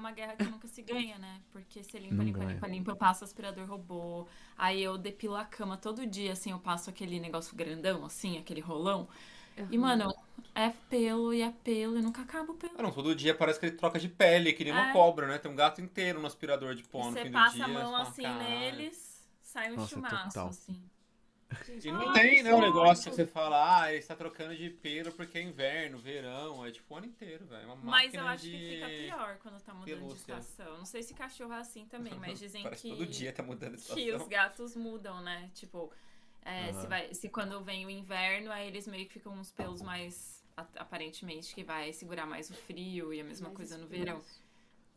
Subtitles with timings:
[0.00, 1.42] uma guerra que nunca se ganha, né?
[1.52, 4.26] Porque você limpa, limpa, limpa, limpa, eu passo aspirador robô.
[4.56, 8.60] Aí eu depilo a cama todo dia, assim, eu passo aquele negócio grandão, assim, aquele
[8.60, 9.08] rolão.
[9.70, 10.12] E, mano,
[10.54, 12.78] é pelo e é pelo e nunca acaba o pelo.
[12.78, 14.92] Ah, não, todo dia parece que ele troca de pele, que nem uma É.
[14.92, 15.38] cobra, né?
[15.38, 17.64] Tem um gato inteiro no aspirador de E pó no você fim do passa dia.
[17.64, 20.48] a mão você fala, assim neles, sai um Nossa, chumaço, total.
[20.48, 20.88] assim.
[21.82, 24.56] E não Ai, tem, né, o que negócio que você fala, ah, ele está trocando
[24.56, 27.62] de pelo porque é inverno, verão, é tipo o ano inteiro, velho.
[27.62, 28.50] É uma Mas eu acho de...
[28.50, 30.16] que fica pior quando tá mudando de pelúcia.
[30.16, 30.78] estação.
[30.78, 33.76] Não sei se cachorro é assim também, mas dizem Parece que, todo dia tá mudando
[33.76, 34.16] de que estação.
[34.16, 35.50] os gatos mudam, né?
[35.54, 35.92] Tipo,
[36.42, 36.88] é, se, Aham.
[36.88, 40.38] vai, se quando vem o inverno, aí eles meio que ficam uns pelos mais.
[40.76, 44.22] Aparentemente, que vai segurar mais o frio e a mesma Mais coisa no verão.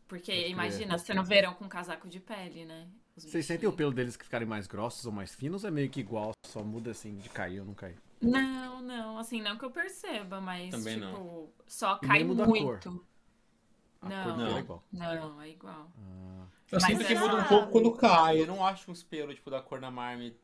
[0.06, 2.86] Porque Pode imagina, você no verão com casaco de pele, né?
[3.16, 5.70] Os Vocês sentem o pelo deles que ficarem mais grossos ou mais finos ou é
[5.70, 7.96] meio que igual, só muda assim de cair ou não cair?
[8.20, 11.48] Não, não, assim, não que eu perceba, mas Também tipo, não.
[11.66, 13.04] só cai muito.
[14.02, 14.36] Não.
[14.36, 14.56] Não.
[14.56, 14.82] é igual.
[14.92, 15.90] Não, é igual.
[15.98, 18.40] Ah, Eu Mas sinto que é- muda um pouco quando cai.
[18.40, 20.36] Eu não acho uns pelos, tipo, da cor da Marmit.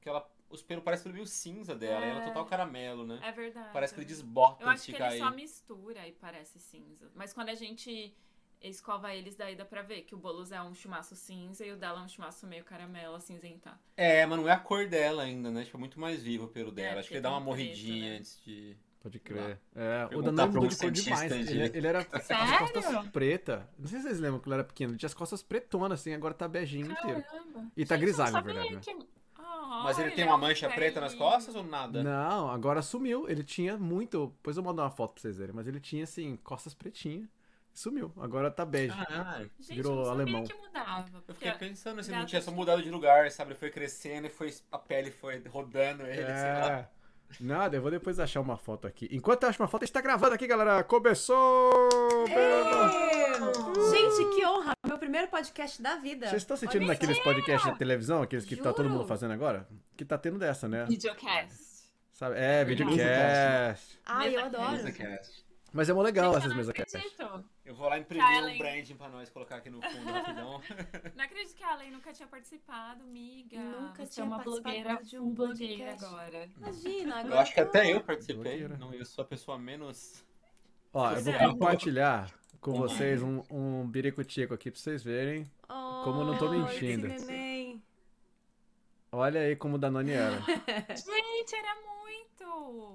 [0.00, 2.04] Que ela, os pelos parecem meio cinza dela.
[2.04, 2.08] É.
[2.08, 3.20] E ela é total caramelo, né?
[3.22, 3.70] É verdade.
[3.72, 5.16] Parece que ele é desbota Eu antes acho de que cair.
[5.16, 7.10] ele só mistura e parece cinza.
[7.14, 8.14] Mas quando a gente
[8.60, 11.76] escova eles, daí dá pra ver que o Boulos é um chumaço cinza e o
[11.76, 13.78] dela é um chumaço meio caramelo acinzentar.
[13.96, 15.64] É, mas não é a cor dela ainda, né?
[15.64, 16.96] Tipo, é muito mais vivo o pelo dela.
[16.96, 18.16] É, Acho que ele dá uma tem preto, morridinha né?
[18.18, 18.76] antes de.
[19.00, 19.60] pode crer.
[19.74, 21.46] É, o pra mudou um de cor demais.
[21.46, 22.58] de- Ele, ele era com as Sério?
[22.58, 23.68] costas preta.
[23.78, 24.92] Não sei se vocês lembram que ele era pequeno.
[24.92, 27.22] Ele tinha as costas pretonas, assim, agora tá beijinho inteiro.
[27.22, 27.66] Caramba!
[27.76, 28.80] E tá Gente, grisalho, na verdade, né?
[28.80, 32.02] que- Ah, Mas ele tem é uma um mancha preta nas costas ou nada?
[32.02, 33.28] Não, agora sumiu.
[33.28, 34.28] Ele tinha muito.
[34.36, 35.54] Depois eu mando uma foto pra vocês verem.
[35.54, 37.28] Mas ele tinha, assim, costas pretinhas.
[37.74, 38.12] Sumiu.
[38.20, 38.96] Agora tá bege.
[38.96, 39.50] Caralho.
[39.58, 40.44] Gente, Virou eu não sabia alemão.
[40.44, 41.24] que mudava.
[41.26, 43.50] Eu fiquei pensando se não gato tinha só mudado de lugar, sabe?
[43.50, 46.70] Ele foi crescendo e foi, a pele foi rodando ele, sei lá.
[46.70, 46.88] É.
[47.40, 49.08] Nada, eu vou depois achar uma foto aqui.
[49.10, 50.84] Enquanto eu acho uma foto, a gente tá gravando aqui, galera.
[50.84, 51.88] Começou!
[53.90, 54.72] Gente, que honra!
[54.86, 56.28] Meu primeiro podcast da vida.
[56.28, 58.98] Vocês estão sentindo Olha naqueles podcasts de televisão, aqueles que tá todo Juro.
[58.98, 59.66] mundo fazendo agora?
[59.96, 60.84] Que tá tendo dessa, né?
[60.84, 61.74] Videocast.
[62.12, 62.36] Sabe?
[62.38, 63.98] É, videocast.
[64.06, 64.72] Ai, eu adoro.
[64.72, 65.43] MesaCast.
[65.74, 67.44] Mas é mó legal Gente, essas mesas acredito.
[67.64, 70.60] Eu vou lá imprimir um branding pra nós colocar aqui no fundo rapidão.
[71.16, 73.58] Não acredito que a Allen nunca tinha participado, miga.
[73.58, 76.04] Nunca Você tinha é uma participado blogueira, de um blogueira podcast.
[76.04, 76.48] agora.
[76.56, 78.36] Imagina, agora Eu acho que tô- até eu participei.
[78.36, 78.76] Blogueira.
[78.76, 80.24] Não, eu sou a pessoa menos.
[80.92, 81.38] Ó, eu vou é.
[81.48, 85.50] compartilhar com vocês um, um biricutico aqui pra vocês verem.
[85.66, 87.08] Como eu não tô Oh, mentindo.
[89.10, 90.38] Olha aí como o Danone era.
[90.94, 91.93] Gente, era muito!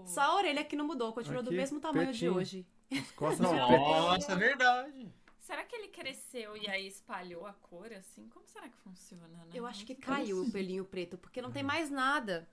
[0.05, 2.65] Só a orelha que não mudou, continua do Aqui, mesmo tamanho de hoje.
[2.91, 3.39] As costas.
[3.51, 5.11] Nossa, é verdade.
[5.39, 8.27] Será que ele cresceu e aí espalhou a cor assim?
[8.29, 9.45] Como será que funciona, né?
[9.53, 12.47] Eu acho que caiu o pelinho preto, porque não tem mais nada.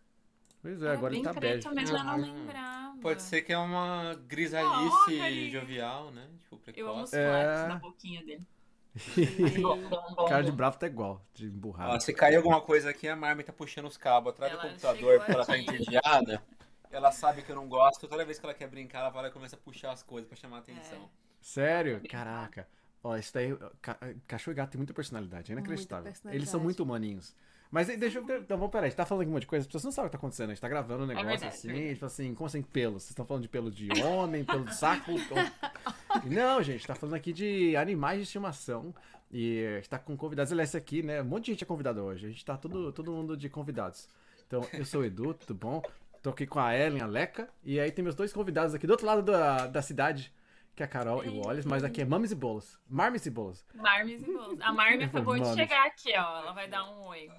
[0.63, 1.75] Pois é, Era agora ele tá preto bege.
[1.93, 2.99] mesmo, eu não Ah, lembrava.
[3.01, 5.51] Pode ser que é uma Ah, grisalice olha aí.
[5.51, 6.27] jovial, né?
[6.41, 7.37] Tipo, Eu amo os precoce.
[7.65, 7.69] É.
[7.69, 8.47] na boquinha dele.
[10.29, 12.03] Cara de bravo tá igual, de emburrado.
[12.03, 14.97] se cair alguma coisa aqui, a Marmin tá puxando os cabos atrás do Ela computador
[14.99, 16.43] chegou porque ela tá entediada.
[16.97, 18.09] Ela sabe que eu não gosto.
[18.09, 20.27] Toda vez que ela quer brincar, ela vai lá e começa a puxar as coisas
[20.29, 21.09] pra chamar a atenção.
[21.41, 22.01] Sério?
[22.09, 22.67] Caraca.
[23.05, 23.57] Ó, isso daí.
[23.81, 26.05] ca- cachorro e gato tem muita personalidade, é inacreditável.
[26.05, 26.37] personalidade.
[26.43, 27.35] Eles são muito humaninhos.
[27.71, 28.23] Mas deixa eu.
[28.39, 29.93] Então, vamos peraí, a gente tá falando aqui um monte de coisa, as pessoas não
[29.93, 30.51] sabem o que tá acontecendo.
[30.51, 33.03] A gente tá gravando um negócio verdade, assim, é tipo assim, como assim, pelos?
[33.03, 35.13] Vocês estão falando de pelo de homem, pelo de saco?
[35.13, 35.19] ou-
[36.31, 38.95] Não, gente, tá falando aqui de animais de estimação.
[39.31, 40.53] E a gente tá com convidados.
[40.53, 41.21] Aliás, esse aqui, né?
[41.21, 42.27] Um monte de gente é convidado hoje.
[42.27, 44.09] A gente tá todo, todo mundo de convidados.
[44.47, 45.83] Então, eu sou o Edu, tudo bom?
[46.27, 47.49] Tô aqui com a Ellen, a Leca.
[47.63, 50.35] E aí tem meus dois convidados aqui do outro lado da, da cidade,
[50.75, 52.81] que é a Carol e o Wallace, mas aqui é Mames e Bolos.
[52.91, 53.65] Marmes e Bolos.
[53.73, 54.61] Marmes e bolos.
[54.61, 55.57] A Marme acabou de Mames.
[55.57, 56.41] chegar aqui, ó.
[56.41, 57.31] Ela vai dar um oi.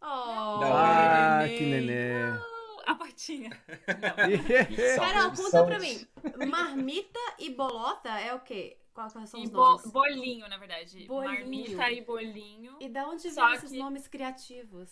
[0.00, 2.22] Oh, Da Ah, que nenê.
[2.86, 3.50] A patinha.
[4.96, 6.06] Carol, conta pra mim.
[6.48, 8.78] Marmita e bolota é o quê?
[8.94, 9.90] Quais quais são E os bo- nomes?
[9.90, 11.04] bolinho, na verdade.
[11.06, 11.40] Bolinho.
[11.40, 12.76] Marmita e bolinho.
[12.80, 14.88] E da onde Só vêm esses que- nomes criativos?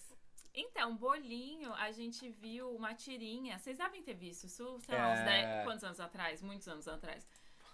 [0.55, 3.59] Então, bolinho, a gente viu uma tirinha.
[3.59, 5.13] Vocês devem ter visto isso, sei lá, É.
[5.13, 6.43] uns 10, quantos anos atrás?
[6.43, 7.27] Muitos anos atrás.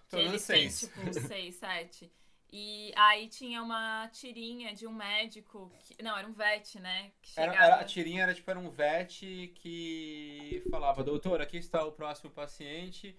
[0.09, 0.81] Que menos eles têm, seis.
[0.81, 2.13] tipo, uns 6, 7.
[2.53, 5.71] E aí tinha uma tirinha de um médico.
[5.85, 7.13] Que, não, era um vet, né?
[7.23, 11.85] Que Era, era- a tirinha era tipo era um vet que falava, doutor, aqui está
[11.85, 13.17] o próximo paciente,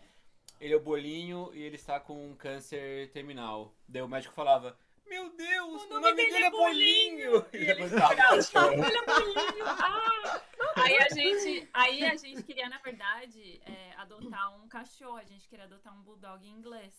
[0.60, 3.74] ele é o bolinho e ele está com um câncer terminal.
[3.88, 4.78] Daí o médico falava,
[5.08, 7.46] meu Deus, o nome, dele, é bolinho!
[7.54, 9.66] E E ele o bolinho!
[9.66, 10.42] Ah!
[10.76, 15.18] Aí a gente, aí a gente queria, na verdade, é, adotar um cachorro.
[15.18, 16.94] A gente queria adotar um bulldog inglês.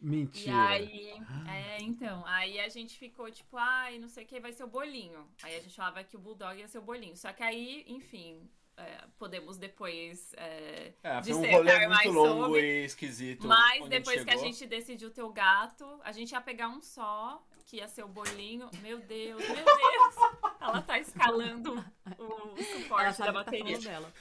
[0.00, 0.68] E Mentira.
[0.68, 1.12] aí,
[1.46, 4.68] é, então, aí a gente ficou tipo, ai, não sei o que, vai ser o
[4.68, 5.28] bolinho.
[5.42, 7.16] Aí a gente falava que o bulldog ia ser o bolinho.
[7.16, 8.48] Só que aí, enfim,
[8.80, 12.82] é, podemos depois é, É, foi um dissertar rolê mais muito longo sobre.
[12.82, 13.46] e esquisito.
[13.46, 17.42] Mas depois que a gente decidiu ter o gato, a gente ia pegar um só,
[17.66, 18.68] que ia ser o bolinho.
[18.82, 20.14] Meu Deus, meu Deus!
[20.60, 21.74] Ela tá escalando
[22.18, 23.80] o suporte sabe da tá bateria.
[23.80, 24.12] falando dela.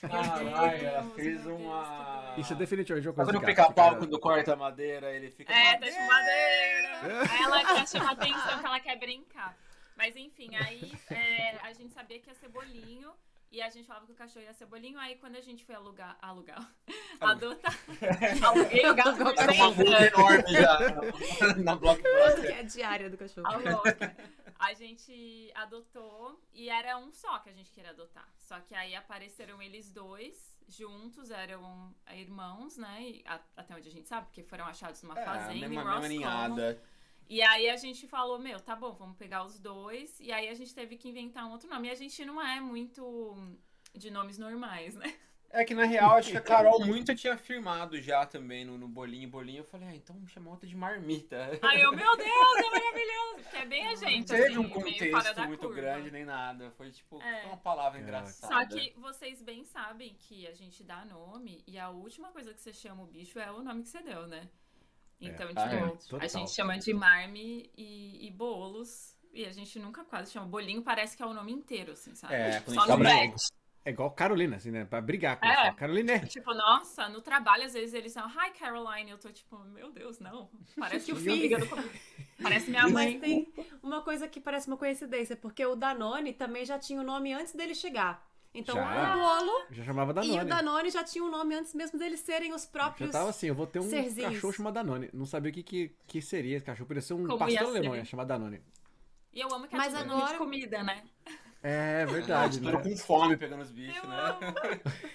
[0.00, 2.34] Caralho, ela fez Deus, uma.
[2.38, 5.52] Isso é definitivamente uma coisa gato, pica-pau quando corta a madeira, ele fica.
[5.52, 7.30] É, tá de madeira.
[7.30, 9.56] Aí ela quer chamar atenção que ela quer brincar.
[9.96, 13.12] Mas enfim, aí é, a gente sabia que ia ser bolinho.
[13.50, 14.98] E a gente falava que o cachorro ia ser bolinho.
[14.98, 16.68] Aí quando a gente foi alugar, alugar,
[17.20, 17.74] adotar,
[18.44, 20.12] aluguei o gato por Era uma 100 multa anos.
[20.12, 22.40] enorme já na Blockbuster.
[22.40, 23.46] Que é a diária do cachorro.
[23.46, 24.66] A.
[24.68, 28.26] A gente adotou e era um só que a gente queria adotar.
[28.38, 33.00] Só que aí apareceram eles dois juntos, eram irmãos, né?
[33.02, 35.68] E a- até onde a gente sabe, porque foram achados numa É, fazenda mesma, em
[35.68, 36.08] mesma Roscommon.
[36.08, 36.82] ninhada.
[37.28, 40.18] E aí a gente falou, meu, tá bom, vamos pegar os dois.
[40.20, 41.88] E aí a gente teve que inventar um outro nome.
[41.88, 43.36] E a gente não é muito
[43.94, 45.12] de nomes normais, né?
[45.50, 48.88] É que na real, acho que a Carol muito tinha afirmado já também no, no
[48.88, 49.60] bolinho bolinho.
[49.60, 51.36] Eu falei, ah, então me chama outra de marmita.
[51.62, 53.36] Aí eu, meu Deus, é maravilhoso.
[53.42, 55.74] Porque é bem a Não gente, teve assim, um contexto muito curva.
[55.80, 56.70] grande nem nada.
[56.72, 57.46] Foi tipo, É.
[57.46, 58.02] uma palavra É.
[58.02, 58.54] engraçada.
[58.54, 62.60] Só que vocês bem sabem que a gente dá nome e a última coisa que
[62.60, 64.48] você chama o bicho é o nome que você deu, né?
[65.20, 65.78] Então, Ah, é.
[65.90, 66.20] tipo, Total.
[66.24, 69.16] a gente chama de marme e, e bolos.
[69.32, 72.34] E a gente nunca quase chama bolinho, parece que é o nome inteiro, assim, sabe?
[72.34, 73.34] É, tipo, só no bravo.
[73.84, 74.84] É igual Carolina, assim, né?
[74.84, 75.72] Pra brigar com É.
[75.74, 79.92] Carolina, Tipo, nossa, no trabalho, às vezes eles falam, hi Caroline, eu tô tipo, meu
[79.92, 80.50] Deus, não.
[80.76, 81.76] Parece que brigando com-
[82.42, 83.12] Parece minha mãe.
[83.12, 83.52] Mas tem
[83.82, 87.54] uma coisa que parece uma coincidência, porque o Danone também já tinha o nome antes
[87.54, 88.25] dele chegar.
[88.58, 89.14] Então Já?
[89.14, 90.40] o bolo já chamava e Danone.
[90.40, 93.10] o Danone já tinha um nome antes mesmo deles serem os Já próprios.
[93.10, 94.32] tava assim, eu vou ter um serzinhos.
[94.34, 95.10] cachorro chamado Danone.
[95.12, 96.86] Não sabia o que, que, que seria esse cachorro.
[96.88, 98.60] Podia ser um Como pastor alemão, ia chamar Danone.
[99.32, 101.02] E eu amo que Mas é nome agora- de comida, né?
[101.62, 102.82] É verdade, Tô né?
[102.82, 104.16] com fome pegando os bichos, Eu né?
[104.20, 104.40] amo.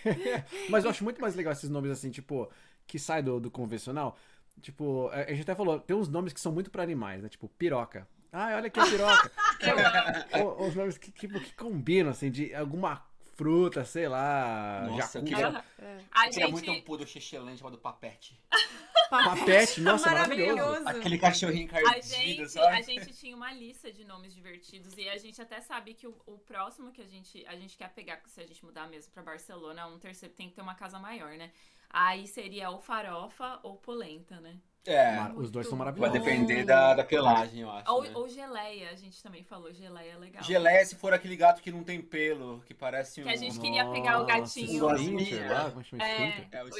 [0.69, 2.49] Mas eu acho muito mais legal esses nomes assim, tipo,
[2.85, 4.17] que sai do, do convencional.
[4.61, 7.29] Tipo, a gente até falou, tem uns nomes que são muito pra animais, né?
[7.29, 8.07] Tipo, piroca.
[8.33, 9.31] Ah, olha aqui a piroca.
[10.37, 13.03] Eu ou os nomes que, tipo, que combinam, assim, de alguma
[13.41, 14.85] fruta, sei lá.
[14.87, 15.97] Nossa, jacu- queria- É.
[16.11, 16.85] A Queria muito um gente.
[16.85, 18.39] poodle xixelante chamado Papete.
[19.09, 20.87] Papete, nossa, maravilhoso.
[20.87, 22.77] Aquele cachorrinho A encardido, gente, sabe?
[22.77, 26.15] a gente tinha uma lista de nomes divertidos e a gente até sabe que o,
[26.25, 29.21] o próximo que a gente, a gente quer pegar, se a gente mudar mesmo pra
[29.23, 31.51] Barcelona, um terceiro tem que ter uma casa maior, né?
[31.89, 34.57] Aí seria ou farofa ou polenta, né?
[34.83, 36.19] É, Mar- Os dois são vai maravilhosos.
[36.19, 37.91] depender da, da pelagem, eu acho.
[37.91, 38.11] Ou, né?
[38.15, 40.43] ou geleia, a gente também falou, geleia é legal.
[40.43, 43.25] Geleia se for aquele gato que não tem pelo, que parece um...
[43.25, 44.81] Que a gente queria pegar o gatinho.
[44.81, 46.29] Nossa, Esfínter lá, como chama É.
[46.29, 46.47] esfínter?
[46.51, 46.77] É, o O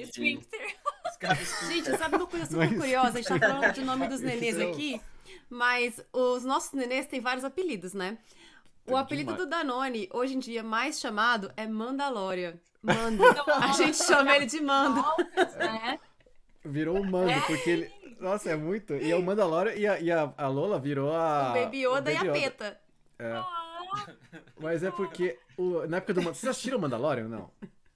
[0.00, 0.76] esfínter.
[1.68, 2.76] Gente, sabe uma coisa é super isso.
[2.80, 3.08] curiosa?
[3.18, 4.68] A gente tá falando de nome dos nenês Isso.
[4.68, 5.00] aqui,
[5.50, 8.18] mas os nossos nenês têm vários apelidos, né?
[8.86, 12.54] O apelido do Danone, hoje em dia mais chamado, é Mandalorian.
[12.82, 13.22] Mando.
[13.60, 15.02] A gente chama ele de Mando.
[15.58, 15.98] né?
[16.68, 17.92] Virou o Mando, porque ele.
[18.20, 18.94] Nossa, é muito.
[18.94, 21.50] E é o Mandalorian e a, e a, a Lola virou a.
[21.50, 22.40] o Baby Yoda o e a Baby Yoda.
[22.50, 22.80] Peta.
[23.20, 24.06] Ah,
[24.60, 25.38] Mas é porque.
[25.56, 26.34] o- na época do Mandalorian.
[26.34, 27.50] Vocês assistiram o Mandalorian ou não?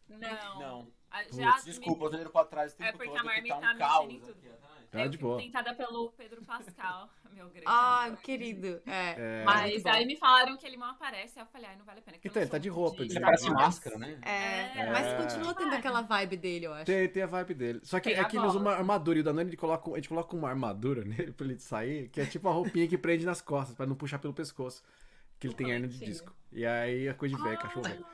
[0.08, 0.58] Não.
[0.60, 0.88] Não.
[1.10, 3.42] A- Já desculpa, eu tô indo pra trás o tempo É porque todo, a Marmi
[3.42, 4.30] que tá tá um caos em tudo.
[4.30, 4.48] aqui.
[4.92, 5.38] Tá eu de boa.
[5.38, 8.18] tentada pelo Pedro Pascal, meu grande Ah, amor.
[8.18, 8.82] querido.
[8.86, 9.40] É.
[9.40, 9.44] É.
[9.44, 12.02] Mas aí me falaram que ele não aparece, aí eu falei, ai, não vale a
[12.02, 12.18] pena.
[12.22, 14.18] Então, ele tá de roupa, ele Ele parece de máscara, né?
[14.22, 14.90] É, É.
[14.92, 16.84] mas continua tendo aquela vibe dele, eu acho.
[16.84, 17.80] Tem, tem a vibe dele.
[17.82, 19.90] Só que Tem é a que ele usa uma armadura e o Danone ele coloca,
[19.90, 22.98] a gente coloca uma armadura nele pra ele sair, que é tipo a roupinha que
[22.98, 24.82] prende nas costas, pra não puxar pelo pescoço.
[25.38, 26.32] Que ele tem hernia de disco.
[26.52, 27.62] E aí é coisa de velho, Ah.
[27.62, 28.04] cachorro velho.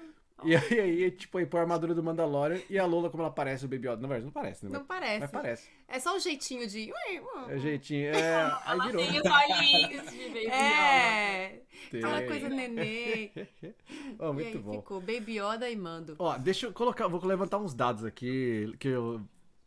[0.45, 3.33] E aí, aí, tipo, aí põe a armadura do Mandalorian e a Lola, como ela
[3.33, 3.97] parece o Baby Yoda.
[4.03, 4.71] Na verdade, não parece, né?
[4.73, 5.21] Não parece.
[5.21, 5.69] Mas parece.
[5.89, 6.93] É só o jeitinho de.
[6.93, 8.09] É o jeitinho.
[8.15, 9.05] É, aí Ela virou.
[9.05, 10.55] tem os olhinhos de baby Yoda.
[10.55, 12.05] É, Tem.
[12.05, 13.31] aquela coisa nenê.
[14.21, 14.73] E muito aí bom.
[14.73, 16.17] ficou Baby Yoda e Mando.
[16.19, 19.21] Ó, deixa eu colocar, vou levantar uns dados aqui que eu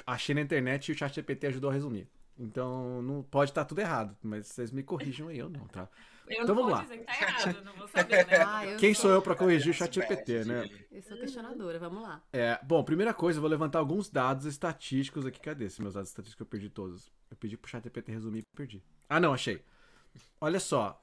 [0.06, 2.08] achei na internet e o chat GPT ajudou a resumir.
[2.38, 5.88] Então, não pode estar tudo errado, mas vocês me corrijam aí ou não, tá?
[6.36, 6.82] Eu Então não vamos vou lá.
[6.84, 8.38] dizer que tá errado, não vou saber, né?
[8.48, 10.70] Ah, Quem sou, sou eu pra corrigir o chat GPT, né?
[10.92, 12.24] Eu sou questionadora, vamos lá.
[12.32, 15.40] É, bom, primeira coisa, eu vou levantar alguns dados estatísticos aqui.
[15.40, 17.12] Cadê esses meus dados estatísticos que eu perdi todos?
[17.30, 18.84] Eu pedi pro chat GPT resumir e perdi.
[19.10, 19.64] Ah, não, achei.
[20.40, 21.02] Olha só.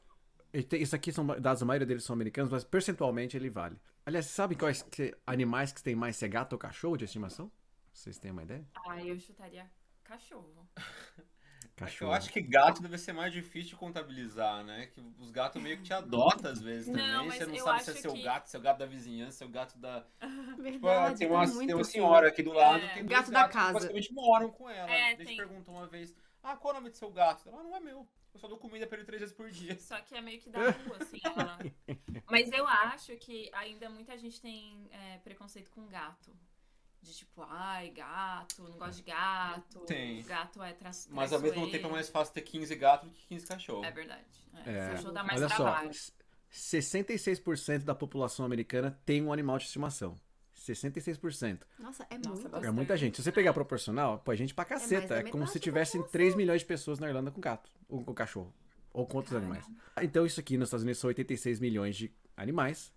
[0.68, 3.76] tem- Isso aqui são dados, a maioria deles são americanos, mas percentualmente ele vale.
[4.06, 7.04] Aliás, vocês sabem quais que- animais que têm mais se é gato ou cachorro de
[7.04, 7.50] estimação?
[7.92, 8.64] Vocês têm uma ideia?
[8.86, 9.70] Ah, eu chutaria
[10.04, 10.66] cachorro.
[11.78, 12.10] Cachorro.
[12.10, 14.86] Eu acho que gato deve ser mais difícil de contabilizar, né?
[14.86, 17.06] Que os gatos meio que te adotam às vezes também.
[17.06, 19.78] Não, você não sabe se é seu que- gato, seu gato da vizinhança, seu gato
[19.78, 20.04] da.
[20.20, 22.88] Tipo, Verdade, tem, uma, tem uma senhora aqui do lado, É.
[22.94, 23.72] tem dois Gato da gatos que casa.
[23.74, 24.90] basicamente moram com ela.
[24.90, 27.48] É, Desde tem- perguntou uma vez: Ah, qual é o nome do seu gato?
[27.48, 28.06] Ela, não é meu.
[28.34, 29.76] Eu só dou comida pra ele três vezes por dia.
[29.78, 31.18] Só que é meio que da rua, assim.
[31.24, 31.58] ela-
[32.28, 36.30] Mas eu acho que ainda muita gente tem é, preconceito com gato.
[37.00, 39.80] De tipo, ai, gato, não gosto de gato.
[39.86, 40.22] Tem.
[40.22, 43.26] Gato é tra Mas ao mesmo tempo é mais fácil ter 15 gatos do que
[43.28, 43.86] 15 cachorros.
[43.86, 44.24] É verdade.
[44.66, 45.90] É, É, Cachorro dá mais olha só, trabalho.
[46.50, 50.16] 66% da população americana tem um animal de estimação.
[50.56, 51.60] 66%.
[51.78, 52.66] Nossa, é Nossa, muito.
[52.66, 53.16] É muita gente.
[53.16, 55.08] Se você pegar proporcional, pô, é gente pra mais caceta.
[55.08, 57.70] da É, como se tivessem 3 milhões de pessoas na Irlanda com gato.
[57.88, 58.52] Ou com cachorro.
[58.92, 59.54] Ou com outros Caramba.
[59.56, 59.78] animais.
[60.02, 62.92] Então, isso aqui nos Estados Unidos são 86 milhões de animais.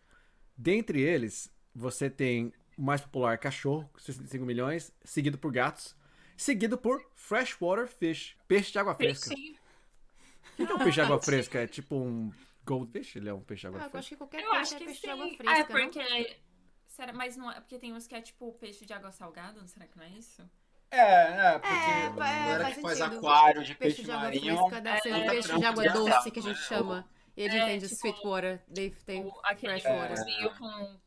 [0.58, 5.96] Dentre eles, você tem o mais popular cachorro, com 65 milhões, seguido por gatos,
[6.38, 9.30] seguido por freshwater fish, peixe de água fresca.
[9.30, 9.60] Peixinho.
[10.54, 11.60] O que que é um peixe de água fresca?
[11.60, 12.32] É tipo um
[12.66, 13.16] goldfish?
[13.16, 14.00] Ele é um peixe de água Ah, eu fresca?
[14.00, 15.02] acho que qualquer Eu peixe é peixe sim.
[15.02, 15.92] de água é fresca, não?
[15.92, 16.42] porque...
[16.88, 19.88] Será, mas não é porque tem uns que é tipo peixe de água salgada, será
[19.88, 20.50] que não é isso?
[20.90, 23.18] É, é, porque É, a galera faz que faz sentido.
[23.18, 24.58] aquário de Peixe peixe, de água marinho.
[24.58, 26.66] fresca deve ser é, um peixe de água doce que a gente né?
[26.68, 27.10] chama.
[27.36, 28.62] E ele É, entende tipo, Sweetwater.
[28.68, 30.18] Dave tem O, aquele freshwater.
[30.18, 31.00] freshwaterzinho com,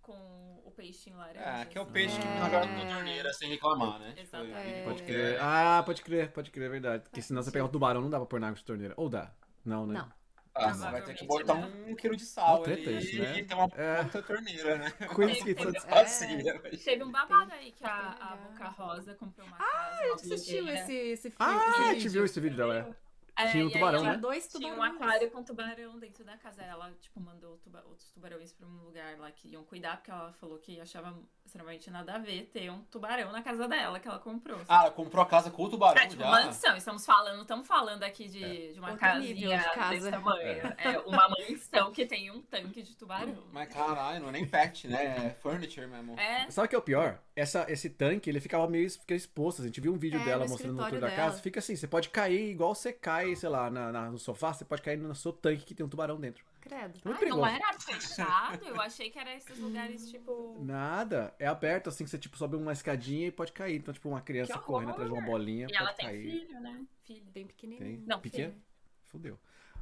[0.00, 1.40] com o peixinho laranja.
[1.40, 1.92] É, que é o assim.
[1.92, 2.38] peixe que É.
[2.38, 4.08] joga na torneira sem reclamar, né?
[4.08, 4.68] Tipo, Exatamente.
[4.68, 5.06] ele- Pode É.
[5.06, 5.38] crer.
[5.40, 7.02] Ah, pode crer, pode crer, é verdade.
[7.04, 8.94] Porque senão você pegar um tubarão, não dá pra pôr na água de torneira.
[8.96, 9.30] Ou dá?
[9.64, 9.94] Não, né?
[10.00, 10.22] Não.
[10.54, 13.38] Ah, você vai ter que botar um quilo de sal Uma treta ali isso, né?
[13.38, 14.04] e ter uma É.
[14.04, 14.90] puta torneira, né?
[15.16, 18.36] Coisa que Facinha, mas- Teve um babado aí que a, a.
[18.36, 19.70] Boca Rosa comprou uma casa.
[19.72, 21.36] Ah, Eu assistiu esse, esse filme.
[21.38, 22.94] Ah, a gente viu esse vídeo dela.
[23.36, 23.50] É.
[23.50, 24.16] Tinha um e aí tubarão, né?
[24.18, 24.94] dois Tinha um tubarões.
[25.00, 26.62] aquário com tubarão dentro da casa.
[26.62, 30.32] Ela, tipo, mandou tuba- outros tubarões pra um lugar lá que iam cuidar, porque ela
[30.34, 31.16] falou que achava
[31.52, 34.58] extremamente nada a ver ter um tubarão na casa dela que ela comprou.
[34.66, 36.30] Ah, ela comprou a casa com o tubarão É, tipo, já?
[36.30, 36.74] mansão.
[36.76, 39.90] Estamos falando, estamos falando aqui de, de uma Outro casinha de casa.
[39.90, 40.62] desse tamanho.
[40.78, 43.36] É uma mansão que tem um tanque de tubarão.
[43.52, 45.26] Mas caralho, não é nem pet, né?
[45.26, 46.18] É furniture mesmo.
[46.18, 47.18] É, Sabe o que é o pior?
[47.36, 49.60] Essa, esse tanque, ele ficava meio fica exposto.
[49.60, 51.40] A gente viu um vídeo É, dela no mostrando no tour da casa.
[51.42, 54.64] Fica assim, você pode cair igual você cai, sei lá, na, na- no sofá, você
[54.64, 56.44] pode cair no seu tanque que tem um tubarão dentro.
[56.62, 56.92] Credo.
[57.04, 57.40] Muito Ai, perigoso.
[57.42, 58.64] não era fechado?
[58.66, 60.56] Eu achei que era esses lugares, tipo.
[60.62, 61.34] Nada.
[61.38, 63.76] É aberto, assim, que você tipo, sobe uma escadinha e pode cair.
[63.76, 64.66] Então, tipo, uma criança Que horror.
[64.66, 66.30] correndo atrás de uma bolinha E ela tem cair.
[66.30, 66.86] filho, né?
[67.04, 67.24] Filho.
[67.34, 67.84] Bem pequenininho.
[67.98, 68.06] Tem?
[68.06, 68.52] Não, Pequeno?
[68.52, 68.62] filho.
[69.06, 69.38] Fudeu.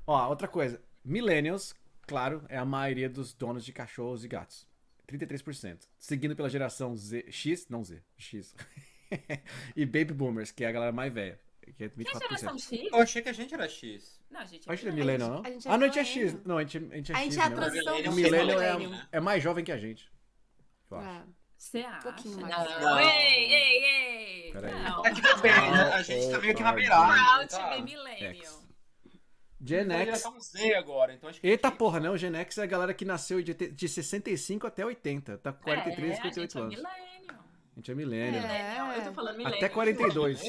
[0.07, 0.83] Ó, outra coisa.
[1.05, 4.67] Millennials, claro, é a maioria dos donos de cachorros e gatos.
[5.07, 5.87] 33%.
[5.99, 8.55] Seguindo pela geração Z, X, não Z, X.
[9.77, 11.39] e Baby Boomers, que é a galera mais velha.
[11.77, 12.19] Que é Que 24%.
[12.21, 12.71] geração X?
[12.93, 14.20] Eu achei que a gente era X.
[14.31, 14.71] Não, gente.
[14.71, 15.43] A gente é é millennial, não?
[15.45, 16.45] a gente é ah, não, a gente é X.
[16.45, 17.35] Não, a gente, a gente é A X.
[17.35, 20.11] gente é a transição do O millennial é, é mais jovem que a gente.
[20.91, 21.09] Eu acho.
[21.09, 21.23] É.
[21.57, 22.01] Você acha?
[22.01, 22.49] pouquinho não.
[22.49, 22.81] mais.
[22.81, 23.01] Não.
[23.01, 24.53] Ei, ei, ei.
[24.53, 24.83] Peraí.
[24.83, 25.05] Não.
[25.05, 25.83] É tipo bem, né?
[25.93, 27.47] A gente tá meio que na beirada.
[27.47, 27.83] To tá?
[27.83, 28.35] millennial.
[28.35, 28.71] X.
[29.63, 30.05] Gen X.
[30.05, 31.47] geração Z agora, então acho que.
[31.47, 32.17] Eita porra, não.
[32.17, 35.37] Gen X é a galera que nasceu de, de 65 até 80.
[35.39, 36.75] Tá com 43, é, 58 a gente anos.
[36.75, 37.45] É millennial.
[37.45, 38.45] A gente é millennial.
[38.45, 38.49] É.
[38.49, 38.93] Millennial.
[38.93, 39.59] Eu tô falando millennial.
[39.59, 40.43] Até 42.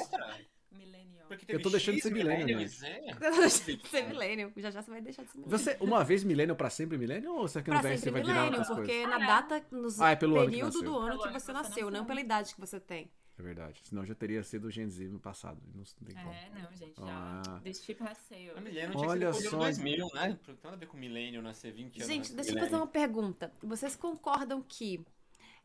[1.37, 3.15] Porque Eu tô teve deixando de X, ser millennial, millennial né?
[3.21, 4.51] Eu vou deixar de ser millennial.
[4.57, 5.59] Já já você vai deixar de ser millennial.
[5.59, 8.23] Você, uma vez millennial pra sempre millennial ou será que no Pra você sempre vai
[8.23, 9.09] virar outras porque coisas?
[9.09, 9.27] na é.
[9.27, 11.91] data, nos Ah, é período do ano Pelo que ano você que você nasceu, nasceu.
[11.91, 13.11] não pela idade que você tem.
[13.39, 13.81] É verdade.
[13.83, 15.59] Senão já teria sido Gen Z no passado.
[15.73, 16.31] Não, não tem como.
[16.33, 17.05] É, não, gente, já.
[17.07, 17.59] Ah.
[17.63, 18.57] This ship has sailed.
[18.57, 19.57] A millennial tinha Olha que ser só.
[19.57, 20.27] 2000, né?
[20.29, 22.07] Não tem nada a ver com millennial nascer 20 anos.
[22.07, 23.51] Gente, deixa eu fazer uma pergunta.
[23.63, 25.03] Vocês concordam que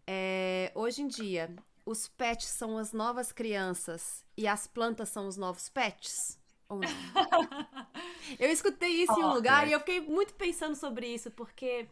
[0.07, 1.55] é, hoje em dia
[1.87, 6.39] os pets são as novas crianças e as plantas são os novos pets?
[6.69, 6.89] Ou não?
[8.41, 9.71] eu escutei isso em um lugar é.
[9.71, 11.87] e eu fiquei muito pensando sobre isso, porque.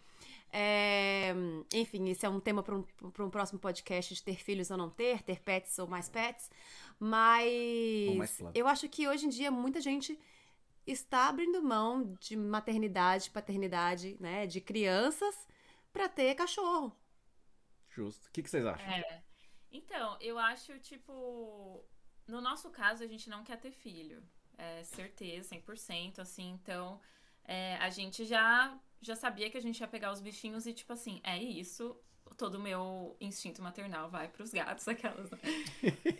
[0.52, 1.32] é,
[1.72, 4.76] enfim, esse é um tema para um, pra um próximo podcast de ter filhos ou
[4.76, 6.50] não ter, ter pets ou mais pets.
[6.98, 10.18] Mas mais eu acho que hoje em dia muita gente
[10.84, 15.46] está abrindo mão de maternidade, paternidade, né, de crianças
[15.92, 16.92] para ter cachorro.
[17.90, 18.28] Justo.
[18.28, 18.86] O que, que vocês acham?
[18.92, 19.24] É.
[19.75, 21.85] Então, eu acho, tipo.
[22.26, 24.23] No nosso caso, a gente não quer ter filho.
[24.57, 26.49] É certeza, 100%, assim.
[26.52, 27.00] Então,
[27.45, 30.93] é, a gente já, já sabia que a gente ia pegar os bichinhos e, tipo
[30.93, 31.85] assim, é isso.
[32.38, 35.28] Todo o meu instinto maternal vai pros gatos, aquelas.
[35.33, 35.38] né?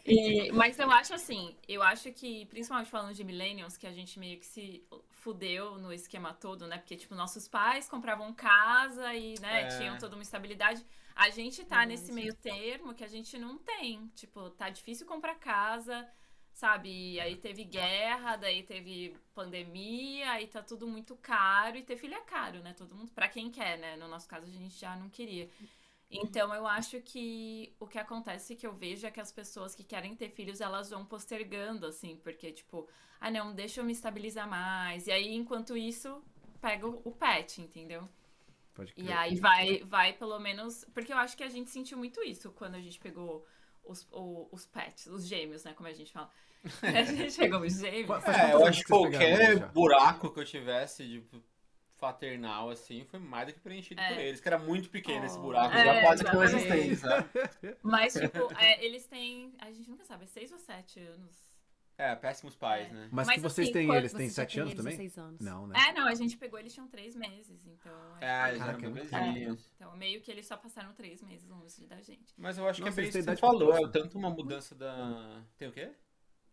[0.05, 4.19] E- mas eu acho assim, eu acho que, principalmente falando de millennials, que a gente
[4.19, 6.77] meio que se fudeu no esquema todo, né?
[6.79, 9.79] Porque, tipo, nossos pais compravam casa e, né, É.
[9.79, 10.85] tinham toda uma estabilidade.
[11.15, 12.13] A gente tá Uhum, nesse sim.
[12.13, 14.09] meio termo que a gente não tem.
[14.17, 16.09] Tipo, tá difícil comprar casa,
[16.53, 16.89] sabe?
[17.15, 21.77] E aí teve guerra, daí teve pandemia, aí tá tudo muito caro.
[21.77, 22.73] E ter filho é caro, né?
[22.75, 23.97] Todo mundo, pra quem quer, né?
[23.97, 25.49] No nosso caso, a gente já não queria.
[26.11, 29.83] Então, eu acho que o que acontece que eu vejo é que as pessoas que
[29.85, 32.89] querem ter filhos, elas vão postergando, assim, porque, tipo,
[33.21, 35.07] ah, não, deixa eu me estabilizar mais.
[35.07, 36.23] E aí, enquanto isso,
[36.61, 38.09] pega o pet, entendeu?
[38.75, 40.85] Pode E aí vai, vai pelo menos.
[40.93, 43.47] Porque eu acho que a gente sentiu muito isso quando a gente pegou
[43.85, 45.73] os, o- os pets, os gêmeos, né?
[45.75, 46.31] Como a gente fala.
[46.83, 48.25] A gente pegou os gêmeos.
[48.27, 51.23] É, eu acho que pegaram qualquer buraco que eu tivesse de
[51.97, 54.09] fraternal, assim, foi mais do que preenchido É.
[54.09, 55.43] por eles, que era muito pequeno esse Oh.
[55.43, 55.85] buraco, É,
[56.17, 57.29] já quase existente, sabe?
[57.83, 59.55] Mas, tipo, é, eles têm.
[59.59, 61.54] A gente nunca sabe, é seis ou sete anos.
[61.97, 62.93] É, péssimos pais, É.
[62.93, 63.09] né?
[63.13, 64.97] Mas, Mas que vocês assim, têm eles, têm já sete tem anos também?
[64.97, 65.41] seis anos.
[65.41, 65.77] Não, né?
[65.79, 67.93] É, não, a gente pegou, eles tinham três meses, então.
[68.21, 69.71] É, eram é muito bebezinhos.
[69.77, 72.35] Então, meio que eles só passaram três meses longe da gente.
[72.37, 74.75] Mas eu acho Nossa, que é bem isso que você falou, é tanto uma mudança
[74.75, 75.43] da...
[75.57, 75.93] Tem o quê?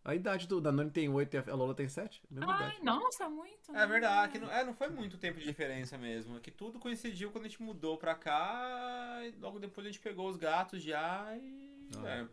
[0.04, 2.24] A idade do Danone tem oito e a Lola tem sete.
[2.30, 2.84] Mesma Ai, idade.
[2.84, 3.76] nossa, muito.
[3.76, 6.38] É verdade, que não, é, não foi muito tempo de diferença mesmo.
[6.38, 10.02] É que tudo coincidiu quando a gente mudou pra cá, e logo depois a gente
[10.02, 11.88] pegou os gatos já e.
[12.04, 12.10] Ah.
[12.10, 12.28] é,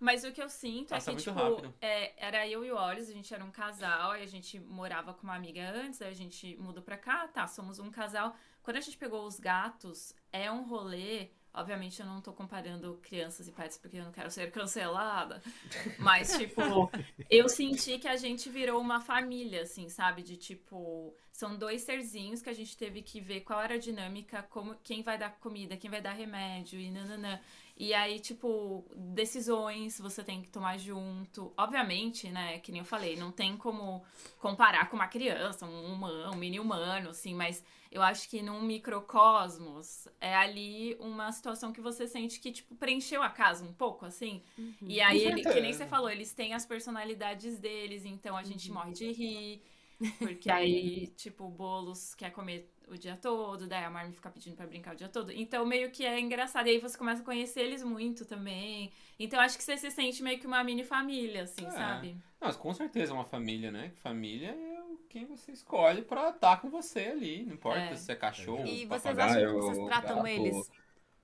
[0.00, 2.76] Mas o que eu sinto Passa é que, muito tipo, é, era eu e o
[2.76, 6.10] Olhos, a gente era um casal, e a gente morava com uma amiga antes, aí
[6.10, 8.34] a gente mudou pra cá, tá, somos um casal.
[8.62, 11.28] Quando a gente pegou os gatos, é um rolê.
[11.52, 15.42] Obviamente eu não tô comparando crianças e pets porque eu não quero ser cancelada.
[15.98, 16.62] Mas, tipo,
[17.28, 20.22] eu senti que a gente virou uma família, assim, sabe?
[20.22, 24.44] De tipo, são dois serzinhos que a gente teve que ver qual era a dinâmica,
[24.44, 27.40] como, quem vai dar comida, quem vai dar remédio e nananã.
[27.82, 31.50] E aí, tipo, decisões você tem que tomar junto.
[31.56, 34.04] Obviamente, né, que nem eu falei, não tem como
[34.38, 38.60] comparar com uma criança, um humano, um mini humano, assim, mas eu acho que num
[38.60, 44.04] microcosmos é ali uma situação que você sente que, tipo, preencheu a casa um pouco,
[44.04, 44.42] assim.
[44.86, 48.70] E aí, ele, que nem você falou, eles têm as personalidades deles, então a gente
[48.70, 49.62] morre de rir.
[50.18, 54.56] Porque aí, tipo, o Boulos quer comer o dia todo, daí a Marmi fica pedindo
[54.56, 55.30] pra brincar o dia todo.
[55.30, 56.66] Então, meio que é engraçado.
[56.66, 58.92] E aí você começa a conhecer eles muito também.
[59.18, 61.70] Então, acho que você se sente meio que uma mini família, assim, É.
[61.70, 62.14] sabe?
[62.40, 63.92] Não, mas com certeza é uma família, né?
[63.96, 67.44] Família é o- quem você escolhe pra estar com você ali.
[67.44, 67.94] Não importa É.
[67.96, 70.26] se é cachorro, E vocês acham que vocês tratam gato.
[70.26, 70.70] eles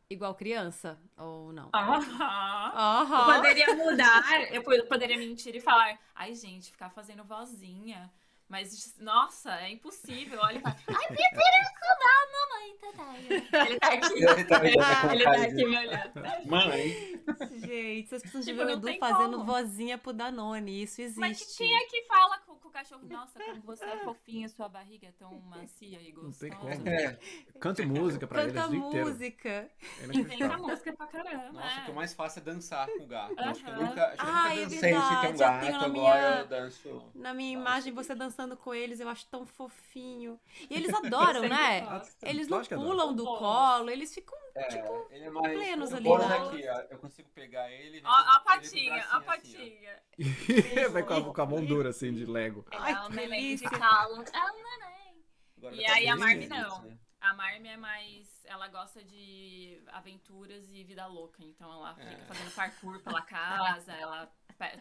[0.08, 0.96] igual criança?
[1.16, 1.70] Ou não?
[1.74, 2.72] Aham.
[2.74, 3.28] Aham.
[3.28, 8.12] Eu poderia mudar, eu po- poderia mentir e falar, ai, gente, ficar fazendo vozinha.
[8.48, 10.38] Mas, nossa, é impossível.
[10.40, 11.66] Olha e fala, ai, meu Deus,
[11.98, 13.66] não, mamãe, tá, tá.
[13.66, 14.24] Ele tá aqui.
[14.24, 14.66] Ele tá
[15.12, 16.46] Ele tá aqui de- me olhando.
[16.46, 17.16] Mãe.
[17.58, 19.44] Gente, vocês precisam de Tipo, ver o Edu fazendo como.
[19.44, 20.82] vozinha pro Danone.
[20.84, 21.18] Isso existe.
[21.20, 22.38] Mas que- quem é que fala
[22.76, 23.02] cachorro?
[23.08, 26.38] Nossa, como você é fofinho, sua barriga é tão macia e gostosa.
[26.40, 26.88] tem como.
[26.88, 27.18] É.
[27.60, 29.08] Canto música pra eles Canta dia inteiro.
[29.08, 29.48] música.
[29.48, 29.70] É
[30.04, 30.66] Inventa inacreditável.
[30.66, 31.52] música pra caramba.
[31.52, 31.80] Nossa, é.
[31.80, 33.34] o que eu mais faço é dançar com o gato.
[33.38, 35.64] Acho que eu nunca, acho que eu nunca Ai, é dancei sem ter um gato,
[35.74, 37.02] agora minha- eu danço.
[37.14, 40.38] Na minha imagem, você dançando com eles, eu acho tão fofinho.
[40.68, 41.86] E eles adoram, né?
[42.22, 44.36] Eles não Lógico pulam do colo, eles ficam.
[44.56, 48.00] É, Tipo, ele é mais plenos ali, aqui, ó, eu consigo pegar ele.
[48.04, 50.02] Ó, a patinha, ó a assim, patinha.
[50.92, 52.64] Vai com a, com a mão dura, assim, de Lego.
[52.70, 53.70] Ai, é um que neném de delícia.
[53.70, 54.24] calo.
[54.32, 56.82] É um E tá aí a esquisito, não.
[56.82, 56.98] né?
[57.20, 58.44] A Marmi é mais.
[58.46, 61.42] Ela gosta de aventuras e vida louca.
[61.42, 62.24] Então ela fica É.
[62.26, 64.30] fazendo parkour pela casa, ela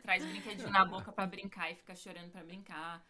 [0.04, 3.04] traz brinquedinho na boca pra brincar e fica chorando pra brincar.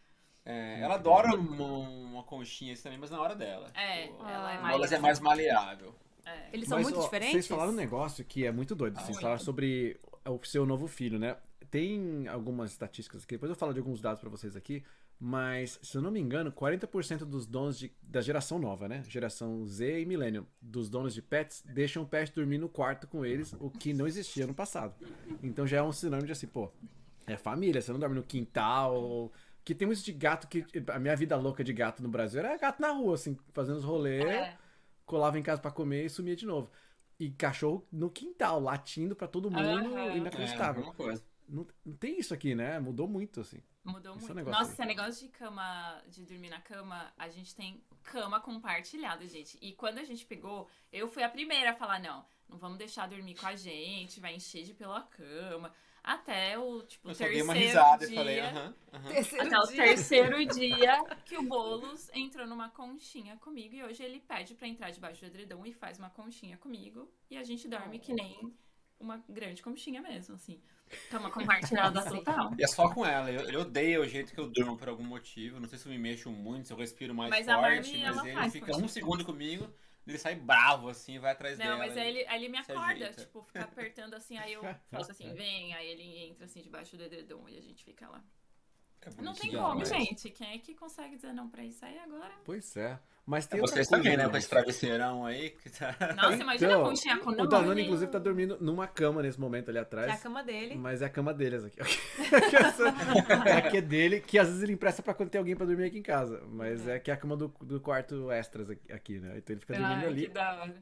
[0.46, 3.70] É, ela adora uma, uma conchinha assim também, mas na hora dela.
[3.74, 4.62] É, Tipo, ela é Ah.
[4.62, 4.76] mais.
[4.76, 5.96] Molas é mais maleável.
[6.26, 6.50] É.
[6.54, 7.32] Eles são Mas, muito ó, diferentes.
[7.34, 8.96] Vocês falaram um negócio que é muito doido.
[8.96, 9.22] Vocês Muito.
[9.22, 11.38] falaram sobre o seu novo filho, né?
[11.72, 14.84] Tem algumas estatísticas aqui, depois eu falo de alguns dados pra vocês aqui,
[15.20, 19.04] mas, se eu não me engano, 40% dos donos de- da geração nova, né?
[19.08, 23.26] Geração Z e Millennium, dos donos de pets, deixam o pet dormir no quarto com
[23.26, 24.94] eles, o que não existia no passado.
[25.44, 26.72] Então já é um sinônimo de assim, pô,
[27.28, 29.32] é família, você não dorme no quintal.
[29.64, 30.64] Que tem muito de gato que.
[30.90, 33.84] A minha vida louca de gato no Brasil era gato na rua, assim, fazendo os
[33.84, 34.56] rolês É.
[35.06, 36.70] colava em casa pra comer e sumia de novo.
[37.20, 39.98] E cachorro no quintal, latindo pra todo mundo.
[39.98, 40.94] É, inacreditável.
[40.94, 41.24] coisa.
[41.48, 42.80] não, não tem isso aqui, né?
[42.80, 43.62] Mudou muito, assim.
[43.86, 44.36] Mudou Esse é muito.
[44.36, 44.74] negócio Nossa, aí.
[44.74, 49.58] esse negócio de cama, de dormir na cama, a gente tem cama compartilhada, gente.
[49.62, 53.08] E quando a gente pegou, eu fui a primeira a falar, não, não vamos deixar
[53.08, 55.72] dormir com a gente, vai encher de pela cama.
[56.08, 58.14] Até o, tipo, Eu terceiro uma risada dia...
[58.14, 59.08] e falei, aham, aham.
[59.12, 59.84] Terceiro Até o dia.
[59.86, 64.92] terceiro dia que o Boulos entrou numa conchinha comigo e hoje ele pede pra entrar
[64.92, 68.54] debaixo do edredom e faz uma conchinha comigo e a gente dorme que nem
[69.00, 70.62] uma grande conchinha mesmo, assim.
[71.10, 72.18] Cama compartilhada Sim.
[72.18, 72.52] total.
[72.56, 73.32] E é só com ela.
[73.32, 75.60] Eu- Ele odeia o jeito que eu durmo por algum motivo.
[75.60, 78.04] Não sei se eu me mexo muito, se eu respiro mais Mas a forte, Marmi,
[78.04, 79.68] mas ela ele faz fica um segundo comigo,
[80.08, 81.78] ele sai bravo assim, vai atrás Não, dela.
[81.78, 85.34] mas aí ele, aí ele me acorda, tipo, fica apertando assim, aí eu faço assim,
[85.34, 88.24] vem, aí ele entra assim debaixo do edredom e a gente fica lá.
[89.02, 90.30] É Não tem como, mas- gente.
[90.32, 92.32] Quem é que consegue dizer não pra isso aí agora?
[92.44, 93.00] Pois é.
[93.28, 94.24] Mas É tem outra vocês coisa, também, né?
[94.26, 94.30] né?
[94.30, 95.50] Com esse travesseirão aí.
[95.50, 95.96] Que tá...
[96.16, 99.70] Nossa, imagina Então, a conchinha com O Danone, inclusive, tá dormindo numa cama nesse momento
[99.70, 100.22] ali É a atrás.
[100.22, 100.76] cama dele.
[100.76, 101.80] Mas é a cama deles aqui.
[103.48, 105.66] é a que é dele, que às vezes ele empresta pra quando tem alguém pra
[105.66, 106.42] dormir aqui em casa.
[106.52, 109.34] Mas é que é a cama do, do quarto extras aqui- né?
[109.38, 110.32] Então ele fica dormindo Ai, ali.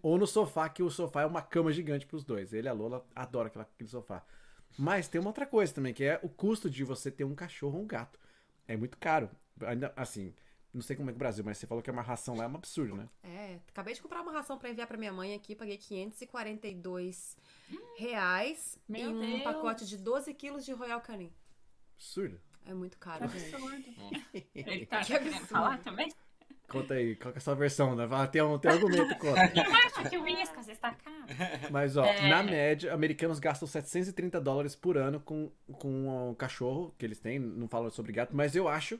[0.01, 2.53] Ou no sofá, que o sofá é uma cama gigante pros dois.
[2.53, 4.21] Ele e a Lola adoram aquela- aquele sofá.
[4.77, 7.77] Mas tem uma outra coisa também, que é o custo de você ter um cachorro
[7.77, 8.19] ou um gato.
[8.67, 9.29] É muito caro.
[9.61, 10.33] Ainda, assim,
[10.73, 12.45] não sei como é que é o Brasil, mas você falou que uma ração lá
[12.45, 13.07] é um absurdo, né?
[13.23, 17.37] É, acabei de comprar uma ração pra enviar pra minha mãe aqui, paguei 542
[17.97, 19.43] reais Meu em um Deus.
[19.43, 21.31] pacote de 12 quilos de Royal Canin.
[21.95, 22.39] Absurdo.
[22.65, 23.53] É muito caro, gente.
[23.55, 23.85] Absurdo.
[24.55, 25.47] Ele tá Que querendo absurdo.
[25.47, 26.11] falar também?
[26.73, 28.05] Conta aí, qual que é a sua versão, né?
[28.31, 29.39] Tem um, tem argumento, conta.
[29.55, 31.23] Eu acho que o Whiskas está caro.
[31.71, 32.27] Mas, ó, É.
[32.27, 37.39] na média, americanos gastam 730 dólares por ano com, com o cachorro que eles têm.
[37.39, 38.99] Não falo sobre gato, mas eu acho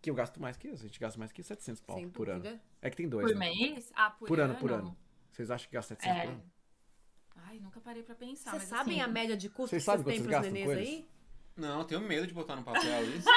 [0.00, 0.82] que eu gasto mais que isso.
[0.84, 2.58] A gente gasta mais que 700 pau Sem por ano.
[2.80, 3.50] É que tem dois, Por né?
[3.50, 3.92] mês?
[3.94, 4.96] Ah, por, Por ano, por ano.
[5.30, 6.24] Vocês acham que gasta 700 É.
[6.24, 6.42] por ano?
[7.46, 8.50] Ai, nunca parei pra pensar.
[8.52, 10.52] Vocês mas sabem assim, a média de custo Vocês que sabem vocês quanto têm pros
[10.52, 11.08] gastam nenês aí?
[11.56, 13.28] Não, eu tenho medo de botar no papel isso.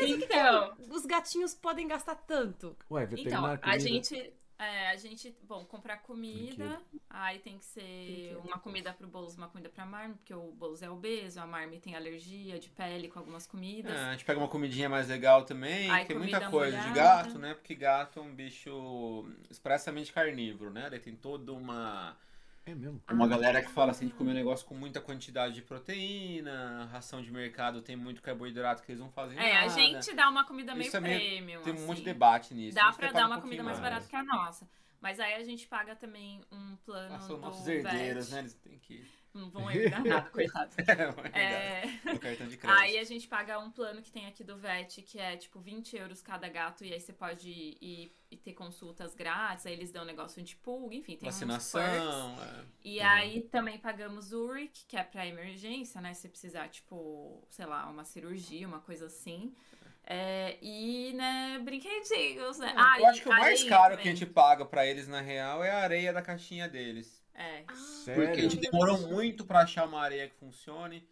[0.00, 2.76] Então, Os gatinhos podem gastar tanto.
[2.90, 3.80] Ué, então veterinário, a comida.
[3.80, 4.32] gente...
[4.56, 8.46] É, a gente, bom, comprar comida, aí tem que ser Brinquedo.
[8.46, 11.80] uma comida pro Boulos, uma comida pra Marmi, porque o Boulos é obeso, a Marmi
[11.80, 13.92] tem alergia de pele com algumas comidas.
[13.92, 15.90] Ah, a gente pega uma comidinha mais legal também.
[15.90, 17.24] Ai, tem muita coisa de molhada.
[17.24, 17.52] gato, né?
[17.54, 20.86] Porque gato é um bicho expressamente carnívoro, né?
[20.86, 22.16] Ele tem toda uma.
[22.66, 23.02] É mesmo.
[23.10, 27.20] Uma galera que fala assim de comer um negócio com muita quantidade de proteína, ração
[27.22, 29.68] de mercado tem muito carboidrato que eles não fazem É, a nada.
[29.68, 31.86] gente dá uma comida meio Isso é meio- premium, Tem um assim.
[31.86, 32.78] monte de debate nisso.
[32.78, 34.66] a Dá pra dar uma um comida mais barata que a nossa.
[35.00, 38.32] Mas aí a gente paga também um plano Ah, são do nossos herdeiros, vet.
[38.34, 38.40] né?
[38.40, 39.04] Eles têm que.
[39.34, 40.70] Não vão herdar nada, coitado.
[41.32, 42.68] É, É, o cartão de crédito.
[42.82, 45.96] aí a gente paga um plano que tem aqui do VET, que é tipo 20
[45.96, 50.02] euros cada gato, e aí você pode ir e ter consultas grátis, aí eles dão
[50.02, 51.26] um negócio de pulga, enfim, tem.
[51.26, 51.80] Vacinação.
[51.82, 52.64] é.
[52.84, 56.14] E aí também pagamos o URIC, que é pra emergência, né?
[56.14, 59.54] Se precisar, tipo, sei lá, uma cirurgia, uma coisa assim.
[60.06, 62.74] É, e, né, brinquedinhos, né?
[62.76, 64.02] Ah, Eu acho que o mais caro também.
[64.02, 67.23] que a gente paga pra eles, na real, é a areia da caixinha deles.
[67.34, 67.64] É.
[67.74, 68.24] Sério?
[68.24, 71.06] Porque a gente demorou muito pra achar uma areia que funcione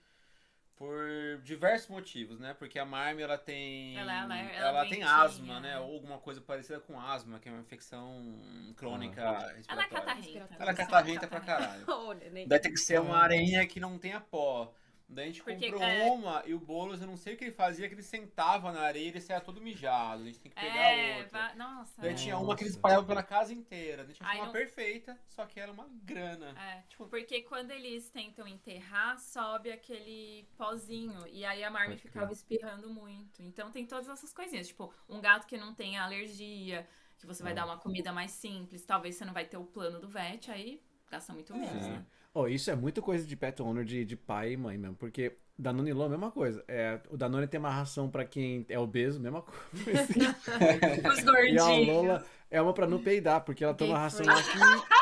[0.77, 2.55] por diversos motivos, né?
[2.55, 5.75] Porque a Marmy, ela tem Ela é ela é ela tem asma, né?
[5.75, 5.79] né?
[5.79, 8.37] Ou alguma coisa parecida com asma, que é uma infecção
[8.77, 9.89] crônica Ela é respiratória.
[10.01, 10.57] catarrenta.
[10.59, 11.85] Ela é catarrenta pra caralho.
[12.49, 14.75] Daí tem que ser uma areinha que não tenha pó.
[15.13, 17.45] Daí a gente Porque, comprou é- uma e o Boulos, eu não sei o que
[17.45, 20.23] ele fazia, que ele sentava na areia e ele saia todo mijado.
[20.23, 21.39] A gente tem que pegar É, outra.
[21.49, 22.01] va- nossa.
[22.01, 22.79] Daí tinha uma que eles Nossa.
[22.79, 24.05] espalhavam pela casa inteira.
[24.05, 26.55] Daí tinha Aí uma não- perfeita, só que era uma grana.
[26.59, 31.27] É, tipo, porque quando eles tentam enterrar, sobe aquele pozinho.
[31.29, 33.43] E aí a Marmy ficava espirrando muito.
[33.43, 34.69] Então tem todas essas coisinhas.
[34.69, 37.55] Tipo, um gato que não tem alergia, que você vai É.
[37.55, 38.85] dar uma comida mais simples.
[38.85, 41.91] Talvez você não vai ter o plano do vet, aí gasta muito menos, É.
[41.91, 42.07] né?
[42.35, 44.97] Oh, isso é muita coisa de pet owner, de, de pai e mãe mesmo.
[44.97, 46.65] Porque Danone e Lô é a mesma coisa.
[46.67, 49.63] É, o Danone tem uma ração pra quem é obeso, mesma coisa.
[51.13, 51.87] Os e a gordinhos.
[51.89, 54.59] Lola é uma pra não peidar, porque ela toma Gay ração aqui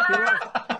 [0.06, 0.70] pela...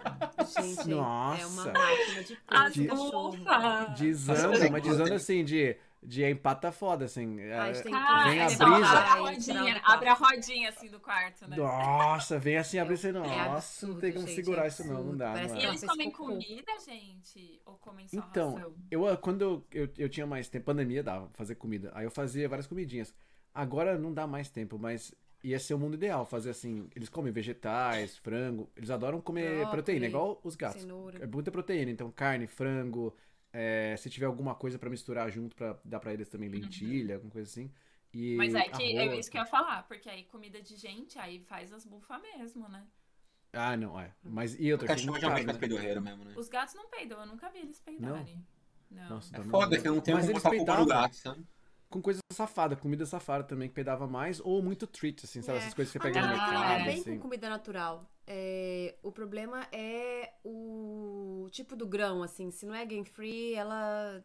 [0.50, 1.46] Gente, é Nossa.
[1.46, 3.36] uma máquina de cachorro.
[3.36, 4.00] bufas.
[4.00, 7.40] Desanda, mas desanda assim, de, de empata foda, assim.
[7.40, 8.64] É, Ai, tem Ah, Vem a é brisa.
[8.64, 11.56] abre a rodinha, abre a rodinha assim do quarto, né?
[11.56, 15.04] Nossa, vem assim, abre assim, nossa, não absurdo, tem como gente, segurar é isso não,
[15.04, 15.64] não dá, não E é.
[15.64, 17.60] ela eles comem comida, gente?
[17.66, 18.74] Ou comem só Então, ração?
[18.90, 21.90] Eu, ah, quando eu, eu, eu tinha mais tempo, pandemia dava pra fazer comida.
[21.94, 23.14] Aí eu fazia várias comidinhas.
[23.52, 26.24] Agora não dá mais tempo, mas ia ser o mundo ideal.
[26.24, 28.70] Fazer assim, eles comem vegetais, frango.
[28.74, 30.80] Eles adoram comer Brócolis, proteína, igual os gatos.
[30.82, 31.18] Cenoura.
[31.22, 33.14] É muita proteína, então carne, frango.
[33.52, 37.32] É, se tiver alguma coisa pra misturar junto, pra dar pra eles também lentilha, alguma
[37.32, 37.70] coisa assim.
[38.12, 41.18] E Mas é que é isso que eu ia falar, porque aí comida de gente,
[41.18, 42.86] aí faz as bufas mesmo, né?
[43.52, 44.12] Ah, não, é.
[44.22, 46.00] Mas e outra, cachorro caro, faz né?
[46.00, 46.34] mesmo, né?
[46.36, 48.44] Os gatos não peidam, eu nunca vi eles peidarem.
[48.90, 49.08] Não.
[49.08, 49.82] Nossa, É foda não.
[49.82, 50.86] que eu não tenho Mas como eles no peidavam.
[50.86, 51.46] gato, sabe?
[51.90, 55.58] com coisa safada, comida safada também, que peidava mais, ou muito treat, assim, sabe?
[55.58, 55.62] É.
[55.62, 57.14] Essas coisas que você Ah, pega no não, mercado, não, é bem assim.
[57.16, 58.09] com comida natural.
[58.32, 62.52] É, o problema é o tipo do grão, assim.
[62.52, 64.22] Se não é grain free, ela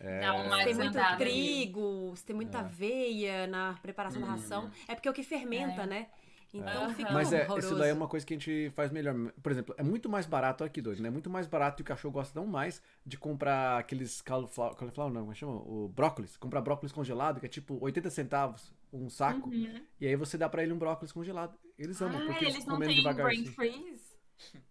[0.00, 1.16] Dá uma se tem muito ali.
[1.18, 2.60] trigo, se tem muita É.
[2.62, 4.30] aveia na preparação da Hum.
[4.30, 4.70] ração.
[4.88, 5.86] É porque é o que fermenta, É.
[5.86, 6.06] né?
[6.54, 6.94] Então É.
[6.94, 7.66] fica Mas é, horroroso.
[7.68, 9.14] isso daí é uma coisa que a gente faz melhor.
[9.42, 11.08] Por exemplo, é muito mais barato, olha que doido, né?
[11.08, 15.12] É muito mais barato e o cachorro gosta não mais de comprar aqueles cauliflower, cauliflower
[15.12, 15.52] não, como é que chama?
[15.56, 16.36] O brócolis.
[16.38, 19.48] Comprar brócolis congelado, que é tipo 80 centavos um saco.
[19.50, 19.80] Uhum.
[20.00, 21.56] E aí você dá pra ele um brócolis congelado.
[21.78, 23.26] Eles amam, Ah, porque eles eles têm devagar.
[23.26, 23.52] brain assim.
[23.52, 24.12] freeze?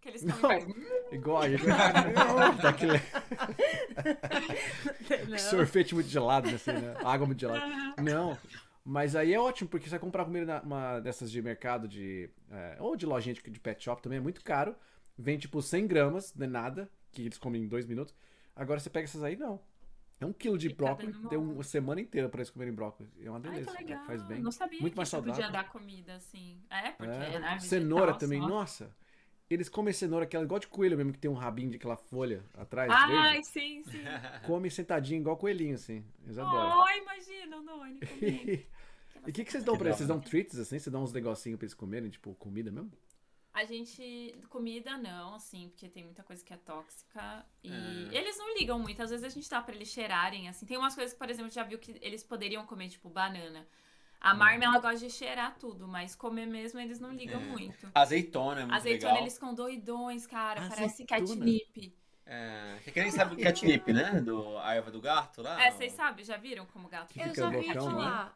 [0.02, 0.38] Que eles Não.
[0.38, 1.64] comem mais- Igual a gente.
[2.62, 3.00] Daquele
[5.40, 6.96] sorvete muito gelado, assim, né?
[7.04, 7.66] Água muito gelada.
[8.02, 8.38] Não.
[8.84, 12.78] Mas aí é ótimo, porque você vai comprar comida uma dessas de mercado, de é,
[12.80, 14.76] ou de lojinha de, de pet shop também, é muito caro.
[15.18, 18.14] Vem tipo 100 gramas, não é nada, que eles comem em dois minutos.
[18.56, 19.60] Agora você pega essas aí, não.
[20.22, 23.12] É um quilo de Fica brócolis, tem uma semana inteira pra eles comerem brócolis.
[23.20, 24.06] É uma Ai, delícia, que legal.
[24.06, 24.40] faz bem.
[24.40, 25.62] Não sabia Muito que mais você podia saudável.
[25.64, 26.62] dar comida assim.
[26.70, 27.40] É, porque, É.
[27.40, 27.60] né?
[27.60, 28.48] Cenoura também, só.
[28.48, 28.96] nossa.
[29.50, 32.42] eles comem cenoura, aquela igual de coelho mesmo, que tem um rabinho de aquela folha
[32.54, 32.90] atrás.
[32.90, 33.48] Ai, verde.
[33.48, 34.00] sim, sim.
[34.48, 36.06] Come sentadinho igual coelhinho, assim.
[36.24, 36.82] Eles adoram.
[36.84, 38.64] Ai, imagina o Noni comendo.
[39.28, 39.98] e o que, que vocês dão pra eles?
[39.98, 40.80] Vocês dão treats assim?
[40.80, 42.92] Vocês dão uns negocinhos pra eles comerem, tipo comida mesmo?
[43.62, 44.36] A gente.
[44.50, 47.46] Comida não, assim, porque tem muita coisa que é tóxica.
[47.64, 48.18] E É.
[48.18, 49.02] eles não ligam muito.
[49.04, 50.66] Às vezes a gente dá pra eles cheirarem, assim.
[50.66, 53.68] Tem umas coisas que, por exemplo, já viu que eles poderiam comer, tipo, banana.
[54.20, 57.44] A Marma, ela gosta de cheirar tudo, mas comer mesmo eles não ligam É.
[57.46, 57.92] muito.
[57.94, 59.24] Azeitona é muito Azeitona, legal.
[59.24, 60.62] eles ficam doidões, cara.
[60.70, 61.20] Parece Azeitona.
[61.28, 61.96] catnip.
[62.26, 64.22] É, que quem sabe o catnip, né?
[64.22, 65.62] Do, a erva do gato lá.
[65.66, 68.32] É, vocês sabem, já viram como gato Que Eu já vi loucão, né?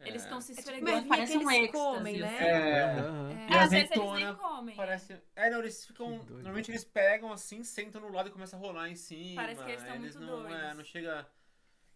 [0.00, 2.26] Eles estão se É tipo esfregando, parece que um eles comem, né?
[2.36, 2.44] assim.
[2.44, 3.30] É, Aham.
[3.30, 3.32] É.
[3.32, 4.76] E É, às vezes eles azeitona nem comem.
[4.76, 5.16] Parece.
[5.34, 6.08] É, não, eles ficam.
[6.18, 6.34] Doido.
[6.34, 9.42] Normalmente eles pegam assim, sentam no lado e começam a rolar em cima.
[9.42, 10.76] Parece que eles estão muito não, É, doidos.
[10.76, 11.26] não chega.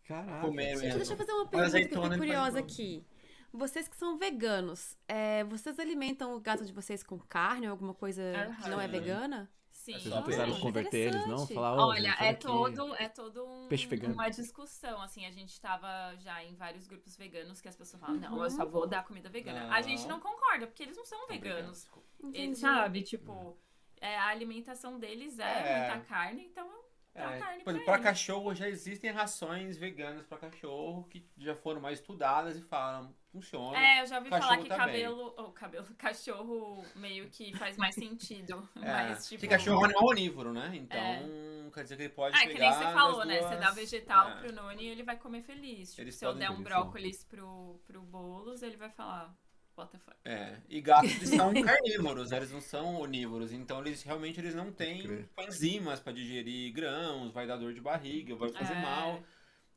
[0.04, 0.40] Caraca.
[0.40, 0.96] Comer Gente, mesmo.
[0.98, 3.06] deixa eu fazer uma pergunta que eu fiquei faz curiosa aqui.
[3.52, 7.94] Vocês que são veganos, é, vocês alimentam o gato de vocês com carne ou alguma
[7.94, 8.22] coisa
[8.62, 9.48] que não é vegana?
[9.82, 9.94] Sim.
[9.94, 11.44] Vocês não precisaram converter eles, não?
[11.44, 12.46] Falar, Olha, gente, é aqui.
[12.46, 14.14] todo, é todo um, Peixe vegano.
[14.14, 18.14] uma discussão, assim, a gente tava já em vários grupos veganos que as pessoas falam,
[18.20, 19.64] não, eu só vou dar comida vegana.
[19.64, 19.82] A Não.
[19.82, 21.88] gente não concorda, porque eles não são veganos.
[22.20, 22.38] Entendi.
[22.38, 23.58] Eles, sabe, tipo,
[24.00, 25.78] é, a alimentação deles é, É.
[25.88, 26.70] muita carne, então
[27.14, 31.80] dá É, carne pra pra cachorro já existem rações veganas pra cachorro que já foram
[31.80, 33.76] mais estudadas e falam, funciona.
[33.78, 34.78] É, eu já ouvi falar que também.
[34.86, 39.40] cabelo, ou cabelo, cachorro meio que faz mais sentido, É, mas tipo...
[39.40, 40.70] que cachorro é um onívoro, né?
[40.74, 43.38] Então, quer dizer que ele pode Ah, pegar que nem você falou, né?
[43.38, 44.34] duas- Você dá vegetal é.
[44.40, 45.94] pro Noni, ele vai comer feliz.
[45.94, 49.34] Tipo, se eu der um brócolis pro, pro Boulos, ele vai falar,
[49.76, 50.16] what the fuck.
[50.24, 52.36] É, e gatos eles são carnívoros, né?
[52.38, 57.46] eles não são onívoros, então eles realmente eles não têm enzimas pra digerir grãos, vai
[57.46, 58.82] dar dor de barriga, vai fazer É.
[58.82, 59.22] mal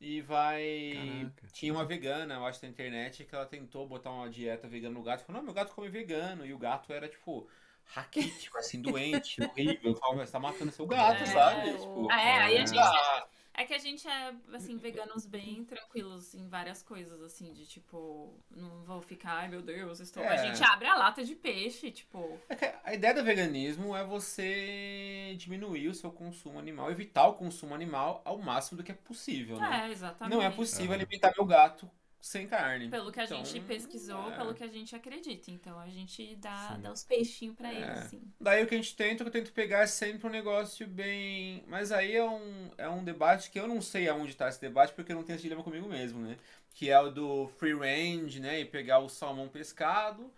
[0.00, 0.92] e vai.
[0.94, 1.46] Caraca.
[1.52, 5.02] Tinha uma vegana, eu acho, na internet que ela tentou botar uma dieta vegana no
[5.02, 7.48] gato, falou: "Não, meu gato come vegano" e o gato era tipo
[7.84, 9.94] raquítico, assim, doente, horrível.
[9.94, 11.26] Falava, você tá matando seu gato, É.
[11.26, 11.72] sabe?
[11.72, 12.66] Tipo, É, aí a É.
[12.66, 12.78] gente.
[12.78, 13.26] ah,
[13.58, 18.38] É que a gente é, assim, veganos bem tranquilos em várias coisas, assim, de tipo,
[18.50, 20.28] não vou ficar, ai meu Deus, estou.
[20.28, 20.36] A É.
[20.36, 22.40] gente abre a lata de peixe, tipo.
[22.48, 27.34] É que A ideia do veganismo é você diminuir o seu consumo animal, evitar o
[27.34, 29.82] consumo animal ao máximo do que é possível, né?
[29.82, 30.30] É, exatamente.
[30.30, 30.94] Não é possível Aham.
[30.94, 32.88] alimentar meu gato sem carne.
[32.88, 34.36] Pelo que a Então, gente pesquisou, é.
[34.36, 35.50] pelo que a gente acredita.
[35.50, 36.80] Então a gente dá, Sim.
[36.82, 37.76] dá os peixinhos pra É.
[37.76, 38.22] eles, assim.
[38.40, 41.62] Daí o que a gente tenta, eu tento pegar é sempre um negócio bem.
[41.68, 44.92] Mas aí é um, é um debate que eu não sei aonde tá esse debate,
[44.94, 46.36] porque eu não tenho esse dilema comigo mesmo, né?
[46.74, 48.60] Que é o do free range, né?
[48.60, 50.30] E pegar o salmão pescado.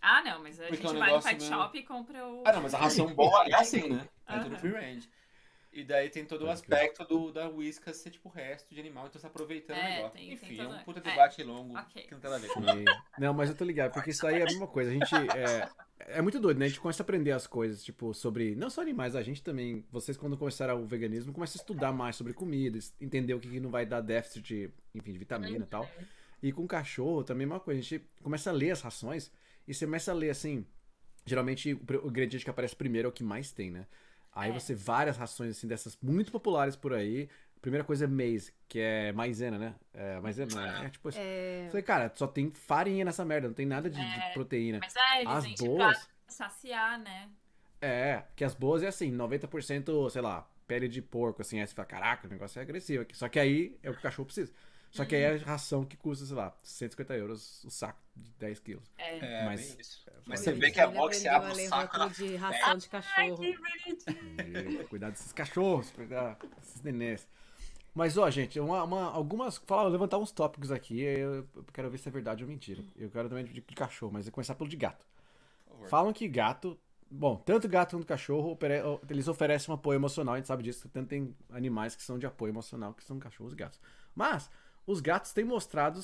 [0.00, 2.26] Ah, não, mas a Porque gente é um vai no pet mesmo- shop e compra
[2.26, 2.42] o.
[2.46, 4.08] Ah, não, mas a ração boa é assim, né?
[4.28, 4.58] É tudo Aham.
[4.58, 5.10] free range.
[5.78, 9.06] E daí tem todo o aspecto do, da whiskas ser tipo o resto de animal,
[9.06, 10.12] então você tá aproveitando É, o negócio.
[10.18, 11.02] tem- tem Enfim, todo- é um puta é.
[11.02, 12.02] debate longo Ok.
[12.02, 14.26] que não tem nada a ver com E- Não, mas eu tô ligado, porque isso
[14.26, 14.90] aí é a mesma coisa.
[14.90, 15.14] A gente.
[15.36, 15.68] É,
[16.18, 16.66] é muito doido, né?
[16.66, 18.54] A gente começa a aprender as coisas, tipo, sobre.
[18.56, 19.84] Não só animais, a gente também.
[19.90, 23.48] Vocês, quando começaram o veganismo, começam a estudar mais sobre comida, es- entender o que
[23.48, 25.88] que não vai dar déficit de, enfim, de vitamina e tal.
[26.42, 27.80] E com cachorro também é uma coisa.
[27.80, 29.30] A gente começa a ler as rações
[29.66, 30.66] e você começa a ler assim.
[31.26, 33.86] Geralmente o, pr- o ingrediente que aparece primeiro é o que mais tem, né?
[34.38, 34.52] Aí É.
[34.52, 37.28] você várias rações assim dessas muito populares por aí.
[37.56, 39.74] A primeira coisa é maize, que é maisena, né?
[39.92, 40.86] É, maisena, né?
[40.86, 44.20] é tipo É, Falei, cara, só tem farinha nessa merda, não tem nada de, de
[44.20, 44.78] É, proteína.
[44.78, 47.28] Mas é, eles As enchem boas, pra saciar, né?
[47.80, 51.74] é, que as boas é assim, 90%, sei lá, pele de porco, assim, aí você
[51.74, 53.16] fala, caraca, o negócio é agressivo aqui.
[53.16, 54.52] Só que aí é o que o cachorro precisa.
[54.90, 58.30] Só que aí é a ração que custa, sei lá, 150 euros o saco de
[58.38, 58.84] 10 quilos.
[58.96, 59.18] É.
[59.18, 60.02] É, Mas- isso.
[60.06, 61.96] Mas Mas você vê que a box a abre o saco.
[61.98, 63.44] rótulo de ração de cachorro.
[63.44, 67.26] E cuidar desses cachorros, cuidar desses nenês.
[67.94, 69.56] Mas, ó, gente, uma, uma- algumas.
[69.58, 72.82] Falar, levantar uns tópicos aqui, eu, eu quero ver se é verdade ou mentira.
[72.96, 75.06] Eu quero também de, de cachorro, mas eu vou começar pelo de gato.
[75.88, 76.78] Falam que gato.
[77.10, 78.56] Bom, tanto gato quanto cachorro,
[79.08, 82.26] eles oferecem um apoio emocional, a gente sabe disso, tanto tem animais que são de
[82.26, 83.80] apoio emocional, que são cachorros e gatos.
[84.14, 84.50] Mas,
[84.88, 86.00] os gatos têm mostrado,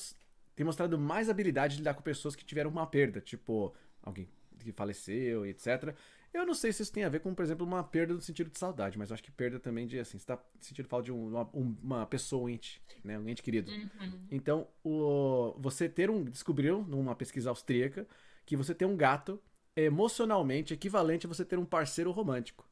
[0.55, 4.29] têm mostrado mais habilidade de lidar com pessoas que tiveram uma perda, tipo, alguém
[4.61, 5.95] que faleceu, etc.
[6.33, 8.51] Eu não sei se isso tem a ver com, por exemplo, uma perda no sentido
[8.51, 11.13] de saudade, mas eu acho que perda também de, assim, você tá sentindo falta de
[11.13, 13.71] um- uma, um- uma pessoa, um ente, né, um ente querido.
[13.71, 14.27] Uhum.
[14.31, 16.25] Então, o, você ter um.
[16.25, 18.07] Descobriu numa pesquisa austríaca
[18.45, 19.41] que você ter um gato
[19.77, 22.69] é emocionalmente equivalente a você ter um parceiro romântico.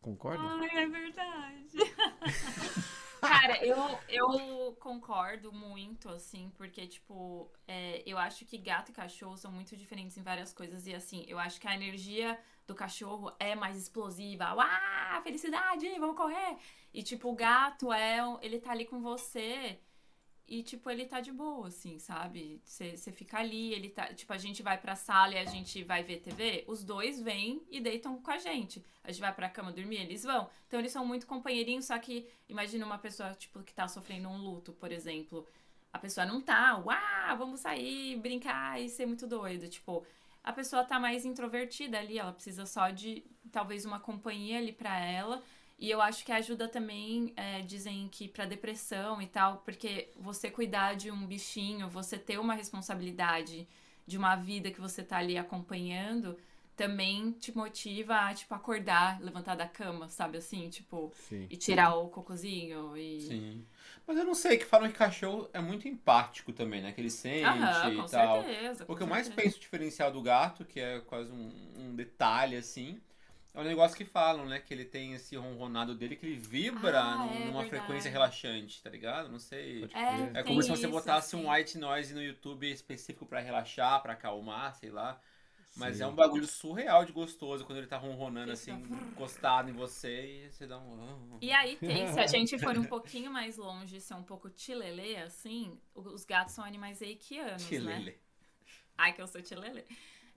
[0.00, 0.42] Concorda?
[0.42, 1.76] Ai, é verdade.
[3.22, 3.76] Cara, eu,
[4.08, 9.76] eu concordo muito, assim, porque, tipo, é, eu acho que gato e cachorro são muito
[9.76, 10.86] diferentes em várias coisas.
[10.86, 14.54] E, assim, eu acho que a energia do cachorro é mais explosiva.
[14.54, 16.56] Uau, felicidade, vamos correr!
[16.94, 18.18] E, tipo, o gato é.
[18.42, 19.78] Ele tá ali com você.
[20.50, 22.60] E, tipo, ele tá de boa, assim, sabe?
[22.64, 24.12] Você fica ali, ele tá.
[24.12, 27.62] Tipo, a gente vai pra sala e a gente vai ver TV, os dois vêm
[27.70, 28.84] e deitam com a gente.
[29.04, 30.50] A gente vai pra cama dormir, eles vão.
[30.66, 34.38] Então, eles são muito companheirinhos, só que imagina uma pessoa, tipo, que tá sofrendo um
[34.38, 35.46] luto, por exemplo.
[35.92, 39.68] A pessoa não tá, uau, vamos sair, brincar e ser muito doido.
[39.68, 40.04] Tipo,
[40.42, 44.98] a pessoa tá mais introvertida ali, ela precisa só de talvez uma companhia ali pra
[44.98, 45.40] ela.
[45.80, 50.50] E eu acho que ajuda também, é, dizem que para depressão e tal, porque você
[50.50, 53.66] cuidar de um bichinho, você ter uma responsabilidade
[54.06, 56.36] de uma vida que você tá ali acompanhando,
[56.76, 60.68] também te motiva a, tipo, acordar, levantar da cama, sabe assim?
[60.68, 61.46] Tipo, Sim.
[61.48, 63.20] e tirar o cocôzinho e...
[63.22, 63.66] Sim.
[64.06, 66.92] Mas eu não sei, que falam que cachorro é muito empático também, né?
[66.92, 68.42] Que ele sente Aham, e com tal.
[68.42, 68.84] certeza.
[68.86, 73.00] O que eu mais penso diferencial do gato, que é quase um, um detalhe assim,
[73.54, 74.60] é um negócio que falam, né?
[74.60, 77.68] Que ele tem esse ronronado dele que ele vibra Ah, num- é numa verdade.
[77.68, 79.28] frequência relaxante, tá ligado?
[79.28, 79.84] Não sei.
[79.92, 80.40] É.
[80.40, 81.44] É como se você isso, botasse assim.
[81.44, 85.20] um white noise no YouTube específico pra relaxar, pra acalmar, sei lá.
[85.76, 86.02] Mas Sim.
[86.02, 88.72] é um bagulho surreal de gostoso quando ele tá ronronando assim,
[89.12, 91.38] encostado em você e você dá um.
[91.40, 95.16] E aí tem, se a gente for um pouquinho mais longe, ser um pouco tilelê,
[95.18, 97.68] assim, os gatos são animais reikianos, né?
[97.68, 98.18] Chilele.
[98.98, 99.84] Ai, que eu sou tilelê.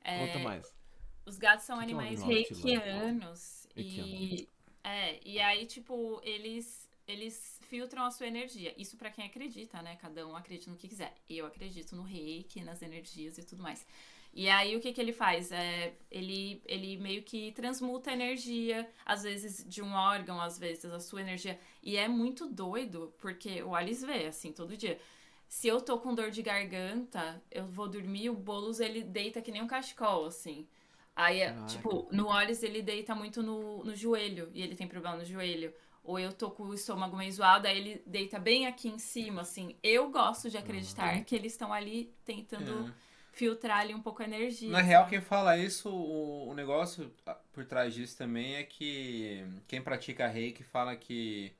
[0.04, 0.76] É, Conta mais.
[1.25, 3.67] Os gatos são que que é um animais reikianos.
[3.75, 4.47] E,
[4.83, 8.73] é, e aí, tipo, eles, eles filtram a sua energia.
[8.77, 9.95] Isso pra quem acredita, né?
[9.95, 11.13] Cada um acredita no que quiser.
[11.29, 13.86] Eu acredito no reiki, nas energias e tudo mais.
[14.36, 15.51] E aí, o que, que ele faz?
[15.51, 20.86] É, ele, ele meio que transmuta a energia, às vezes de um órgão, às vezes
[20.86, 21.59] a sua energia.
[21.83, 24.99] E é muito doido, porque o Alice vê, assim, todo dia.
[25.47, 29.51] Se eu tô com dor de garganta, eu vou dormir, o Boulos, ele deita que
[29.51, 30.67] nem um cachecol, assim.
[31.15, 31.65] Aí, Caraca.
[31.67, 35.73] tipo, no Alice, ele deita muito no, no joelho, e ele tem problema no joelho.
[36.04, 39.41] Ou eu tô com o estômago meio zoado, aí ele deita bem aqui em cima,
[39.41, 39.76] assim.
[39.82, 42.91] Eu gosto de acreditar que eles estão ali tentando É.
[43.32, 44.71] filtrar ali um pouco a energia.
[44.71, 47.10] Na real, quem fala isso, o, o negócio
[47.54, 51.54] por trás disso também é que quem pratica reiki fala que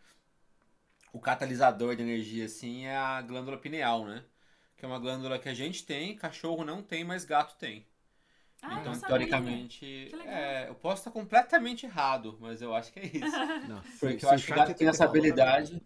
[1.14, 4.26] o catalisador de energia, assim, é a glândula pineal, né?
[4.76, 7.86] Que é uma glândula que a gente tem, cachorro não tem, mas gato tem.
[8.64, 9.86] Ah, então, teoricamente,
[10.26, 13.36] é, eu posso estar completamente errado, mas eu acho que é isso.
[13.68, 15.82] Não, Porque se- eu acho que o gato tem essa habilidade.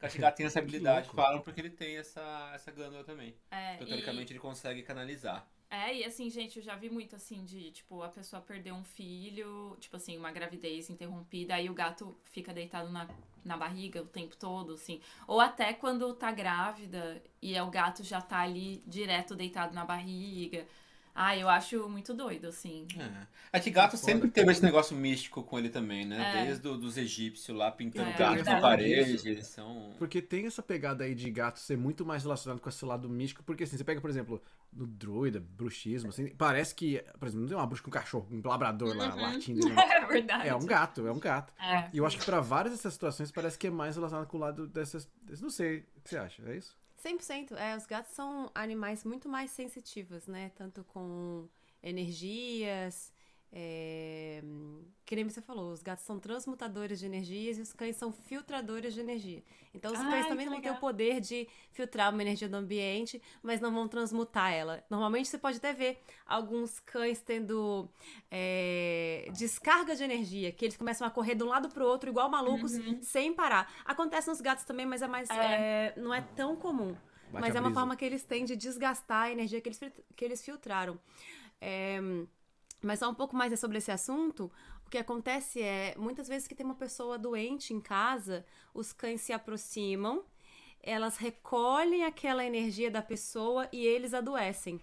[0.00, 3.04] Eu acho que o gato tem essa habilidade, falam porque ele tem essa, essa glândula
[3.04, 3.34] também.
[3.50, 5.46] É, Então, e- teoricamente, ele consegue canalizar.
[5.70, 8.84] É, e assim, gente, eu já vi muito assim de, tipo, a pessoa perder um
[8.84, 13.08] filho, tipo assim, uma gravidez interrompida, aí o gato fica deitado na,
[13.44, 15.00] na barriga o tempo todo, assim.
[15.26, 19.84] Ou até quando tá grávida e é o gato já tá ali direto deitado na
[19.84, 20.64] barriga.
[21.14, 22.88] Ah, eu acho muito doido, assim.
[22.98, 23.58] É.
[23.58, 26.40] É que gato sempre teve esse negócio místico com ele também, né?
[26.40, 26.44] É.
[26.46, 29.94] Desde o, dos egípcios lá pintando É, gato na parede, eles são.
[29.96, 33.44] Porque tem essa pegada aí de gato ser muito mais relacionado com esse lado místico,
[33.44, 37.48] porque assim, você pega, por exemplo, no druida, bruxismo, assim, parece que, por exemplo, não
[37.48, 39.22] tem uma bruxa com um cachorro, um labrador lá, Uhum.
[39.22, 39.60] latindo.
[39.68, 39.80] não.
[39.80, 40.48] É verdade.
[40.48, 41.52] É um gato, é um gato.
[41.62, 41.90] É.
[41.92, 44.40] E eu acho que pra várias dessas situações parece que é mais relacionado com o
[44.40, 45.08] lado dessas.
[45.40, 46.42] Não sei, o que você acha?
[46.48, 46.76] É isso?
[47.04, 47.54] 100%.
[47.56, 50.50] É, os gatos são animais muito mais sensitivos, né?
[50.56, 51.48] Tanto com
[51.82, 53.12] energias.
[53.56, 54.42] É...
[55.06, 58.94] Que nem você falou, os gatos são transmutadores de energias e os cães são filtradores
[58.94, 59.44] de energia.
[59.74, 63.20] Então, os Ai, cães também vão ter o poder de filtrar uma energia do ambiente,
[63.42, 64.82] mas não vão transmutar ela.
[64.88, 67.88] Normalmente, você pode até ver alguns cães tendo
[68.30, 72.30] é, descarga de energia, que eles começam a correr de um lado pro outro, igual
[72.30, 73.70] malucos, sem parar.
[73.84, 76.96] Acontece nos gatos também, mas é mais, é, não é tão comum.
[77.30, 79.80] Bate Mas a é uma forma que eles têm de desgastar a energia que eles,
[80.16, 80.98] que eles filtraram.
[81.60, 82.00] É,
[82.86, 84.50] mas só um pouco mais sobre esse assunto,
[84.86, 89.20] o que acontece é, muitas vezes que tem uma pessoa doente em casa, os cães
[89.20, 90.24] se aproximam,
[90.82, 94.80] elas recolhem aquela energia da pessoa e eles adoecem.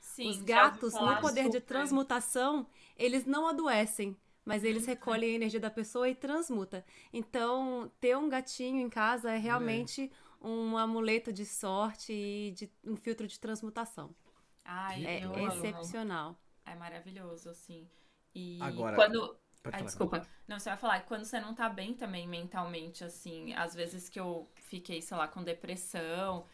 [0.00, 5.60] Sim, Os gatos, no poder de transmutação, eles não adoecem, mas eles recolhem a energia
[5.60, 6.84] da pessoa e transmuta.
[7.12, 12.96] Então, ter um gatinho em casa é realmente um amuleto de sorte e de um
[12.96, 14.14] filtro de transmutação.
[14.64, 15.92] Ai, É amo.
[16.70, 17.88] É maravilhoso, assim.
[18.34, 19.36] E Agora- quando.
[19.62, 19.82] Falar.
[19.82, 20.26] desculpa.
[20.46, 24.18] Não, você vai falar, quando você não tá bem também mentalmente, assim, às vezes que
[24.18, 26.46] eu fiquei, sei lá, com depressão,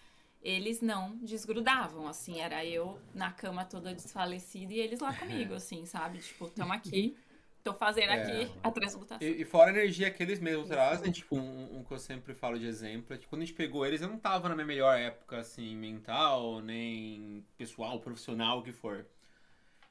[0.42, 5.85] eles não desgrudavam, assim, era eu na cama toda desfalecida e eles lá comigo, assim,
[5.85, 6.18] sabe?
[6.18, 7.16] Tipo, tamo aqui,
[7.62, 8.22] tô fazendo É.
[8.44, 9.26] aqui a transmutação.
[9.28, 12.34] E, e fora a energia que eles mesmos trazem, tipo, um, um que eu sempre
[12.34, 14.66] falo de exemplo, é que quando a gente pegou eles, eu não tava na minha
[14.66, 19.07] melhor época, assim, mental, nem pessoal, profissional, o que for.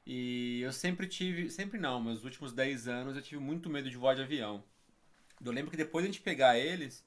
[0.06, 3.88] E eu sempre tive, sempre não, mas nos últimos 10 anos eu tive muito medo
[3.88, 4.62] de voar de avião.
[5.44, 7.04] Eu lembro que depois de a gente pegar eles,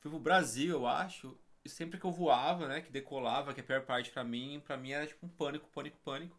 [0.00, 3.66] fui pro Brasil, eu acho, sempre que eu voava, né, que decolava, que é a
[3.66, 6.36] pior parte pra mim, pra mim era tipo um pânico, pânico, pânico.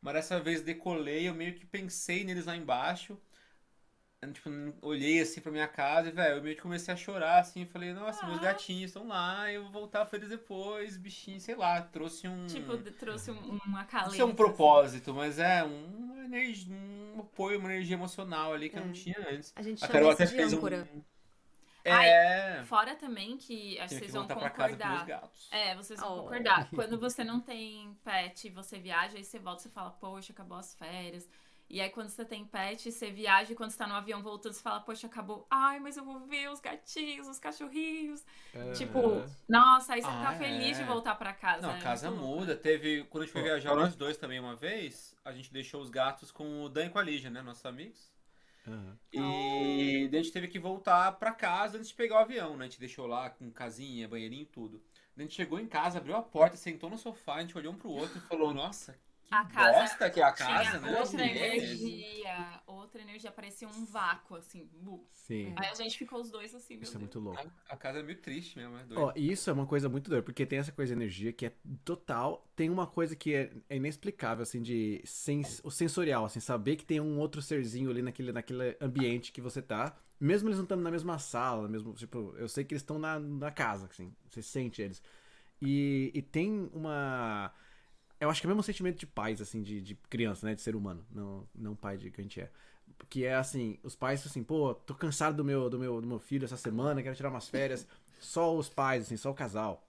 [0.00, 3.18] Mas dessa vez decolei, eu meio que pensei neles lá embaixo.
[4.32, 4.50] Tipo,
[4.82, 7.92] olhei assim pra minha casa e, velho, eu meio que comecei a chorar, assim, falei,
[7.92, 8.42] nossa, meus Ah.
[8.42, 12.46] gatinhos estão lá, eu vou voltar pra eles depois, bichinho, sei lá, trouxe um...
[12.46, 14.12] Tipo, trouxe um, uma calenta.
[14.12, 18.76] Isso é um propósito, mas é um, energia, um apoio, uma energia emocional ali que
[18.78, 18.94] eu não É.
[18.94, 19.52] tinha antes.
[19.56, 20.56] A gente A chama Carol isso até de fez um...
[20.56, 20.88] âncora.
[21.88, 22.64] É, assim.
[22.66, 25.30] Fora também que acho que vocês vão meus concordar.
[25.52, 26.22] É, vocês vão Oh.
[26.22, 26.68] concordar.
[26.74, 30.32] Quando você não tem pet e você viaja, aí você volta e você fala, poxa,
[30.32, 31.28] acabou as férias.
[31.68, 34.52] E aí quando você tem pet, você viaja e quando você tá no avião voltando,
[34.52, 35.46] você fala, poxa, acabou.
[35.50, 38.24] Ai, mas eu vou ver os gatinhos, os cachorrinhos.
[38.54, 38.72] É.
[38.72, 39.00] Tipo,
[39.48, 40.86] nossa, aí você Ah, tá feliz de é.
[40.86, 41.62] voltar pra casa.
[41.62, 42.36] Não, a é casa muito louco.
[42.40, 42.56] muda.
[42.56, 43.04] Teve.
[43.04, 46.30] Quando a gente foi viajar nós dois também uma vez, a gente deixou os gatos
[46.30, 47.42] com o Dan e com a Lígia, né?
[47.42, 48.10] Nossos amigos.
[48.66, 48.98] Aham.
[49.12, 52.64] E a gente teve que voltar pra casa antes de pegar o avião, né?
[52.64, 54.82] A gente deixou lá com casinha, banheirinho e tudo.
[55.16, 57.72] Daí a gente chegou em casa, abriu a porta, sentou no sofá, a gente olhou
[57.72, 60.98] um pro outro e falou, nossa, que A casa bosta que é a casa, né?
[61.00, 61.56] outra é.
[61.56, 64.68] energia, outra energia, parecia um vácuo, assim.
[64.72, 65.04] bu.
[65.10, 65.52] Sim.
[65.56, 67.02] Aí a gente ficou os dois assim, meu Isso é Deus.
[67.02, 67.52] muito louco.
[67.68, 69.00] A, a casa é meio triste mesmo, é doido.
[69.00, 71.52] Ó, isso é uma coisa muito doida, porque tem essa coisa de energia que é
[71.84, 72.46] total.
[72.54, 76.84] Tem uma coisa que é, é inexplicável, assim, de sens, o sensorial, assim, saber que
[76.84, 79.96] tem um outro serzinho ali naquele, naquele ambiente que você tá.
[80.18, 83.18] Mesmo eles não estando na mesma sala, mesmo, tipo, eu sei que eles estão na,
[83.18, 85.02] na casa, assim, você sente eles.
[85.60, 87.52] E, e tem uma.
[88.20, 90.54] Eu acho que é o mesmo sentimento de pais, assim, de, de criança, né?
[90.54, 92.50] De ser humano, não, não pai de que a gente é.
[93.08, 96.18] Que é assim, os pais assim, pô, tô cansado do meu, do meu, do meu
[96.18, 97.86] filho essa semana, quero tirar umas férias.
[98.18, 99.86] Só os pais, assim, só o casal.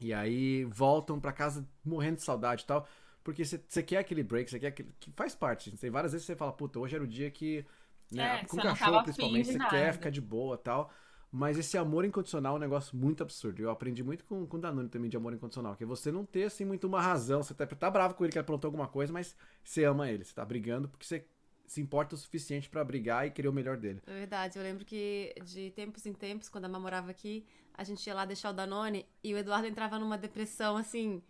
[0.00, 2.86] E aí voltam pra casa morrendo de saudade e tal.
[3.24, 4.94] Porque você quer aquele break, você quer aquele.
[5.00, 5.70] que faz parte.
[5.76, 7.64] Tem várias vezes você fala, puta, hoje era o dia que.
[8.12, 10.92] Né, É, com cachorro, principalmente, você quer ficar de boa e tal.
[11.36, 13.60] Mas esse amor incondicional é um negócio muito absurdo.
[13.60, 15.74] Eu aprendi muito com, o Danone também de amor incondicional.
[15.74, 17.42] Que é você não ter, assim, muito uma razão.
[17.42, 20.22] Você tá, tá bravo com ele que aprontou alguma coisa, mas você ama ele.
[20.22, 21.26] Você tá brigando porque você
[21.66, 24.00] se importa o suficiente pra brigar e querer o melhor dele.
[24.06, 27.44] É verdade, eu lembro que de tempos em tempos, quando a Má morava aqui,
[27.76, 31.22] a gente ia lá deixar o Danone e o Eduardo entrava numa depressão, assim,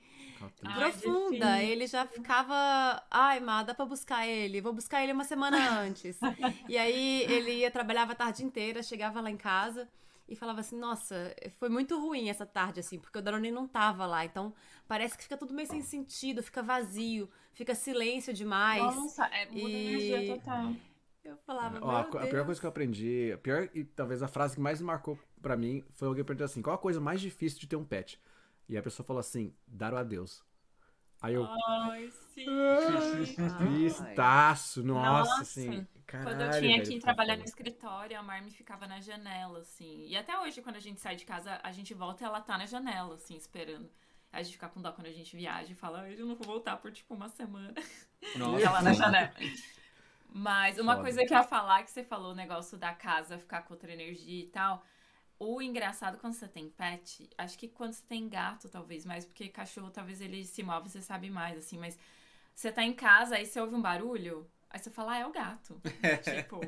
[0.63, 1.63] Ai, profunda.
[1.63, 6.19] Ele já ficava, ai, Má, dá pra buscar ele, vou buscar ele uma semana antes.
[6.69, 9.89] e aí ele ia, trabalhava a tarde inteira, chegava lá em casa
[10.29, 14.07] e falava assim, nossa, foi muito ruim essa tarde, assim, porque o Danone não tava
[14.07, 14.25] lá.
[14.25, 14.55] Então,
[14.89, 18.97] parece que fica tudo meio sem sentido, fica vazio, fica silêncio demais.
[18.97, 20.73] Nossa, é, muda E- a energia total.
[21.23, 24.29] Eu falava, Ó, a, a pior coisa que eu aprendi, a pior e talvez a
[24.29, 27.21] frase que mais me marcou pra mim foi alguém perguntar assim: qual a coisa mais
[27.21, 28.19] difícil de ter um pet?
[28.69, 30.43] E a pessoa falou assim: dar o adeus.
[31.23, 31.47] Aí eu.
[31.69, 32.47] Ai, sim.
[33.59, 35.43] Tristaço, nossa, Nossa.
[35.43, 35.87] assim.
[36.07, 40.07] Caralho, Quando eu tinha que trabalhar no escritório, a Marmi ficava na janela, assim.
[40.07, 42.59] E até hoje, quando a gente sai de casa, a gente volta e ela tá
[42.59, 43.89] na janela, assim, esperando.
[44.33, 46.47] A gente fica com dó quando a gente viaja e fala, "Ai, eu não vou
[46.47, 47.75] voltar por tipo uma semana.
[48.37, 48.59] Nossa.
[48.61, 49.33] E ela na janela.
[50.29, 51.05] Mas uma Foda.
[51.05, 53.93] coisa que eu ia falar, que você falou, o negócio da casa ficar com outra
[53.93, 54.85] energia e tal.
[55.39, 59.49] O engraçado quando você tem pet, acho que quando você tem gato, talvez, mais, porque
[59.49, 61.99] cachorro talvez ele se move, você sabe mais, assim, mas
[62.55, 65.33] você tá em casa, aí você ouve um barulho, aí você fala, ah, é o
[65.33, 65.81] gato.
[66.23, 66.61] tipo,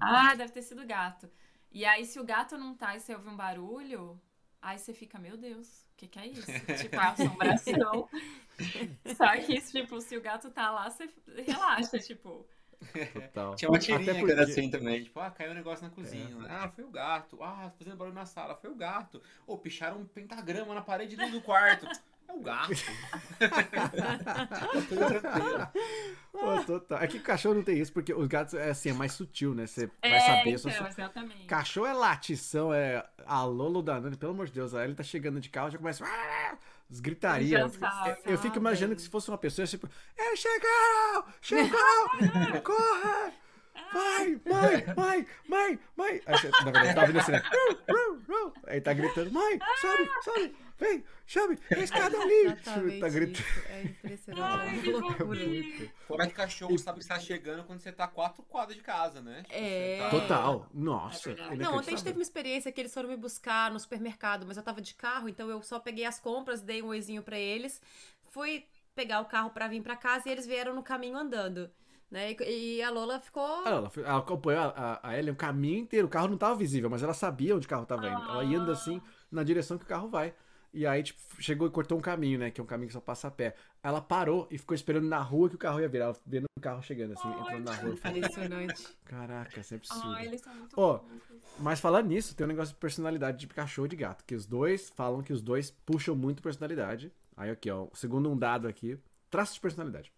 [0.00, 1.30] ah, deve ter sido gato.
[1.70, 4.20] E aí, se o gato não tá e você ouve um barulho,
[4.60, 6.46] aí você fica, meu Deus, o que, que é isso?
[6.82, 8.08] tipo, a assombração.
[9.16, 11.08] Só que, tipo, se o gato tá lá, você
[11.46, 12.46] relaxa, tipo.
[13.12, 13.54] Total.
[13.56, 15.90] Tinha uma Até tirinha que porque- era assim também, tipo, ah, caiu um negócio na
[15.90, 16.36] cozinha.
[16.48, 17.42] Ah, foi o gato.
[17.42, 19.22] Ah, fazendo barulho na sala, foi o gato.
[19.46, 21.86] Ou picharam um pentagrama na parede do quarto.
[22.28, 22.72] É o gato.
[26.32, 26.98] Pô, total.
[27.02, 29.66] É que cachorro não tem isso, porque os gatos é assim, é mais sutil, né?
[29.66, 30.58] Você vai é, saber.
[30.58, 31.44] só- então, exatamente.
[31.46, 34.74] Cachorro é latição, é a Lolo Danone, pelo amor de Deus.
[34.74, 36.04] Aí ele tá chegando de carro, já começa.
[36.92, 37.78] As gritarias.
[38.26, 41.24] Eu, eu fico imaginando que se fosse uma pessoa, tipo, eles chegaram!
[41.40, 42.60] Chegaram!
[42.62, 43.32] Corre!
[43.92, 46.20] Vai, mãe, mãe, mãe, mãe!
[46.26, 47.42] Aí você, na verdade, tá vindo assim, né?
[48.66, 52.56] Aí tá gritando, mãe, sobe, sobe, vem, chame, escada ali!
[53.00, 53.32] Tá gritando.
[53.48, 53.62] isso.
[53.68, 54.42] É impressionante.
[54.42, 55.88] Ai, é.
[56.06, 58.82] Fora que cachorro sabe que você tá chegando quando você tá a quatro quadras de
[58.82, 59.42] casa, né?
[59.42, 59.98] Tipo, É.
[60.00, 61.30] tá- Total, nossa.
[61.30, 61.56] É.
[61.56, 64.56] Não, ontem a gente teve uma experiência que eles foram me buscar no supermercado, mas
[64.56, 67.80] eu tava de carro, então eu só peguei as compras, dei um oizinho pra eles,
[68.30, 71.70] fui pegar o carro pra vir pra casa e eles vieram no caminho andando.
[72.10, 72.36] Né?
[72.46, 73.42] E, a Lola ficou.
[73.64, 76.06] Ah, Ela, foi- ela acompanhou a, a, a Ellen o caminho inteiro.
[76.06, 78.22] O carro não tava visível, mas ela sabia onde o carro tava indo.
[78.22, 80.34] Ela ia andando assim na direção que o carro vai.
[80.74, 82.50] E aí, tipo, chegou e cortou um caminho, né?
[82.50, 83.54] Que é um caminho que só passa a pé.
[83.82, 86.06] Ela parou e ficou esperando na rua que o carro ia virar.
[86.06, 87.92] Ela vendo o carro chegando, assim, Ai, entrando na rua.
[87.92, 88.88] Impressionante.
[89.04, 90.12] Caraca, isso é absurdo.
[90.12, 91.08] Ai, eles são muito fofos.
[91.58, 94.24] Mas falando nisso, tem um negócio de personalidade de cachorro e de gato.
[94.24, 97.12] Que os dois falam que os dois puxam muito personalidade.
[97.36, 98.98] Aí aqui, ó, segundo um dado aqui,
[99.28, 100.10] traços de personalidade.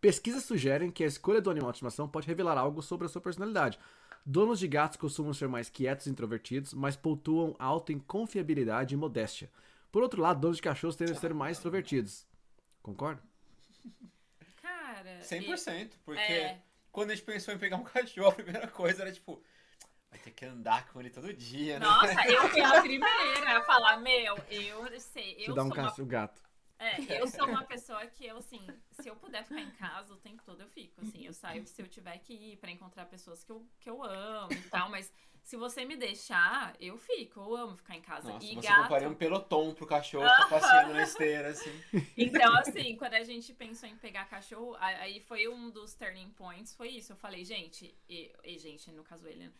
[0.00, 3.20] Pesquisas sugerem que a escolha do animal de estimação pode revelar algo sobre a sua
[3.20, 3.78] personalidade.
[4.24, 8.96] Donos de gatos costumam ser mais quietos e introvertidos, mas pontuam alto em confiabilidade e
[8.96, 9.48] modéstia.
[9.96, 12.26] Por outro lado, donos de cachorros tendem a ser mais extrovertidos.
[12.82, 13.22] Concorda?
[14.60, 15.20] Cara.
[15.22, 16.60] 100%, porque É.
[16.92, 19.42] quando a gente pensou em pegar um cachorro, a primeira coisa era tipo,
[20.10, 21.86] vai ter que andar com ele todo dia, né?
[21.86, 25.74] Nossa, eu fui a primeira a falar, meu, eu sei, Te eu dá sou um
[25.74, 26.42] uma ca- o gato.
[26.78, 30.18] É, eu sou uma pessoa que eu, assim, se eu puder ficar em casa o
[30.18, 31.00] tempo todo, eu fico.
[31.00, 34.02] Assim, eu saio se eu tiver que ir pra encontrar pessoas que eu, que eu
[34.02, 35.10] amo e tal, mas
[35.46, 37.38] se você me deixar, eu fico.
[37.38, 38.32] Eu amo ficar em casa.
[38.32, 38.82] Nossa, e você gato.
[38.82, 41.82] compraria um pelotão pro cachorro ficar passeando na esteira, assim.
[42.16, 46.74] Então, assim, quando a gente pensou em pegar cachorro, aí foi um dos turning points,
[46.74, 47.12] foi isso.
[47.12, 49.52] Eu falei, gente, e, e, gente, no caso ele, né?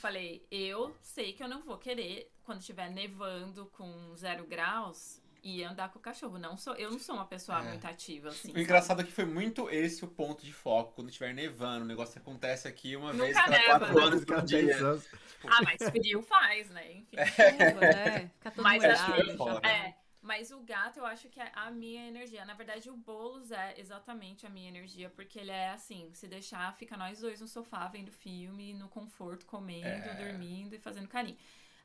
[0.00, 5.64] Falei, eu sei que eu não vou querer, quando estiver nevando com zero graus, ir
[5.64, 6.38] andar com o cachorro.
[6.38, 7.62] Não sou, eu não sou uma pessoa É.
[7.68, 8.52] muito ativa, assim.
[8.52, 10.92] O engraçado é que foi muito esse o ponto de foco.
[10.94, 14.02] Quando estiver nevando, o negócio acontece aqui uma Nunca vez cada neva, quatro né?
[14.04, 14.64] anos Cada dia.
[14.66, 15.08] 10 anos.
[15.44, 16.92] Ah, mas frio faz, né?
[16.92, 17.16] Enfim.
[17.16, 18.30] Chuva, né?
[18.34, 19.12] Fica todo Mas molhado.
[19.58, 19.66] assim.
[19.68, 22.44] É, mas o gato eu acho que é a minha energia.
[22.44, 26.74] Na verdade, o Boulos é exatamente a minha energia, porque ele é assim, se deixar,
[26.76, 30.14] fica nós dois no sofá vendo filme, no conforto, comendo, É.
[30.14, 31.36] dormindo e fazendo carinho.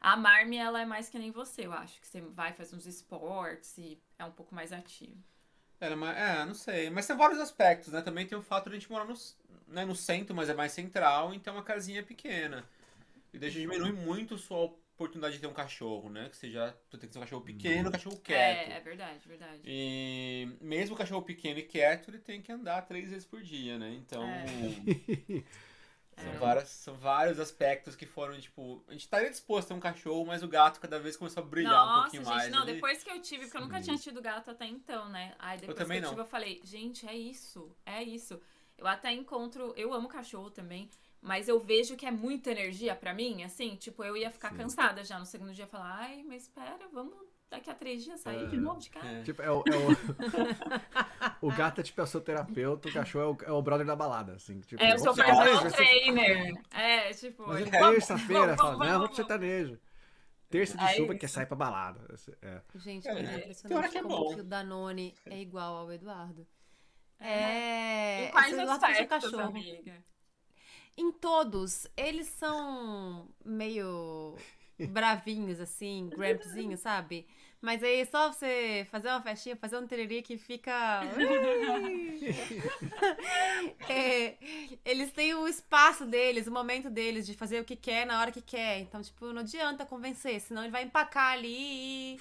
[0.02, 2.02] A Marmy, ela é mais que nem você, eu acho.
[2.02, 5.16] Que você vai, faz uns esportes e é um pouco mais ativo.
[5.80, 6.90] Era uma- é, não sei.
[6.90, 8.02] Mas tem vários aspectos, né?
[8.02, 9.14] Também tem o fato de a gente morar no,
[9.68, 12.68] né, no centro, mas é mais central, então a casinha é pequena.
[13.34, 16.30] E deixa diminui muito sua oportunidade de ter um cachorro, né?
[16.30, 16.76] Que seja.
[16.90, 18.70] Tu tem que ser um cachorro pequeno, um cachorro quieto.
[18.72, 19.62] É, é verdade, verdade.
[19.64, 23.78] E mesmo o cachorro pequeno e quieto, ele tem que andar três vezes por dia,
[23.78, 23.94] né?
[23.94, 24.24] Então.
[24.24, 25.44] É.
[26.24, 26.38] São, É.
[26.38, 30.44] várias- são vários aspectos que foram, tipo, a gente estaria disposto a um cachorro, mas
[30.44, 32.52] o gato cada vez começou a brilhar um Nossa, pouquinho gente, mais.
[32.52, 32.74] não, ali.
[32.74, 35.34] depois que eu tive, porque eu nunca tinha tido gato até então, né?
[35.40, 36.16] Aí depois também que eu não.
[36.16, 38.40] tive, eu falei, gente, é isso, é isso.
[38.78, 40.90] Eu até encontro, eu amo cachorro também,
[41.22, 44.58] mas eu vejo que é muita energia pra mim, assim, tipo, eu ia ficar Sim.
[44.58, 47.16] cansada já no segundo dia, falar, ai, mas espera, vamos
[47.52, 48.48] daqui a três dias sair É.
[48.48, 49.08] de novo de casa.
[49.08, 49.22] É.
[49.22, 49.78] Tipo, é o, é
[51.44, 51.46] o...
[51.48, 53.86] o gato é tipo é o seu terapeuta, o cachorro é o, é o brother
[53.86, 54.60] da balada, assim.
[54.62, 56.54] Tipo, É, eu sou vamos pro personal trainer.
[56.72, 59.80] É, tipo, Mas é terça-feira, vamos, fala, vamos, não, vamos vamos, pro sertanejo.
[60.50, 61.20] Terça de É chuva isso.
[61.22, 62.00] quer sair pra balada.
[62.42, 62.62] É.
[62.76, 64.34] Gente, É, mas é impressionante que é como bom.
[64.36, 66.46] que o Danone é igual ao Eduardo.
[67.20, 67.30] É.
[67.30, 68.26] É.
[68.28, 69.44] Em quais seu aspectos, cachorro.
[69.50, 70.04] amiga?
[70.98, 74.36] Em todos, eles são meio
[74.88, 77.26] bravinhos, assim, grampzinhos, sabe?
[77.62, 81.02] Mas aí só você fazer uma festinha, fazer um tererê que fica.
[83.88, 84.36] É,
[84.86, 88.32] eles têm o espaço deles, o momento deles de fazer o que quer na hora
[88.32, 88.80] que quer.
[88.80, 92.20] Então, tipo, não adianta convencer, senão ele vai empacar ali e,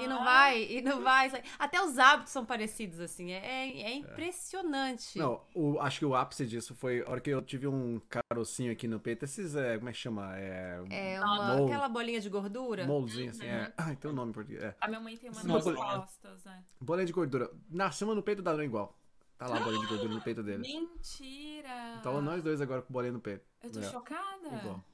[0.00, 0.24] e não Ah.
[0.24, 1.30] vai, e não vai.
[1.58, 3.30] Até os hábitos são parecidos, assim.
[3.32, 5.18] É, é, é impressionante.
[5.18, 8.72] Não, o, acho que o ápice disso foi a hora que eu tive um carocinho
[8.72, 9.24] aqui no peito.
[9.24, 10.36] Esses, é, como é que chama?
[10.38, 12.86] É, É uma, aquela bolinha de gordura.
[12.86, 13.44] moldezinho, assim.
[13.44, 13.50] Uhum.
[13.50, 13.72] É.
[13.76, 14.62] Ai, tem um nome em português.
[14.62, 14.74] É.
[14.80, 15.84] A minha mãe tem uma nas bolinha.
[15.84, 16.58] costas, é.
[16.80, 17.50] Bolinha de gordura.
[17.70, 18.94] Nascemos no peito da Dona igual.
[19.36, 20.62] Tá lá a bolinha de gordura no peito dele.
[20.66, 21.96] Mentira!
[22.00, 23.44] Então nós dois agora com bolinha no peito.
[23.62, 24.48] Eu tô É, chocada.
[24.48, 24.84] Igual.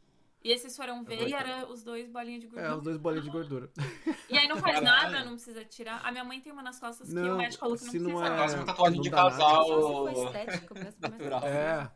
[0.44, 2.76] E esses foram ver e era os dois bolinhas de É, gordura.
[2.76, 3.70] os dois bolinhas de gordura.
[4.28, 5.12] E aí não faz Caralho.
[5.12, 6.00] nada, não precisa tirar.
[6.04, 7.98] A minha mãe tem uma nas costas que Não, o médico falou que não se
[7.98, 8.32] não precisa.
[8.32, 9.30] é- Quase uma tatuagem não de dá nada.
[9.30, 11.44] casal estético mesmo, mas- natural.
[11.44, 11.90] É.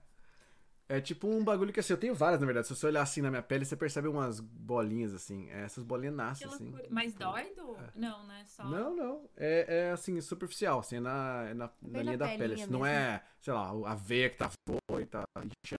[0.90, 2.66] É tipo um bagulho que assim, eu tenho várias, na verdade.
[2.66, 5.50] Se você olhar assim na minha pele, você percebe umas bolinhas assim.
[5.50, 6.74] É, Essas bolinhas Que nascem assim.
[6.88, 7.76] Mas dói, do...
[7.94, 8.42] Não, né?
[8.46, 8.64] Só...
[8.64, 9.28] Não, não.
[9.36, 12.54] É, é assim, superficial, assim, é na, é na, na linha da pele.
[12.54, 15.77] assim, não é, sei lá, a veia que tá flor e tá inchando.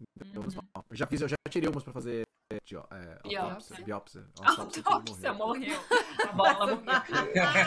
[0.00, 0.44] Uhum.
[0.90, 2.22] Eu já fiz, eu já tirei umas pra fazer
[2.64, 3.40] dió- é, Biópsia.
[3.84, 3.84] autópsia.
[3.84, 4.24] Biópsia.
[4.40, 5.32] Autópsia, Autópsia.
[5.32, 5.80] morreu.
[6.28, 6.84] A bola morreu.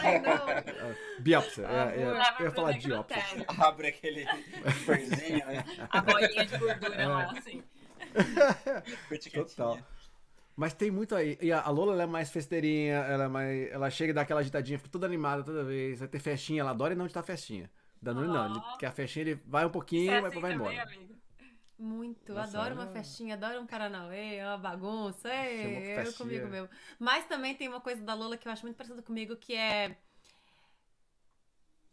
[0.04, 0.96] Ai, não.
[1.24, 1.68] Biópsia.
[1.68, 2.04] É, é,
[2.40, 3.24] eu ia falar diópsia.
[3.60, 4.26] Abre aquele
[4.86, 5.64] perzinho, né?
[5.90, 7.64] A bolinha de gordura lá, assim.
[9.34, 9.80] Total.
[10.56, 11.38] Mas tem muito aí.
[11.42, 13.72] E a Lola ela é mais festeirinha, ela é mais.
[13.72, 16.00] Ela chega e dá aquela agitadinha, fica toda animada toda vez.
[16.00, 17.70] Vai ter festinha, ela adora e não estar festinha.
[18.02, 20.84] Danone não, ele quer a festinha, ele vai um pouquinho, é assim vai também, embora.
[20.84, 21.14] amiga?
[21.84, 22.34] Muito.
[22.34, 25.28] Nossa, adoro uma é- festinha, adoro um Paranauê, uma bagunça.
[25.28, 26.14] Chamou eu festinha.
[26.14, 26.70] comigo mesmo.
[26.98, 29.98] Mas também tem uma coisa da Lola que eu acho muito parecida comigo, que é.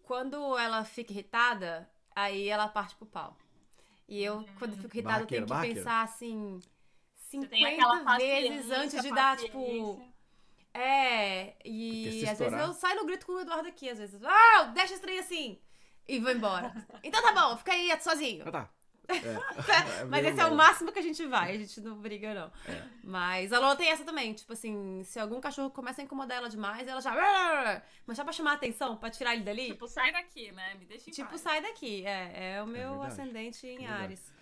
[0.05, 3.37] Quando ela fica irritada, aí ela parte pro pau.
[4.09, 6.61] E eu, quando fico irritada, eu tenho que pensar assim.
[7.17, 10.01] Você tem aquela 50 vezes antes de dar, tipo.
[10.73, 14.23] É, e às vezes eu saio no grito com o Eduardo aqui, às vezes.
[14.23, 15.61] Ah, deixa esse trem assim!
[16.07, 16.73] E vou embora.
[17.03, 18.45] Então tá bom, fica aí sozinho.
[18.47, 18.71] Ah, tá.
[20.01, 20.05] É.
[20.05, 22.73] Mas meio esse é o máximo que a gente vai, a gente não briga, não.
[22.73, 22.83] É.
[23.05, 26.49] Mas a Lola tem essa também, tipo assim, se algum cachorro começa a incomodar ela
[26.49, 27.13] demais, ela já.
[28.07, 30.75] Mas só pra chamar a atenção, pra tirar ele dali, Tipo, sai daqui, né?
[30.79, 31.41] Me deixa em tipo, paz.
[31.41, 32.05] sai daqui.
[32.07, 33.13] É, é o meu verdade.
[33.13, 33.87] ascendente em.
[33.87, 34.33] Ares.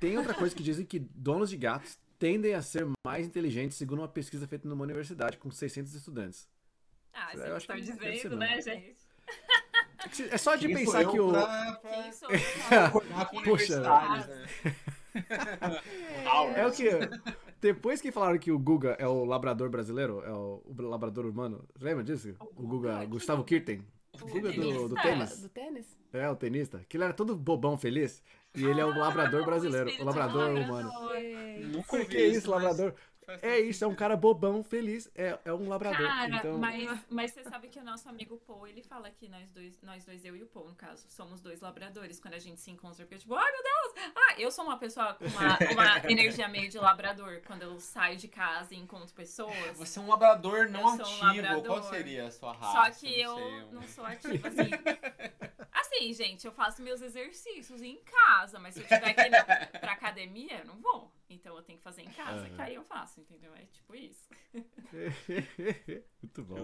[0.00, 4.00] Tem outra coisa que dizem que donos de gatos tendem a ser mais inteligentes, segundo
[4.00, 6.48] uma pesquisa feita numa universidade com 600 estudantes.
[7.12, 8.96] Ah, vocês estão dizendo, né, gente?
[10.30, 11.30] É só de Quem sou pensar eu que o.
[11.30, 11.46] pra-
[11.82, 12.28] pra Quem sou
[13.30, 13.80] com Poxa.
[13.80, 14.46] né?
[16.56, 16.88] É o que.
[17.60, 21.64] Depois que falaram que o Guga é o labrador brasileiro, é o, o labrador humano,
[21.80, 22.34] lembra disso?
[22.38, 23.06] O Guga, Guga?
[23.06, 23.82] Gustavo Kirten.
[24.20, 25.40] O Guga do, do tênis.
[25.40, 25.86] Do tênis?
[26.12, 26.80] É, o tenista.
[26.88, 28.22] Que ele era todo bobão, feliz.
[28.54, 30.90] E ele é o labrador brasileiro, o labrador do humano.
[31.72, 32.94] Nunca que isso, mas labrador?
[33.42, 35.10] É isso, é um cara bobão, feliz.
[35.14, 36.06] É, é um labrador.
[36.06, 39.50] Cara, então, mas, mas você sabe que o nosso amigo Paul, ele fala que nós
[39.50, 42.20] dois, nós dois, eu e o Paul, no caso, somos dois labradores.
[42.20, 44.12] Quando a gente se encontra, porque tipo, ai meu Deus!
[44.14, 47.40] Ah, eu sou uma pessoa com uma, uma energia meio de labrador.
[47.46, 49.76] Quando eu saio de casa e encontro pessoas.
[49.76, 51.42] Você é um labrador não Eu sou um ativo.
[51.42, 51.66] labrador.
[51.66, 52.72] Qual seria a sua raça?
[52.92, 54.70] Só que Não eu sei, um- não sou ativa, assim.
[55.72, 59.44] Assim, gente, eu faço meus exercícios em casa, mas se eu tiver que ir na,
[59.44, 61.12] pra academia, eu não vou.
[61.28, 62.54] Então eu tenho que fazer em casa, Aham.
[62.54, 63.52] que aí eu faço, entendeu?
[63.54, 64.28] É tipo isso.
[66.22, 66.62] Muito bom.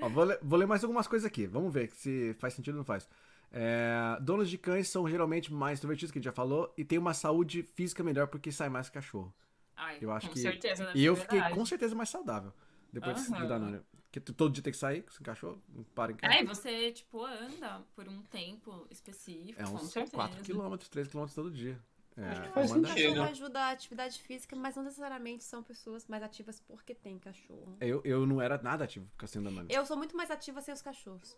[0.00, 1.46] Ó, vou, ler, vou ler mais algumas coisas aqui.
[1.46, 3.08] Vamos ver se faz sentido ou não faz.
[3.50, 6.98] É, donos de cães são geralmente mais extrovertidos, que a gente já falou, e têm
[6.98, 9.34] uma saúde física melhor porque sai mais cachorro.
[9.76, 11.54] Ai, Eu acho com que- certeza E eu fiquei verdade.
[11.58, 12.52] com certeza mais saudável
[12.92, 13.40] depois Aham.
[13.42, 13.80] do Danone.
[14.04, 16.34] Porque tu todo dia tem que sair com esse cachorro, não para em casa.
[16.34, 20.16] É, e você, tipo, anda por um tempo específico, É com uns certeza.
[20.18, 21.78] 4km, 3km todo dia.
[22.16, 22.88] É, Acho que faz sentido.
[22.94, 27.76] Cachorro ajuda a atividade física, mas não necessariamente são pessoas mais ativas porque tem cachorro.
[27.80, 29.68] Eu, eu não era nada ativo com a sem Danone.
[29.72, 31.36] Eu sou muito mais ativa sem os cachorros.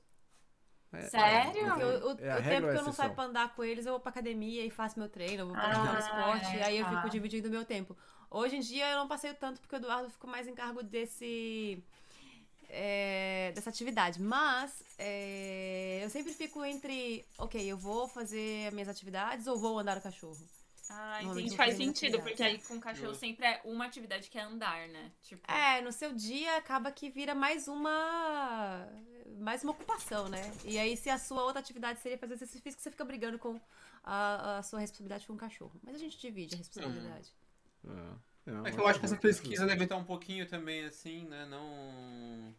[0.93, 1.59] É, Sério?
[1.61, 3.85] é- o, o- é o tempo que a eu não saio pra andar com eles,
[3.87, 6.79] eu vou pra academia e faço meu treino, eu vou praticando Ah, esporte, e aí
[6.79, 6.97] eu tá.
[6.97, 7.97] fico dividindo o meu tempo.
[8.31, 11.83] Hoje em dia eu não passeio tanto porque o Eduardo ficou mais em cargo desse.
[12.69, 14.21] é, dessa atividade.
[14.21, 19.97] Mas é, eu sempre fico entre, ok, eu vou fazer minhas atividades ou vou andar
[19.99, 20.39] o cachorro.
[20.89, 21.57] Ah, entendi.
[21.57, 25.11] Faz sentido, porque aí com o cachorro sempre é uma atividade que é andar, né?
[25.23, 28.87] Tipo, É, no seu dia acaba que vira mais uma.
[29.39, 30.53] mais uma ocupação, né?
[30.65, 33.61] E aí, se a sua outra atividade seria fazer exercício físico, você fica brigando com
[34.03, 35.73] a, a sua responsabilidade com o cachorro.
[35.83, 37.33] Mas a gente divide a responsabilidade.
[38.47, 41.27] É, é, É que eu acho que essa pesquisa deve estar um pouquinho também assim,
[41.27, 41.47] né?
[41.47, 42.55] Não.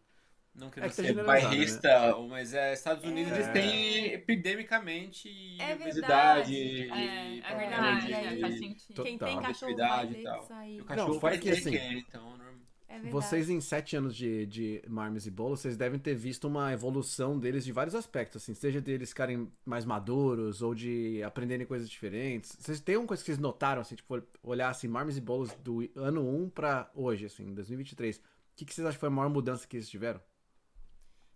[0.56, 3.36] Não querendo É que tá ser generalizado, bairrista, mas é, Estados Unidos É.
[3.36, 5.30] eles têm epidemicamente
[5.62, 6.91] É obesidade verdade.
[6.91, 9.03] é, e é verdade, de- é, faz sentido.
[9.03, 10.39] Quem tem cachorro vai e ter tal.
[10.39, 10.76] que sair.
[10.78, 12.38] E o cachorro Não, que, que assim, quer, então.
[12.38, 12.45] não-
[12.88, 12.99] É.
[13.10, 17.38] Vocês em sete anos de, de Marmes e Bolo, vocês devem ter visto uma evolução
[17.38, 22.56] deles de vários aspectos, assim, seja deles ficarem mais maduros ou de aprenderem coisas diferentes.
[22.58, 25.89] Vocês têm uma coisa que vocês notaram, assim, tipo, olhar assim, Marmes e Bolos do
[25.95, 28.18] ano 1 pra hoje, assim, 2023.
[28.18, 28.22] O
[28.56, 30.22] que, que vocês acham que foi a maior mudança que eles tiveram?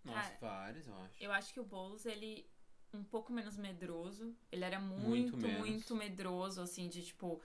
[0.04, 1.14] Nossa, vários, eu acho.
[1.24, 2.48] Eu acho que o Boulos, ele
[2.92, 4.34] um pouco menos medroso.
[4.50, 7.40] Ele era Muito muito, muito, medroso, assim, de tipo.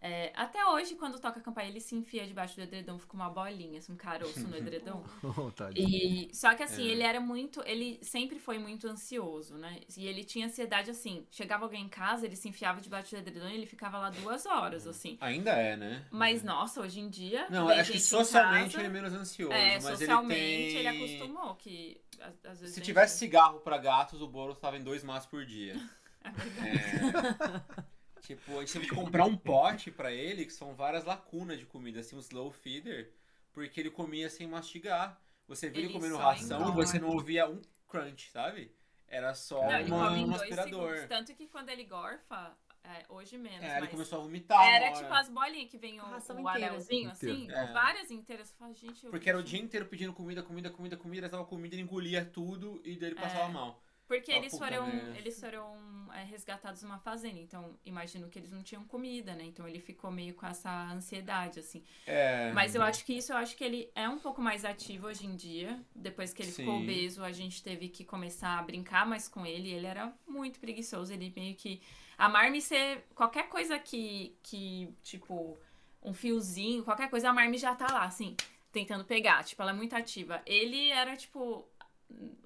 [0.00, 3.28] É, até hoje, quando toca a campainha, ele se enfia debaixo do edredom, fica uma
[3.30, 5.02] bolinha, assim, um caroço no edredom.
[5.38, 5.52] Oh.
[5.74, 6.90] E, só que assim, É.
[6.92, 7.62] ele era muito.
[7.66, 9.80] Ele sempre foi muito ansioso, né?
[9.96, 11.26] E ele tinha ansiedade assim.
[11.30, 14.46] Chegava alguém em casa, ele se enfiava debaixo do edredom e ele ficava lá duas
[14.46, 15.16] horas, assim.
[15.20, 16.04] Ainda é, né?
[16.10, 17.46] Mas, nossa, hoje em dia.
[17.50, 19.52] Não, acho que socialmente casa, ele é menos ansioso.
[19.52, 20.76] É, mas socialmente ele, tem...
[20.86, 22.00] ele acostumou que.
[22.20, 25.28] às- Às vezes Se tivesse gente- cigarro pra gatos, o bolo tava em dois maços
[25.28, 25.74] por dia.
[26.24, 27.64] É verdade.
[27.78, 27.84] É,
[28.20, 31.66] tipo, a gente teve que comprar um pote pra ele, que são várias lacunas de
[31.66, 33.12] comida, assim, um slow feeder,
[33.52, 35.20] porque ele comia sem mastigar.
[35.46, 38.70] Você via ele, Ele comendo ração e você não ouvia um crunch, sabe?
[39.06, 40.90] Era só Não, uma- um aspirador.
[40.90, 41.08] segundos.
[41.08, 42.54] Tanto que quando ele gorfa,
[42.84, 44.62] é, hoje menos, É, ele começou a vomitar.
[44.62, 44.94] era hora.
[45.02, 46.50] tipo as bolinhas que vem o, o inteira.
[46.50, 47.50] anelzinho, assim.
[47.50, 47.72] É.
[47.72, 48.52] várias inteiras.
[48.58, 51.46] Fala, gente, eu- Porque era o dia inteiro pedindo comida, comida, comida, comida, ele dava
[51.46, 53.52] comida, ele engolia tudo e daí ele passava É.
[53.52, 53.82] mal.
[54.08, 55.76] Porque Ah, eles foram, eles foram
[56.14, 59.44] é, resgatados numa fazenda, então imagino que eles não tinham comida, né?
[59.44, 61.84] Então ele ficou meio com essa ansiedade, assim.
[62.06, 62.50] É.
[62.52, 65.26] Mas eu acho que isso, eu acho que ele é um pouco mais ativo hoje
[65.26, 65.78] em dia.
[65.94, 66.82] Depois que ele ficou Sim.
[66.84, 69.70] obeso, a gente teve que começar a brincar mais com ele.
[69.70, 71.82] Ele era muito preguiçoso, ele meio que...
[72.16, 73.04] A Marme ser...
[73.14, 75.56] Qualquer coisa que, que, tipo,
[76.02, 78.34] um fiozinho, qualquer coisa, a Marme já tá lá, assim,
[78.72, 79.44] tentando pegar.
[79.44, 80.40] Tipo, ela é muito ativa.
[80.46, 81.68] Ele era, tipo...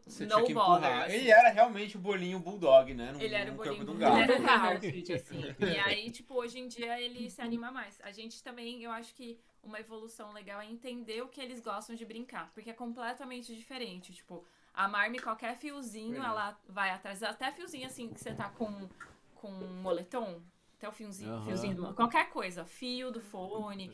[0.07, 1.15] Você no tinha que bother, assim.
[1.15, 3.13] Ele era realmente o bolinho bulldog, né?
[3.13, 4.31] No, Ele era o bolinho um bulldog, gato.
[4.31, 5.55] ele era o assim.
[5.59, 8.01] E aí, tipo, hoje em dia ele se anima mais.
[8.03, 11.95] A gente também, eu acho que uma evolução legal é entender o que eles gostam
[11.95, 14.13] de brincar, porque é completamente diferente.
[14.13, 14.45] Tipo,
[14.75, 16.31] a Marmy, qualquer fiozinho, Verdade.
[16.31, 17.23] ela vai atrás.
[17.23, 18.89] Até fiozinho assim que você tá com,
[19.37, 20.43] com um moletom,
[20.77, 21.45] até o fiozinho, Aham.
[21.45, 23.93] fiozinho do, qualquer coisa, fio do fone.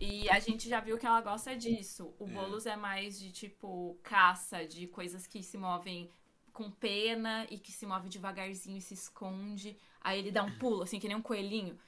[0.00, 2.14] E a gente já viu que ela gosta disso.
[2.18, 2.28] O É.
[2.28, 6.10] Boulos é mais de tipo caça, de coisas que se movem
[6.54, 9.76] com pena e que se move devagarzinho e se esconde.
[10.00, 11.78] Aí ele dá um pulo, assim, que nem um coelhinho.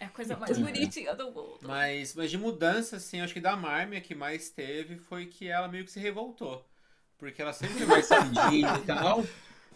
[0.00, 1.60] É a coisa mais bonitinha do mundo.
[1.62, 5.48] Mas, mas de mudança, assim, acho que da Marmy a que mais teve foi que
[5.48, 6.64] ela meio que se revoltou.
[7.18, 8.08] Porque ela sempre foi mais
[8.82, 9.24] e tal.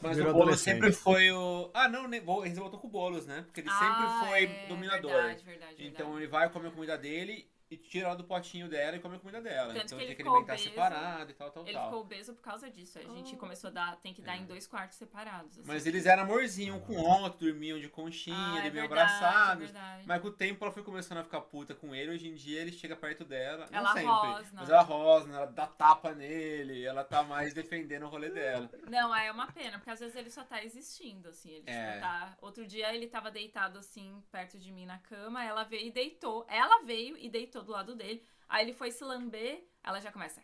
[0.03, 1.71] Mas Virou o Boulos sempre foi o.
[1.73, 2.05] Ah, não,
[2.45, 3.43] ele se voltou com o Boulos, né?
[3.43, 5.11] Porque ele Ah, sempre foi é, dominador.
[5.13, 6.17] Verdade, verdade, Então verdade.
[6.17, 9.19] ele vai comer a comida dele e tira ela do potinho dela e come a
[9.19, 9.73] comida dela.
[9.73, 10.69] Tanto então que ele ele tem que ficou alimentar obeso.
[10.71, 11.85] separado e tal, tal, Ele tal.
[11.87, 12.99] ficou obeso por causa disso.
[12.99, 13.39] A gente Oh.
[13.39, 15.59] começou a dar, tem que dar em dois quartos separados.
[15.59, 15.67] assim.
[15.67, 19.63] Mas eles eram amorzinho um com o outro, dormiam de conchinha, ah, é verdade, abraçados.
[19.63, 20.05] é verdade.
[20.07, 22.11] Mas com o tempo ela foi começando a ficar puta com ele.
[22.13, 23.67] Hoje em dia ele chega perto dela.
[23.71, 24.07] Ela não sempre.
[24.09, 24.61] rosna.
[24.61, 28.69] Mas ela rosna, ela dá tapa nele, ela tá mais defendendo o rolê dela.
[28.89, 31.51] Não, aí é uma pena, porque às vezes ele só tá existindo, assim.
[31.51, 31.89] Ele É.
[31.93, 32.37] tipo, tá.
[32.41, 36.45] Outro dia ele tava deitado assim, perto de mim na cama, ela veio e deitou.
[36.49, 38.25] Ela veio e deitou do lado dele.
[38.49, 40.43] Aí ele foi se lamber, ela já começa.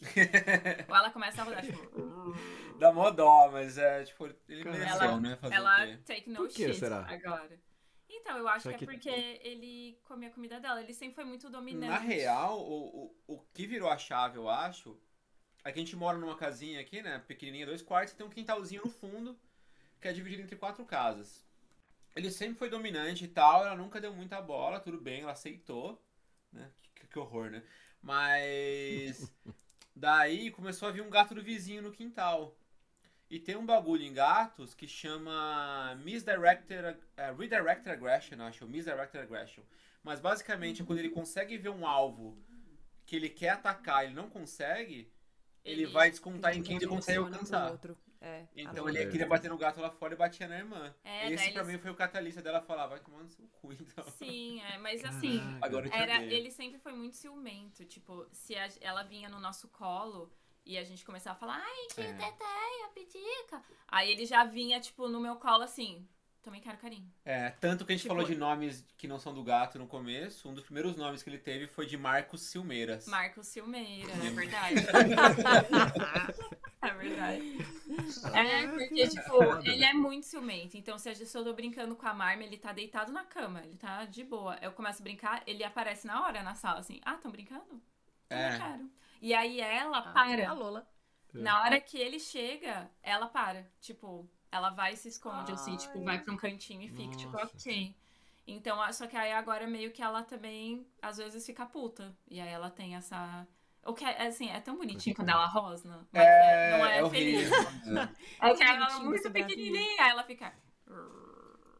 [0.88, 2.34] Ou ela começa a rodar, tipo.
[2.78, 5.36] Dá mó dó, mas é tipo, ele mereceu, ela- né?
[5.36, 5.96] Fazer Ela o quê?
[6.06, 7.06] take no Por que shit será?
[7.06, 7.60] agora.
[8.08, 10.82] Então, eu acho que, que- é porque ele comia a comida dela.
[10.82, 11.92] Ele sempre foi muito dominante.
[11.92, 14.98] Na real, o, o, o que virou a chave, eu acho,
[15.64, 17.22] é que a gente mora numa casinha aqui, né?
[17.26, 19.38] Pequenininha, dois quartos, e tem um quintalzinho no fundo,
[20.00, 21.44] que é dividido entre quatro casas.
[22.16, 26.02] Ele sempre foi dominante e tal, ela nunca deu muita bola, tudo bem, ela aceitou,
[26.52, 26.70] né?
[26.94, 27.62] Que, que horror, né?
[28.02, 29.32] Mas
[29.94, 32.56] daí começou a vir um gato do vizinho no quintal.
[33.28, 39.62] E tem um bagulho em gatos que chama Misdirected, eh, Redirected Aggression, acho, Misdirected Aggression.
[40.02, 42.36] Mas basicamente é quando ele consegue ver um alvo
[43.06, 45.12] que ele quer atacar e ele não consegue,
[45.64, 47.70] ele, Ele- vai descontar em quem ele consegue alcançar.
[47.70, 47.96] outro.
[48.22, 50.94] É, Então ele queria bater no gato lá fora e batia na irmã.
[51.02, 53.72] É, Esse pra eles- mim foi o catalista dela falar, vai tomar no seu cu
[53.80, 54.04] então.
[54.18, 55.38] Sim, é, mas assim.
[55.38, 55.66] Caraca.
[55.66, 57.84] Agora Era, ele sempre foi muito ciumento.
[57.86, 60.30] Tipo, se a- ela vinha no nosso colo
[60.66, 62.12] e a gente começava a falar, ai, que É.
[62.12, 63.62] teteia, pitica.
[63.88, 66.06] Aí ele já vinha, tipo, no meu colo assim,
[66.42, 67.10] também quero carinho.
[67.24, 69.86] É, tanto que a gente Tipo- falou de nomes que não são do gato no
[69.86, 73.06] começo, um dos primeiros nomes que ele teve foi de Marcos Silmeiras.
[73.06, 74.74] Marcos Silmeira, é verdade.
[77.04, 77.58] é verdade.
[78.34, 80.76] É, porque, tipo, ele é muito ciumento.
[80.76, 84.04] Então, se eu tô brincando com a Marma, ele tá deitado na cama, ele tá
[84.04, 84.56] de boa.
[84.60, 87.80] Eu começo a brincar, ele aparece na hora na sala, assim, ah, tão brincando?
[88.28, 88.56] É.
[88.58, 88.90] quero.
[89.20, 90.48] E aí ela Ah, para.
[90.48, 90.86] A Lola.
[91.32, 93.66] Na hora que ele chega, ela para.
[93.80, 95.76] Tipo, ela vai e se esconde, assim, Ai.
[95.78, 97.56] tipo, vai pra um cantinho e fica, tipo, Nossa.
[97.56, 97.94] ok.
[98.46, 102.16] Então, só que aí agora meio que ela também, às vezes, fica puta.
[102.28, 103.46] E aí ela tem essa.
[103.84, 106.06] O que é, assim, é tão bonitinho quando ela rosna.
[106.12, 107.50] Mas É, não é, é feliz.
[107.50, 108.08] horrível.
[108.42, 110.52] É que ela é muito pequenininha, aí ela fica.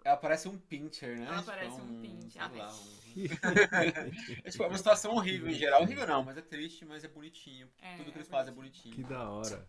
[0.03, 1.27] Ela parece um pincher, né?
[1.27, 2.43] Ela Tipo, parece um pincher.
[2.57, 3.01] lá, um-
[4.45, 5.83] É, tipo, é uma situação horrível em geral.
[5.83, 7.69] Horrível não, mas é triste, mas é bonitinho.
[7.83, 8.95] É, Tudo que eles é fazem é bonitinho.
[8.95, 9.07] bonitinho.
[9.07, 9.69] Que da hora.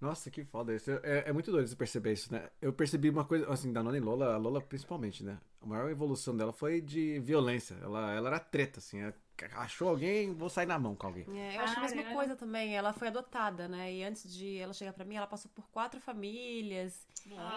[0.00, 0.90] Nossa, que foda isso.
[1.02, 2.48] É, é muito doido você perceber isso, né?
[2.62, 5.38] Eu percebi uma coisa, assim, da Nona e Lola, a Lola principalmente, né?
[5.60, 7.74] A maior evolução dela foi de violência.
[7.82, 9.00] Ela, ela era treta, assim.
[9.00, 9.12] ela
[9.54, 11.24] achou alguém, vou sair na mão com alguém.
[11.38, 12.76] É, eu acho a mesma coisa também.
[12.76, 13.92] Ela foi adotada, né?
[13.92, 17.06] E antes de ela chegar pra mim, ela passou por quatro famílias.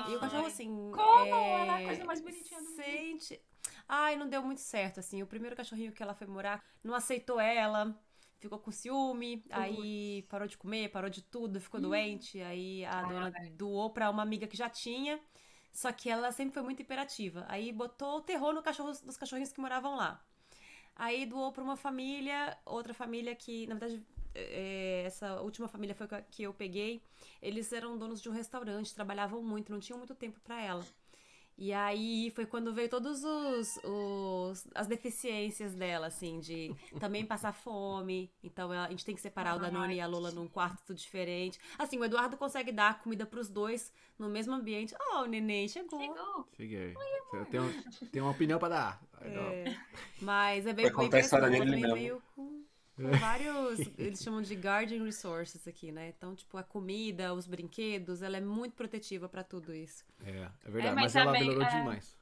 [0.10, 0.68] E o cachorro, assim.
[0.94, 1.26] Como?
[1.26, 2.76] é, Ela é a coisa mais bonitinha do mundo.
[2.76, 3.42] Sente.
[3.88, 5.22] Ai, não deu muito certo, assim.
[5.22, 7.96] O primeiro cachorrinho que ela foi morar não aceitou ela.
[8.40, 12.42] Ficou com ciúme, aí parou de comer, parou de tudo, ficou doente.
[12.42, 15.20] Aí a dona doou pra uma amiga que já tinha.
[15.72, 17.46] Só que ela sempre foi muito imperativa.
[17.48, 20.24] Aí botou o terror no cachorro, nos cachorrinhos que moravam lá.
[20.96, 24.04] Aí doou pra uma família, outra família que, na verdade,
[24.36, 27.02] é, essa última família foi que eu peguei.
[27.42, 30.86] Eles eram donos de um restaurante, trabalhavam muito, não tinham muito tempo pra ela.
[31.64, 37.54] E aí foi quando veio todos os, os as deficiências dela, assim, de também passar
[37.54, 38.32] fome.
[38.44, 41.60] Então ela- a gente tem que separar o Danone e a Lola num quarto diferente.
[41.78, 44.96] Assim, o Eduardo consegue dar comida pros dois no mesmo ambiente.
[45.14, 46.00] Oh, o neném chegou.
[46.00, 46.48] Chegou.
[46.58, 46.96] Cheguei.
[47.32, 49.02] Eu tenho, tenho uma opinião pra dar.
[49.22, 49.66] É,
[50.20, 50.86] mas é bem,
[51.52, 51.96] dele também mesmo.
[51.96, 52.61] veio com,
[52.96, 56.10] com vários, eles chamam de guardian resources aqui, né?
[56.10, 60.06] Então, tipo, a comida, os brinquedos, ela é muito protetiva pra tudo isso.
[60.24, 60.88] É, é verdade.
[60.88, 62.18] É, mas, mas ela também, melhorou é, demais.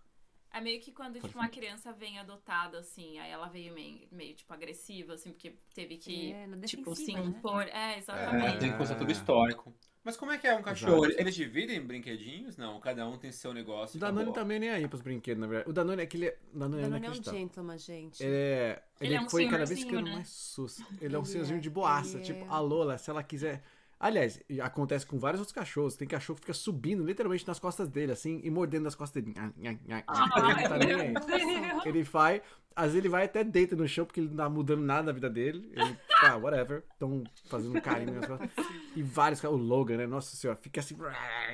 [0.52, 4.08] É meio que quando, Pode tipo, uma criança vem adotada, assim, aí ela veio meio,
[4.12, 7.22] meio tipo, agressiva, assim, porque teve que, É, tipo, se né?
[7.22, 7.64] impor.
[7.68, 8.60] É, É, exatamente.
[8.60, 9.74] tem que contar todo o histórico.
[10.04, 11.06] Mas como é que é um cachorro?
[11.06, 11.22] Exato.
[11.22, 12.56] Eles dividem brinquedinhos?
[12.58, 13.97] Não, cada um tem seu negócio.
[13.97, 14.34] O Danone acabou.
[14.34, 15.70] também nem é aí pros brinquedos, na verdade.
[15.70, 16.30] O Danone é aquele.
[16.54, 17.39] O Danone, O é Danone é um inacreditável.
[17.39, 18.24] gentleman, gente.
[18.24, 18.84] Ele é.
[19.02, 20.14] Ele, Ele é um foi cada vez ficando né?
[20.14, 20.78] mais sus.
[21.02, 22.18] Ele é um senhorzinho é, de boaça.
[22.18, 22.47] ele Tipo, é.
[22.50, 23.62] a Lola, se ela quiser.
[24.00, 25.97] Aliás, acontece com vários outros cachorros.
[25.97, 29.36] Tem cachorro que fica subindo literalmente nas costas dele, assim, e mordendo as costas dele.
[29.58, 29.78] Nha.
[29.78, 31.14] ele tá nem aí.
[31.14, 31.86] Deus.
[31.86, 32.41] Ele vai,
[32.80, 35.12] às vezes ele vai até deita no chão porque ele não tá mudando nada na
[35.12, 35.70] vida dele.
[35.74, 36.84] Ele, ah, whatever.
[36.94, 38.50] Estão fazendo um carinho nas costas.
[38.96, 40.08] E vários, o Logan, né?
[40.08, 40.96] Nossa senhora, fica assim,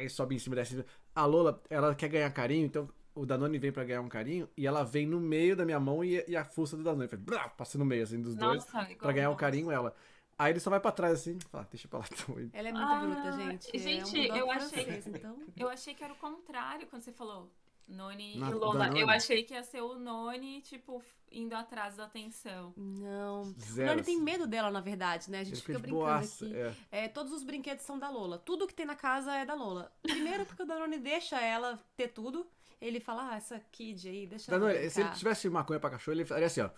[0.02, 0.86] e sobe em cima dessa.
[1.14, 4.68] A Lola, ela quer ganhar carinho, então o Danone vem pra ganhar um carinho e
[4.68, 7.48] ela vem no meio da minha mão e, e a fuça do Danone faz, brá,
[7.50, 9.96] passa no meio, assim, dos dois, Nossa, igual pra ganhar um carinho ela.
[10.38, 12.06] Aí ele só vai pra trás assim, fala, deixa pra lá.
[12.38, 13.80] E- Ela é muito Ah, bruta, gente.
[13.80, 15.38] gente, é um eu achei- francês, então.
[15.56, 17.50] Eu achei que era o contrário quando você falou
[17.88, 18.98] Noni Na- e Lola.
[18.98, 22.74] Eu achei que ia ser o Noni, tipo, indo atrás da atenção.
[22.76, 23.42] Não.
[23.42, 23.90] O Zero.
[23.92, 24.24] Noni tem assim.
[24.24, 25.40] medo dela, na verdade, né?
[25.40, 26.46] A gente Ele fica de brincando boaça.
[26.46, 26.56] aqui.
[26.56, 26.74] É.
[26.92, 28.38] É, todos os brinquedos são da Lola.
[28.40, 29.92] Tudo que tem na casa é da Lola.
[30.02, 32.48] Primeiro porque o Danone deixa ela ter tudo.
[32.82, 36.16] Ele fala, ah, essa kid aí, deixa ela Danone, se ele tivesse maconha pra cachorro,
[36.18, 36.70] ele faria assim, ó.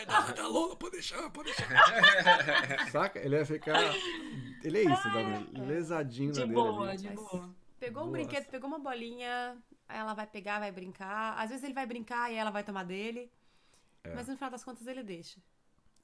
[0.00, 1.66] É da, da Lola, pode deixar, pode deixar.
[2.90, 3.18] Saca?
[3.18, 3.78] Ele ia ficar.
[4.62, 5.66] Ele é isso, Danone.
[5.66, 6.54] Lesadinho De na dele.
[6.54, 6.98] boa, ali.
[6.98, 7.50] de Mas- boa.
[7.78, 8.12] Pegou um Nossa.
[8.18, 9.56] brinquedo, pegou uma bolinha,
[9.94, 11.38] ela vai pegar, vai brincar.
[11.38, 13.30] Às vezes ele vai brincar e ela vai tomar dele.
[14.04, 14.14] É.
[14.14, 15.38] Mas no final das contas ele deixa.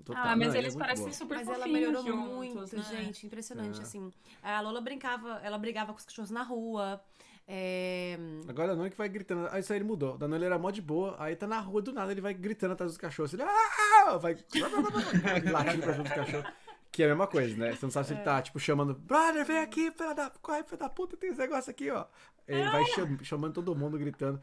[0.04, 0.28] Total.
[0.28, 2.82] Ah, mas Não, é eles parecem super Mas ela melhorou juntos, muito, né?
[2.84, 3.26] gente.
[3.26, 3.82] Impressionante, É.
[3.82, 4.12] assim.
[4.42, 7.02] A Lola brincava, ela brigava com os cachorros na rua.
[7.46, 8.16] É...
[8.46, 9.48] Agora o Danone que vai gritando.
[9.50, 10.14] Aí isso aí ele mudou.
[10.14, 11.16] O Danone era mó de boa.
[11.18, 13.32] Aí tá na rua do nada, ele vai gritando atrás dos cachorros.
[13.32, 14.18] Ele ah!
[14.18, 14.34] vai
[15.50, 16.52] latindo pra junto dos cachorros.
[16.92, 17.74] Que é a mesma coisa, né?
[17.74, 20.78] Você não sabe se ele tá, tipo, chamando, brother, vem aqui, filha da, corre, filha
[20.78, 22.06] da puta, tem esse negócio aqui, ó.
[22.48, 24.40] Ele vai cham- chamando todo mundo, gritando.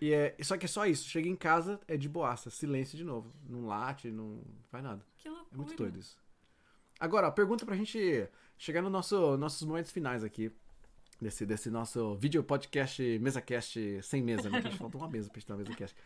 [0.00, 1.08] E é, só que é só isso.
[1.08, 3.32] Chega em casa, é de boaça, silêncio de novo.
[3.48, 5.04] Não late, não faz nada.
[5.16, 5.48] Que loucura.
[5.52, 6.18] É muito doido isso.
[6.98, 8.28] Agora, ó, pergunta pra gente
[8.58, 10.50] chegar nos nosso, nossos momentos finais aqui.
[11.20, 14.60] Desse, desse nosso vídeo podcast, mesa-cast sem mesa, né?
[14.60, 15.96] Gente falta uma mesa pra gente ter uma mesa-cast.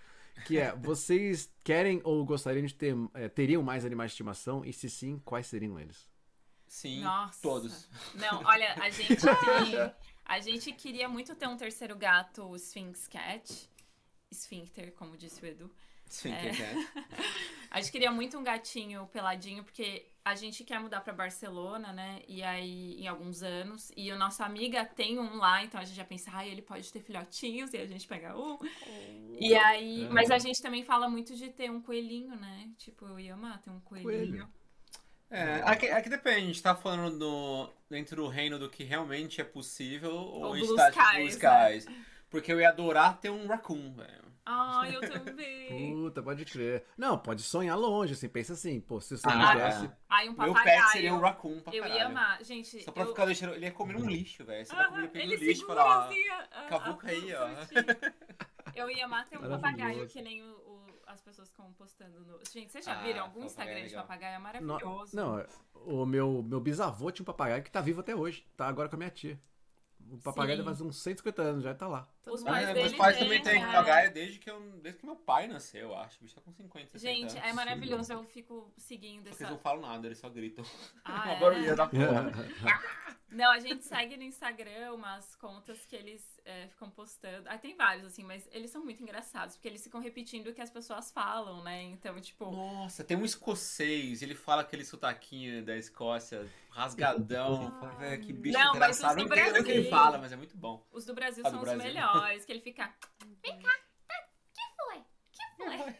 [0.46, 4.62] Que é, vocês querem ou gostariam de ter, é, teriam mais animais de estimação?
[4.64, 6.06] E se sim, quais seriam eles?
[6.66, 7.40] Sim, Nossa.
[7.42, 7.88] todos.
[8.14, 9.92] Não, olha, a gente tem.
[10.28, 13.68] A gente queria muito ter um terceiro gato, o Sphinx Cat.
[14.30, 15.70] Sphincter, como disse o Edu.
[16.04, 16.50] Sim, É.
[16.50, 16.74] quer.
[17.70, 22.22] A gente queria muito um gatinho peladinho, porque a gente quer mudar pra Barcelona, né?
[22.26, 23.92] E aí, em alguns anos.
[23.94, 26.90] E a nossa amiga tem um lá, então a gente já pensa, ah, ele pode
[26.90, 28.58] ter filhotinhos, e a gente pega um.
[29.38, 30.04] E aí.
[30.04, 30.08] É.
[30.08, 32.70] Mas a gente também fala muito de ter um coelhinho, né?
[32.78, 34.48] Tipo, eu ia amar ter um coelhinho.
[34.48, 34.48] Coelho.
[35.30, 39.40] É, aqui, aqui depende, a gente tá falando do, dentro do reino do que realmente
[39.40, 42.04] é possível ou Ou a gente Blue tá tipo Blue Skies, né?
[42.30, 44.28] Porque eu ia adorar ter um raccoon, velho.
[44.44, 45.92] Ai, eu também.
[45.94, 46.84] Puta, pode crer.
[46.96, 49.90] Não, pode sonhar longe, assim, pensa assim, pô, se você Ah, não tivesse.
[50.08, 50.80] Ai, um Meu papagaio.
[50.82, 52.42] pet seria um raccoon pra Eu ia amar.
[52.44, 53.08] Gente, Só pra eu...
[53.08, 53.54] ficar deixando.
[53.54, 54.64] Ele ia comer um lixo, velho.
[54.64, 56.04] Você vai Aham, comer pelo ele lixo e segura falar.
[56.06, 57.48] assim, a- a- cavuca a aí, ó.
[58.74, 60.67] Eu ia amar ter um papagaio, que nem o-
[61.08, 62.38] as pessoas ficam postando no...
[62.52, 64.34] Gente, vocês já Ah, viram algum papagaio Instagram é de papagaio?
[64.34, 65.16] É maravilhoso.
[65.16, 65.44] Não,
[65.74, 68.46] o meu, meu bisavô tinha um papagaio que tá vivo até hoje.
[68.56, 69.38] Tá agora com a minha tia.
[70.10, 72.08] O papagaio fazer uns 150 anos, já tá lá.
[72.26, 73.66] Os mundo- pais dele meus pais também têm né?
[73.66, 76.18] papagaio desde que, eu, desde que meu pai nasceu, eu acho.
[76.18, 77.48] O bicho tá com 50, 60 Gente, anos.
[77.50, 78.12] é maravilhoso.
[78.12, 79.42] Eu fico seguindo Porque essa...
[79.44, 80.64] eles não falam nada, eles só gritam.
[81.04, 81.40] Ah, Uma é?
[81.40, 82.32] barulhinha da porra.
[83.30, 87.46] Não, a gente segue no Instagram umas contas que eles é, ficam postando.
[87.48, 90.60] Ah, tem vários, assim, mas eles são muito engraçados, porque eles ficam repetindo o que
[90.62, 91.82] as pessoas falam, né?
[91.82, 92.50] Então, tipo...
[92.50, 97.70] Nossa, tem um escocês, ele fala aquele sotaquinho da Escócia, rasgadão.
[97.98, 99.16] "Véi, que bicho Não, mas os engraçado.
[99.16, 99.90] do Não entendo o que ele Brasil.
[99.90, 100.86] fala, mas é muito bom.
[100.90, 101.78] Os do Brasil Ah, do são Brasil.
[101.78, 102.94] os melhores, que ele fica.
[103.42, 103.70] Vem cá,
[104.08, 105.04] tá, que foi?
[105.32, 105.96] Que foi?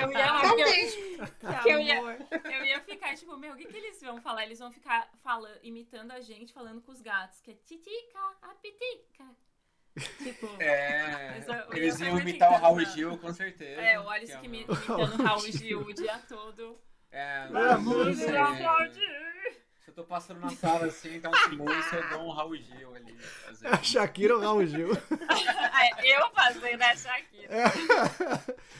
[0.00, 2.16] Eu ia eu, que eu ia, amor.
[2.44, 4.44] eu ia ficar tipo, meu, o que, que eles vão falar?
[4.44, 8.54] Eles vão ficar falando, imitando a gente, falando com os gatos, que é titica, a
[8.54, 9.24] pitica.
[10.22, 11.38] Tipo, É,
[11.72, 12.84] eles ia iam imitar o Raul.
[12.84, 13.80] Gil, com certeza.
[13.80, 16.80] é, o Alice que me imitando Raul Gil o dia todo.
[17.10, 18.32] É, Vamos não sei.
[19.90, 23.12] Eu tô passando na sala assim, tá um silêncio, eu dou um Raul Gil ali.
[23.18, 23.66] fazer.
[23.66, 24.88] A Shakira ou Raul Gil?
[25.80, 27.48] É, eu fazendo a Shakira.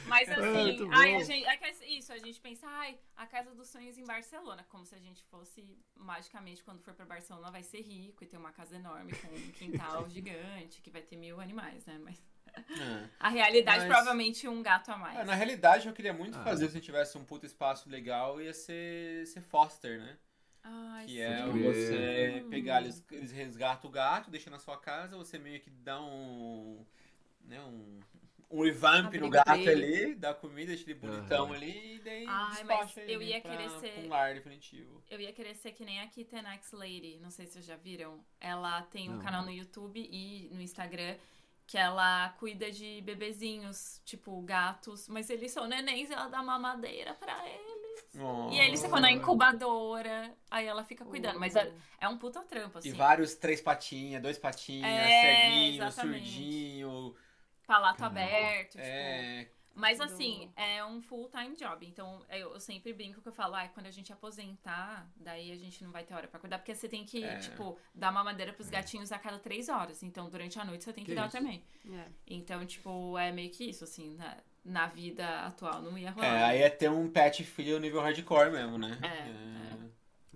[0.07, 2.99] Mas É, assim, muito ai, a gente, é que é isso, a gente pensa, ai,
[3.17, 7.07] a Casa dos Sonhos em Barcelona, como se a gente fosse, magicamente, quando for pra
[7.07, 11.01] Barcelona, vai ser rico e ter uma casa enorme com um quintal gigante, que vai
[11.03, 11.99] ter mil animais, né?
[12.05, 12.23] Mas
[12.57, 13.09] É.
[13.19, 15.19] a realidade, Mas- provavelmente, um gato a mais.
[15.19, 16.45] É, na realidade, eu queria muito Ah.
[16.45, 20.19] fazer se eu tivesse um puto espaço legal, ia ser, ser foster, né?
[20.63, 21.21] Ai, Que sim.
[21.21, 25.71] é você pegar, eles, eles resgatam o gato, deixa na sua casa, você meio que
[25.71, 26.85] dá um.
[27.43, 27.99] Né, um.
[28.51, 29.71] um revamp Abrigo no gato dele.
[29.71, 31.55] ali, dá comida, deixa ele bonitão Aham.
[31.55, 35.03] ali, e daí Ai, mas eu ia pra, querer ser- pra um lar definitivo.
[35.11, 37.77] Eu ia querer ser que nem a Kitten X Lady, não sei se vocês já
[37.77, 38.23] viram.
[38.39, 39.23] Ela tem um Não.
[39.23, 41.17] canal no YouTube e no Instagram
[41.67, 47.15] que ela cuida de bebezinhos, tipo gatos, mas eles são nenéns e ela dá mamadeira
[47.15, 47.80] pra eles.
[48.19, 48.51] Oh.
[48.51, 52.79] E eles ficam na incubadora, aí ela fica cuidando, mas é, é um puta trampo,
[52.79, 52.93] E assim.
[52.93, 56.27] vários três patinhas, dois patinhas, É, ceguinho, exatamente.
[56.29, 57.15] surdinho.
[57.67, 58.83] Palato aberto, tipo.
[58.83, 61.87] É, Mas assim, é um full-time job.
[61.87, 65.83] Então eu, sempre brinco que eu falo, ah, quando a gente aposentar, daí a gente
[65.85, 67.39] não vai ter hora pra cuidar, porque você tem que, É.
[67.39, 70.03] tipo, dar mamadeira pros gatinhos a cada três horas.
[70.03, 71.37] Então, durante a noite você tem que, Que dar isso?
[71.37, 71.63] também.
[71.89, 72.09] É.
[72.27, 76.27] Então, tipo, é meio que isso, assim, na, na vida atual não ia rolar.
[76.27, 78.99] é, aí é ter um pet filho nível hardcore mesmo, né?
[79.03, 79.81] É,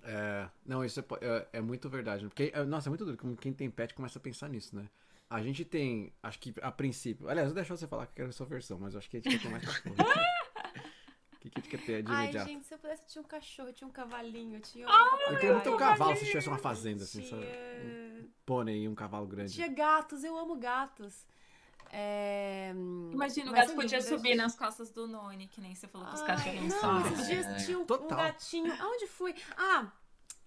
[0.07, 2.23] É, não, isso é, é, é muito verdade.
[2.23, 2.29] né?
[2.29, 3.17] Porque, é, nossa, é muito doido.
[3.17, 4.87] Como quem tem pet começa a pensar nisso, né?
[5.27, 7.27] A gente tem, acho que a princípio.
[7.27, 9.17] Aliás, eu deixo você falar que eu quero a sua versão, mas eu acho que
[9.17, 9.95] a gente quer ter mais cachorro.
[9.95, 12.49] O que, que a gente quer ter de Ai, imediato?
[12.49, 14.91] gente, se eu pudesse, eu tinha um cachorro, eu tinha um cavalinho, eu tinha um
[14.91, 17.41] eu queria muito ter um cavalo se tivesse uma fazenda, assim, tinha...
[17.41, 18.31] sabe?
[18.45, 19.53] Pônei e um cavalo grande.
[19.53, 21.25] Tinha gatos, eu amo gatos.
[21.91, 22.71] É...
[23.11, 24.37] Imagina, o gato sem podia subir gente.
[24.37, 26.73] nas costas do Noni, que nem você falou pros Ai, cachorrinhos.
[26.73, 27.07] não, só.
[27.07, 28.73] esses dias tinha um, um gatinho.
[28.81, 29.33] Aonde fui?
[29.57, 29.91] Ah,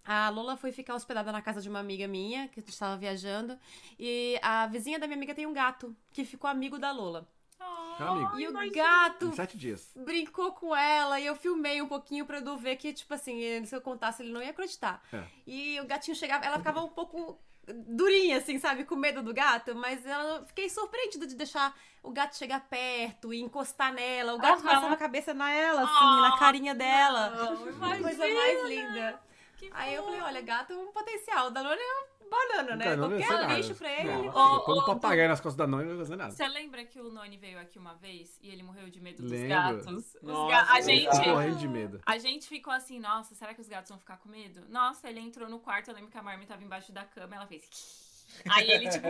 [0.05, 3.59] a Lola foi ficar hospedada na casa de uma amiga minha, que estava viajando.
[3.99, 7.29] E a vizinha da minha amiga tem um gato, que ficou amigo da Lola.
[7.61, 8.41] Oh, amigo.
[8.41, 8.75] E o imagina.
[8.75, 9.91] gato sete dias.
[9.97, 13.75] brincou com ela e eu filmei um pouquinho pra Edu ver que, tipo assim, se
[13.75, 15.03] eu contasse ele não ia acreditar.
[15.13, 15.25] É.
[15.47, 17.39] E o gatinho chegava, ela ficava um pouco
[17.73, 18.85] durinha, assim, sabe?
[18.85, 23.41] Com medo do gato, mas ela fiquei surpreendida de deixar o gato chegar perto e
[23.41, 24.35] encostar nela.
[24.35, 24.63] O gato Aham.
[24.75, 27.31] passava a cabeça nela, assim, Ah, na carinha dela.
[27.31, 28.41] Não, Uma coisa imagina.
[28.41, 29.21] mais linda.
[29.57, 31.51] Que Aí eu falei, olha, gato é um potencial.
[31.51, 32.97] Da Danone é um banana, né?
[32.97, 35.97] Qualquer bicho pra ele, Não, ele Ô, Põe um papagaio nas costas da Noni, não
[35.97, 36.31] vai fazer nada.
[36.31, 39.43] Você lembra que o Noni veio aqui uma vez e ele morreu de medo dos
[39.43, 39.87] gatos?
[39.87, 41.29] Os Nossa, A eu gente.
[41.29, 42.01] Morrendo de medo.
[42.05, 44.65] A gente ficou assim, nossa, será que os gatos vão ficar com medo?
[44.69, 47.47] Nossa, ele entrou no quarto, eu lembro que a Marmy tava embaixo da cama, ela
[47.47, 48.08] fez.
[48.51, 49.09] Aí ele, tipo,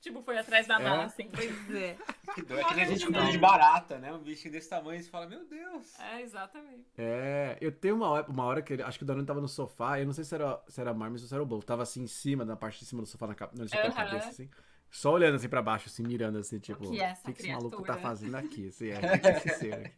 [0.00, 0.84] tipo, foi atrás da É?
[0.84, 1.28] mala, assim.
[1.32, 1.96] Pois é.
[2.34, 2.60] Que doido.
[2.60, 4.12] É que nem a gente com medo de barata, né?
[4.12, 5.98] Um bichinho desse tamanho, você fala, meu Deus.
[6.00, 6.86] É, exatamente.
[6.96, 9.48] É, eu tenho uma hora, uma hora que ele, acho que o Danone tava no
[9.48, 11.62] sofá, eu não sei se era, se era a Marmes ou se era o Bowl,
[11.62, 13.92] tava assim em cima, na parte de cima do sofá, na, da Aham.
[13.92, 14.48] cabeça, assim.
[14.90, 17.42] Só olhando assim pra baixo, assim, mirando assim, tipo, que é essa o que, que
[17.42, 18.68] esse maluco tá criatura?" fazendo aqui?
[18.68, 19.92] Assim, é, que que esse ser aqui?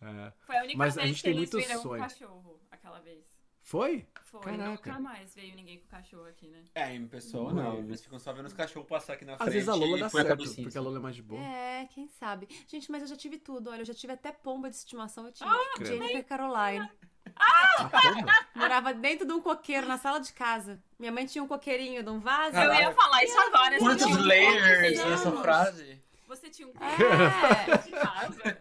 [0.00, 0.32] É.
[0.46, 2.04] Foi a única Mas a vez gente que tem eles viram sonho.
[2.04, 3.37] um cachorro aquela vez.
[3.68, 4.06] Foi?
[4.24, 4.70] Foi, Caraca.
[4.70, 6.64] nunca mais veio ninguém com cachorro aqui, né?
[6.74, 7.80] É, em pessoa não.
[7.80, 9.52] Eles ficam só vendo os cachorros passar aqui na Às frente.
[9.52, 11.38] vezes a Lola dá a certo, porque a Lola é mais de boa.
[11.42, 12.48] É, quem sabe.
[12.66, 13.68] Gente, mas eu já tive tudo.
[13.68, 15.26] Olha, eu já tive até pomba de estimação.
[15.26, 15.50] Eu tive.
[15.76, 15.86] credo.
[15.86, 16.90] Jennifer Caroline.
[17.36, 18.32] Ah, pomba?
[18.54, 20.82] Morava dentro de um coqueiro na sala de casa.
[20.98, 22.56] Minha mãe tinha um coqueirinho de um vaso.
[22.56, 23.78] Eu ia falar isso agora.
[23.78, 26.00] Quantos layers nessa frase?
[26.26, 28.58] Você tinha um É, de casa.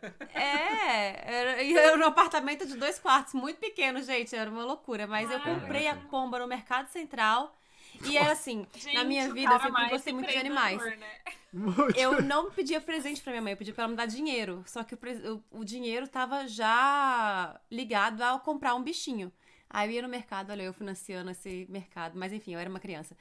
[0.48, 1.24] É.
[1.26, 4.36] Era, era um apartamento de dois quartos, muito pequeno, gente.
[4.36, 5.06] Era uma loucura.
[5.08, 7.54] Mas eu comprei a pomba no Mercado Central.
[8.06, 10.78] E era assim, Gente, na minha vida eu cara sempre gostei muito de animais.
[11.00, 11.08] né?
[11.96, 14.64] Eu não pedia presente pra minha mãe, eu pedia pra ela me dar dinheiro.
[14.68, 15.00] Só que o,
[15.52, 19.32] o- o dinheiro tava já ligado ao comprar um bichinho.
[19.70, 22.80] Aí eu ia no mercado, olha, eu financiando esse mercado, mas enfim, eu era uma
[22.80, 23.18] criança.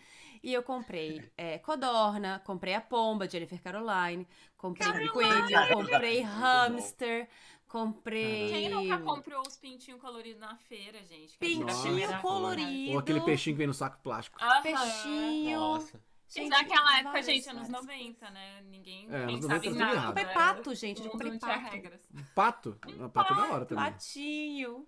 [0.46, 4.24] E eu comprei é, codorna, comprei a pomba, Jennifer Caroline,
[4.56, 7.28] comprei coelho, comprei hamster,
[7.66, 11.32] comprei Quem nunca comprou os pintinhos coloridos na feira, gente?
[11.32, 12.92] Que pintinho colorido.
[12.92, 14.38] Ou aquele peixinho que vem no saco plástico.
[14.40, 14.62] Aham.
[14.62, 15.58] Peixinho.
[15.58, 16.00] Nossa.
[16.28, 17.86] Gente, naquela época, gente, anos vários.
[17.86, 18.62] 90, né?
[18.70, 20.06] Ninguém É, anos pensava 90 em tudo nada.
[20.06, 20.32] Comprei né?
[20.32, 21.60] pato, gente, eu comprei pato.
[21.60, 22.00] regras.
[22.36, 22.80] Pato?
[22.86, 23.84] Um pato é da hora também.
[23.84, 24.86] Patinho.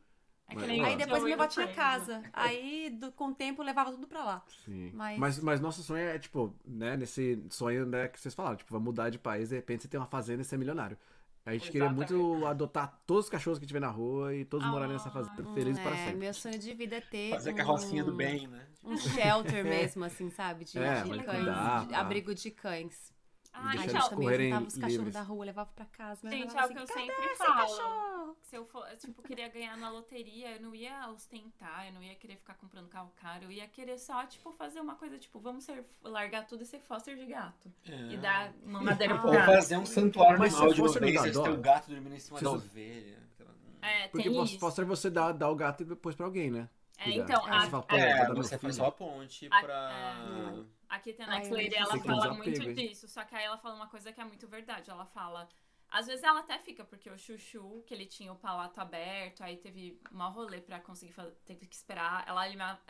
[0.51, 1.77] É Mas- Aí depois avó tinha Friends.
[1.77, 2.23] casa.
[2.33, 4.43] Aí, do- com o tempo, eu levava tudo pra lá.
[4.65, 4.91] Sim.
[4.95, 5.39] Mas- Mas...
[5.41, 9.11] Mas, nosso sonho é, tipo, né, nesse sonho né, que vocês falaram, tipo, vai mudar
[9.11, 10.97] de país, de repente você tem uma fazenda e ser milionário.
[11.45, 12.13] A gente queria Exatamente.
[12.13, 15.83] muito adotar todos os cachorros que tiver na rua e todos morarem nessa fazenda, felizes
[15.83, 16.17] para é, sempre.
[16.19, 18.67] meu sonho de vida é ter Fazer um, carrocinha do bem, né?
[18.85, 20.65] um shelter mesmo, assim, sabe?
[20.67, 22.01] De, É, de cães, cuidar, de tá.
[22.01, 23.15] abrigo de cães.
[23.51, 25.15] Ah, Deixar a eles gente também correrem juntava os cachorros livres.
[25.15, 26.31] da rua, levava pra casa.
[26.31, 27.59] gente, é o que eu assim, sempre "Cadê esse falo.
[28.49, 32.03] Cachorro?" Se eu for, tipo, queria ganhar na loteria, eu não ia ostentar, eu não
[32.03, 35.39] ia querer ficar comprando carro caro, eu ia querer só, tipo, fazer uma coisa, tipo,
[35.39, 37.71] vamos ser, largar tudo e ser foster de gato.
[37.87, 38.13] É.
[38.13, 39.47] E dar uma madeira pro Ou gato.
[39.47, 42.51] fazer um santuário Mas animal de têm Dadó, o gato dormindo em cima se da
[42.51, 43.29] você- ovelha.
[43.81, 46.69] É, Porque tem foster você dá, dá o gato e depois pra alguém, né?
[46.99, 47.23] É, cuidar.
[47.23, 50.55] então, a, você fala, É, você faz só a ponte A- pra...
[50.89, 53.87] Aqui tem a Lady, sei ela fala muito disso, só que aí ela fala uma
[53.87, 54.91] coisa que é muito verdade.
[54.91, 55.49] Ela fala.
[55.91, 59.57] Às vezes ela até fica, porque o Chuchu, que ele tinha o palato aberto, aí
[59.57, 62.25] teve mau rolê pra conseguir fazer, teve que esperar.
[62.29, 62.43] Ela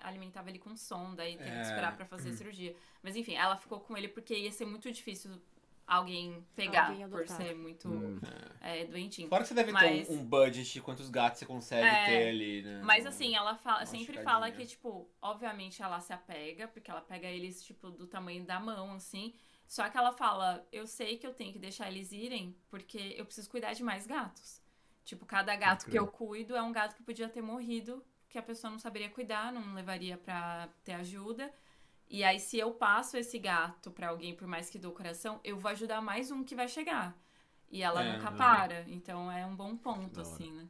[0.02, 1.54] alimentava ele com sonda, aí teve É.
[1.54, 2.74] que esperar pra fazer a cirurgia.
[3.02, 5.40] Mas enfim, ela ficou com ele porque ia ser muito difícil
[5.86, 8.20] alguém pegar Alguém por ser muito Hum.
[8.60, 9.26] é, doentinho.
[9.28, 12.04] Fora que você deve Mas- ter um, um budget de quantos gatos você consegue É,
[12.04, 12.82] ter ali, né?
[12.84, 17.00] Mas assim, ela fala, Uma sempre fala que, tipo, obviamente ela se apega, porque ela
[17.00, 19.32] pega eles, tipo, do tamanho da mão, assim.
[19.68, 23.26] Só que ela fala, eu sei que eu tenho que deixar eles irem, porque eu
[23.26, 24.62] preciso cuidar de mais gatos.
[25.04, 28.42] Tipo, cada gato que eu cuido é um gato que podia ter morrido, que a
[28.42, 31.52] pessoa não saberia cuidar, não levaria pra ter ajuda.
[32.08, 35.40] E aí, se eu passo esse gato pra alguém, por mais que dou o coração,
[35.44, 37.16] eu vou ajudar mais um que vai chegar.
[37.70, 38.38] E ela É, nunca não.
[38.38, 38.84] para.
[38.88, 40.68] Então é um bom ponto, assim, né?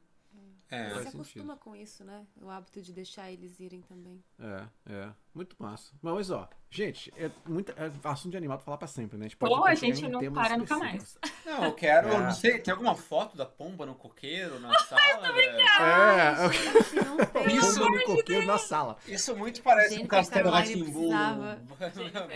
[0.71, 0.89] É.
[0.91, 2.27] Você Faz acostuma com isso, né?
[2.41, 4.23] O hábito de deixar eles irem também.
[4.39, 5.15] É, é.
[5.35, 5.93] Muito massa.
[6.03, 9.27] Mas, ó, gente, é, muita, é assunto de animal pra falar pra sempre, né?
[9.27, 11.19] A gente Pô, pode a chegar gente não para nunca específicos.
[11.49, 12.09] Não, eu quero.
[12.09, 12.19] É.
[12.19, 15.33] Não sei, tem alguma foto da pomba no coqueiro na sala?
[15.33, 15.59] velho?
[15.59, 17.57] É, eu Gente, não tem.
[17.57, 18.97] Isso- pomba no coqueiro na sala.
[19.07, 21.09] Isso muito parece um Jennifer castelo Ratimbu.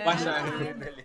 [0.05, 0.71] Baixar É.
[0.89, 1.05] ele.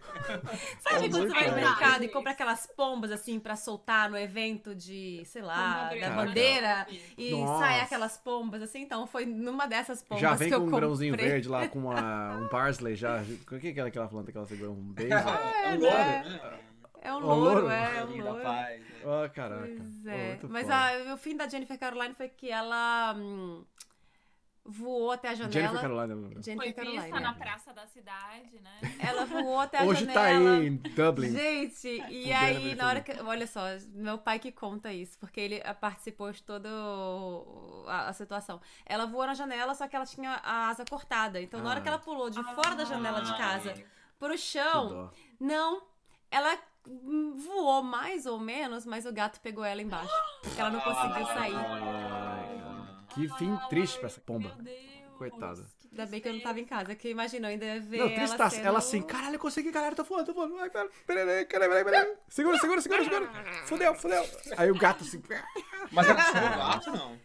[0.80, 4.10] Sabe É quando você muito vai no mercado e compra aquelas pombas assim pra soltar
[4.10, 7.60] no evento de, sei lá, Pomba da bandeira e Nossa.
[7.66, 8.82] sai aquelas pombas assim?
[8.82, 10.80] Então foi numa dessas pombas Já vem que com eu um comprei.
[10.82, 13.22] grãozinho verde lá, com uma, um parsley já.
[13.22, 14.72] O que que é aquela planta que ela segura?
[14.72, 15.14] Um beijo?
[15.14, 16.24] É um né?
[16.24, 16.60] louro, né?
[17.02, 17.70] É um Um louro, louro?
[17.70, 18.44] é um Lourinho da louro.
[18.44, 18.80] paz.
[18.82, 18.88] né?
[19.06, 19.62] Oh, caraca.
[19.68, 20.28] Pois é.
[20.30, 23.64] muito Mas a- o fim da Jennifer Caroline foi que ela hum,
[24.68, 25.52] voou até a janela.
[25.54, 26.34] Jennifer Caroline.
[26.34, 27.02] Foi Jennifer Caroline.
[27.02, 28.96] vista na praça da cidade, né?
[29.00, 30.14] Ela voou até a Hoje janela.
[30.22, 31.32] tá aí em Dublin.
[31.32, 33.12] Gente, e aí, na hora que.
[33.22, 33.62] Olha só,
[33.94, 36.70] meu pai que conta isso, porque ele ah, participou de toda
[37.88, 38.60] a, a situação.
[38.86, 41.42] Ela voou na janela, só que ela tinha a asa cortada.
[41.42, 41.82] Então, na hora Ah.
[41.82, 43.74] que ela pulou de fora da janela de casa
[44.20, 45.10] pro Que chão,
[45.40, 45.82] não.
[46.30, 46.58] Ela
[46.88, 50.12] hum, voou mais ou menos, mas o gato pegou ela embaixo.
[50.42, 51.56] Porque ela não conseguiu sair.
[53.18, 54.56] Que fim triste pra essa pomba.
[55.18, 55.66] Coitada.
[55.92, 58.06] Ainda bem que eu não tava em casa, que imagina, eu ainda ia ver Não,
[58.06, 58.56] ela tristaça.
[58.58, 58.68] sendo...
[58.68, 60.56] Ela assim, caralho, eu consegui, caralho, tô voando, tô voando.
[60.60, 62.16] Ai, pera, peraí, peraí, peraí, peraí.
[62.30, 63.28] Segura, segura, segura, segura.
[63.66, 64.30] Fudeu, fudeu.
[64.58, 65.24] Aí o gato assim.
[65.92, 67.20] Mas era seu gato, não?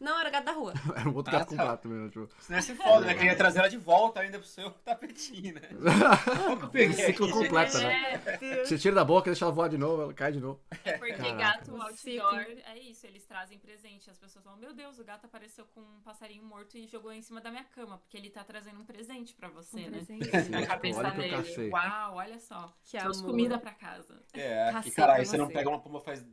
[0.00, 0.72] Não, era gato da rua.
[0.96, 1.64] Era um outro Ah, gato com tá.
[1.64, 2.28] gato mesmo, tipo.
[2.40, 3.14] Senão ia ser foda, né?
[3.14, 5.62] Queria trazer ela de volta ainda pro seu tapetinho, né?
[6.72, 8.20] Peguei Ciclo completo, né?
[8.40, 10.60] É, Você tira da boca, deixa ela voar de novo, ela cai de novo.
[10.84, 11.36] é porque Caraca.
[11.36, 14.10] gato Um outdoor é isso, eles trazem presente.
[14.10, 17.22] As pessoas falam, meu Deus, o gato apareceu com um passarinho morto e jogou em
[17.22, 20.04] cima da minha cama, porque ele tá trazendo um presente pra você, Um né?
[20.04, 20.50] presente.
[20.50, 21.70] Na cabeça Olha o que eu dele.
[21.70, 22.72] Uau, olha só.
[22.84, 23.30] Que Trouxe amor.
[23.30, 24.22] comida pra casa.
[24.34, 26.24] É, que caralho, você não pega uma pomba faz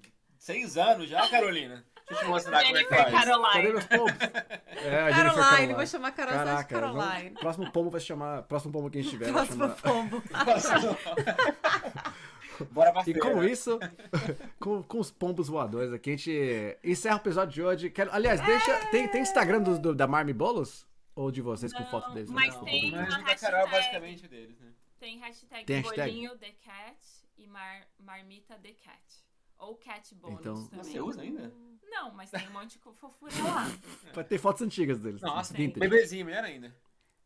[0.44, 1.86] seis anos já, Carolina?
[2.08, 3.14] Deixa eu te mostrar como é que Jennifer faz.
[3.14, 3.72] Cadê Caroline.
[3.72, 4.14] meus pombos?
[4.84, 7.24] É, a Jennifer Caroline, vou chamar Carol Caraca, Caroline.
[7.30, 8.44] vamos- próximo pombo vai se chamar.
[8.44, 9.76] Próximo pombo que a gente tiver Próximo chamar.
[9.82, 10.22] pombo.
[12.72, 13.80] Bora pra E com isso,
[14.60, 17.90] com, com os pombos voadores aqui, a gente encerra o episódio de hoje.
[17.90, 18.86] Quero, aliás, deixa.
[18.88, 20.86] Tem, tem Instagram do, do- da Marmi Bolos?
[21.16, 22.30] Ou de vocês com Não, foto deles?
[22.30, 23.72] mas Com tem- uma Carol é hashtag.
[23.72, 24.72] basicamente deles, né?
[25.00, 26.12] Tem hashtag, Tem hashtag?
[26.12, 26.98] bolinho The Cat
[27.38, 29.23] e mar, marmita The Cat.
[29.64, 30.84] Ou Cat Bonus Então- também.
[30.84, 31.54] Você usa ainda?
[31.90, 33.66] Não, mas tem um monte de fofura lá.
[34.14, 35.22] Vai ter fotos antigas deles.
[35.22, 35.80] Nossa, vintage.
[35.80, 36.76] bebezinho, melhor ainda.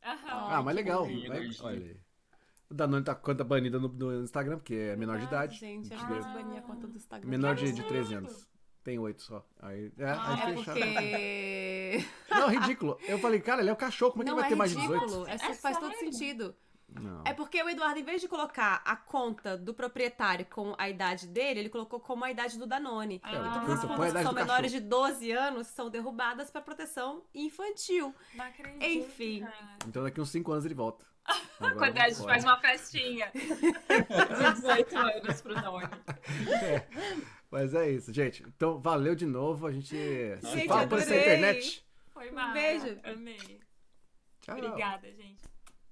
[0.03, 0.47] Aham.
[0.51, 1.05] Ah, mas legal.
[1.05, 1.65] Vai- bonitinho.
[1.65, 1.99] olha aí.
[2.69, 5.57] O Danone tá conta banida no, no Instagram, porque é menor de Ah, idade.
[5.57, 7.29] Gente, Gente, acho que eles baniam a conta do Instagram.
[7.29, 8.27] Menor de, de 13 absurdo.
[8.35, 8.49] anos.
[8.83, 9.45] Tem 8 só.
[9.59, 10.81] Aí, é, Ah, aí É fecharam.
[10.81, 12.05] porque...
[12.29, 12.97] Não, ridículo.
[13.07, 14.55] Eu falei, cara, ele é um cachorro, como é que Não ele vai é ter
[14.57, 15.29] mais de ridículo, 18?
[15.29, 16.55] é, É faz todo sentido.
[16.89, 17.21] Não.
[17.25, 21.27] É porque o Eduardo, em vez de colocar a conta do proprietário com a idade
[21.27, 23.19] dele, ele colocou como a idade do Danone.
[23.23, 27.23] Ah, e todas as contas que são menores de 12 anos são derrubadas para proteção
[27.35, 28.15] infantil.
[28.33, 28.83] Não acredito.
[28.83, 29.41] Enfim.
[29.41, 29.77] cara.
[29.87, 31.05] Então daqui uns 5 anos ele volta.
[31.59, 35.87] Agora Quando a gente faz uma festinha de 18 anos pro Doni.
[37.51, 38.43] Mas é isso, gente.
[38.43, 39.67] Então, valeu de novo.
[39.67, 41.85] A gente se Gente, fala por essa internet.
[42.13, 42.53] Foi Um massa.
[42.53, 42.99] beijo.
[43.03, 43.59] Amei.
[44.41, 44.57] Tchau.
[44.57, 45.43] Obrigada, gente.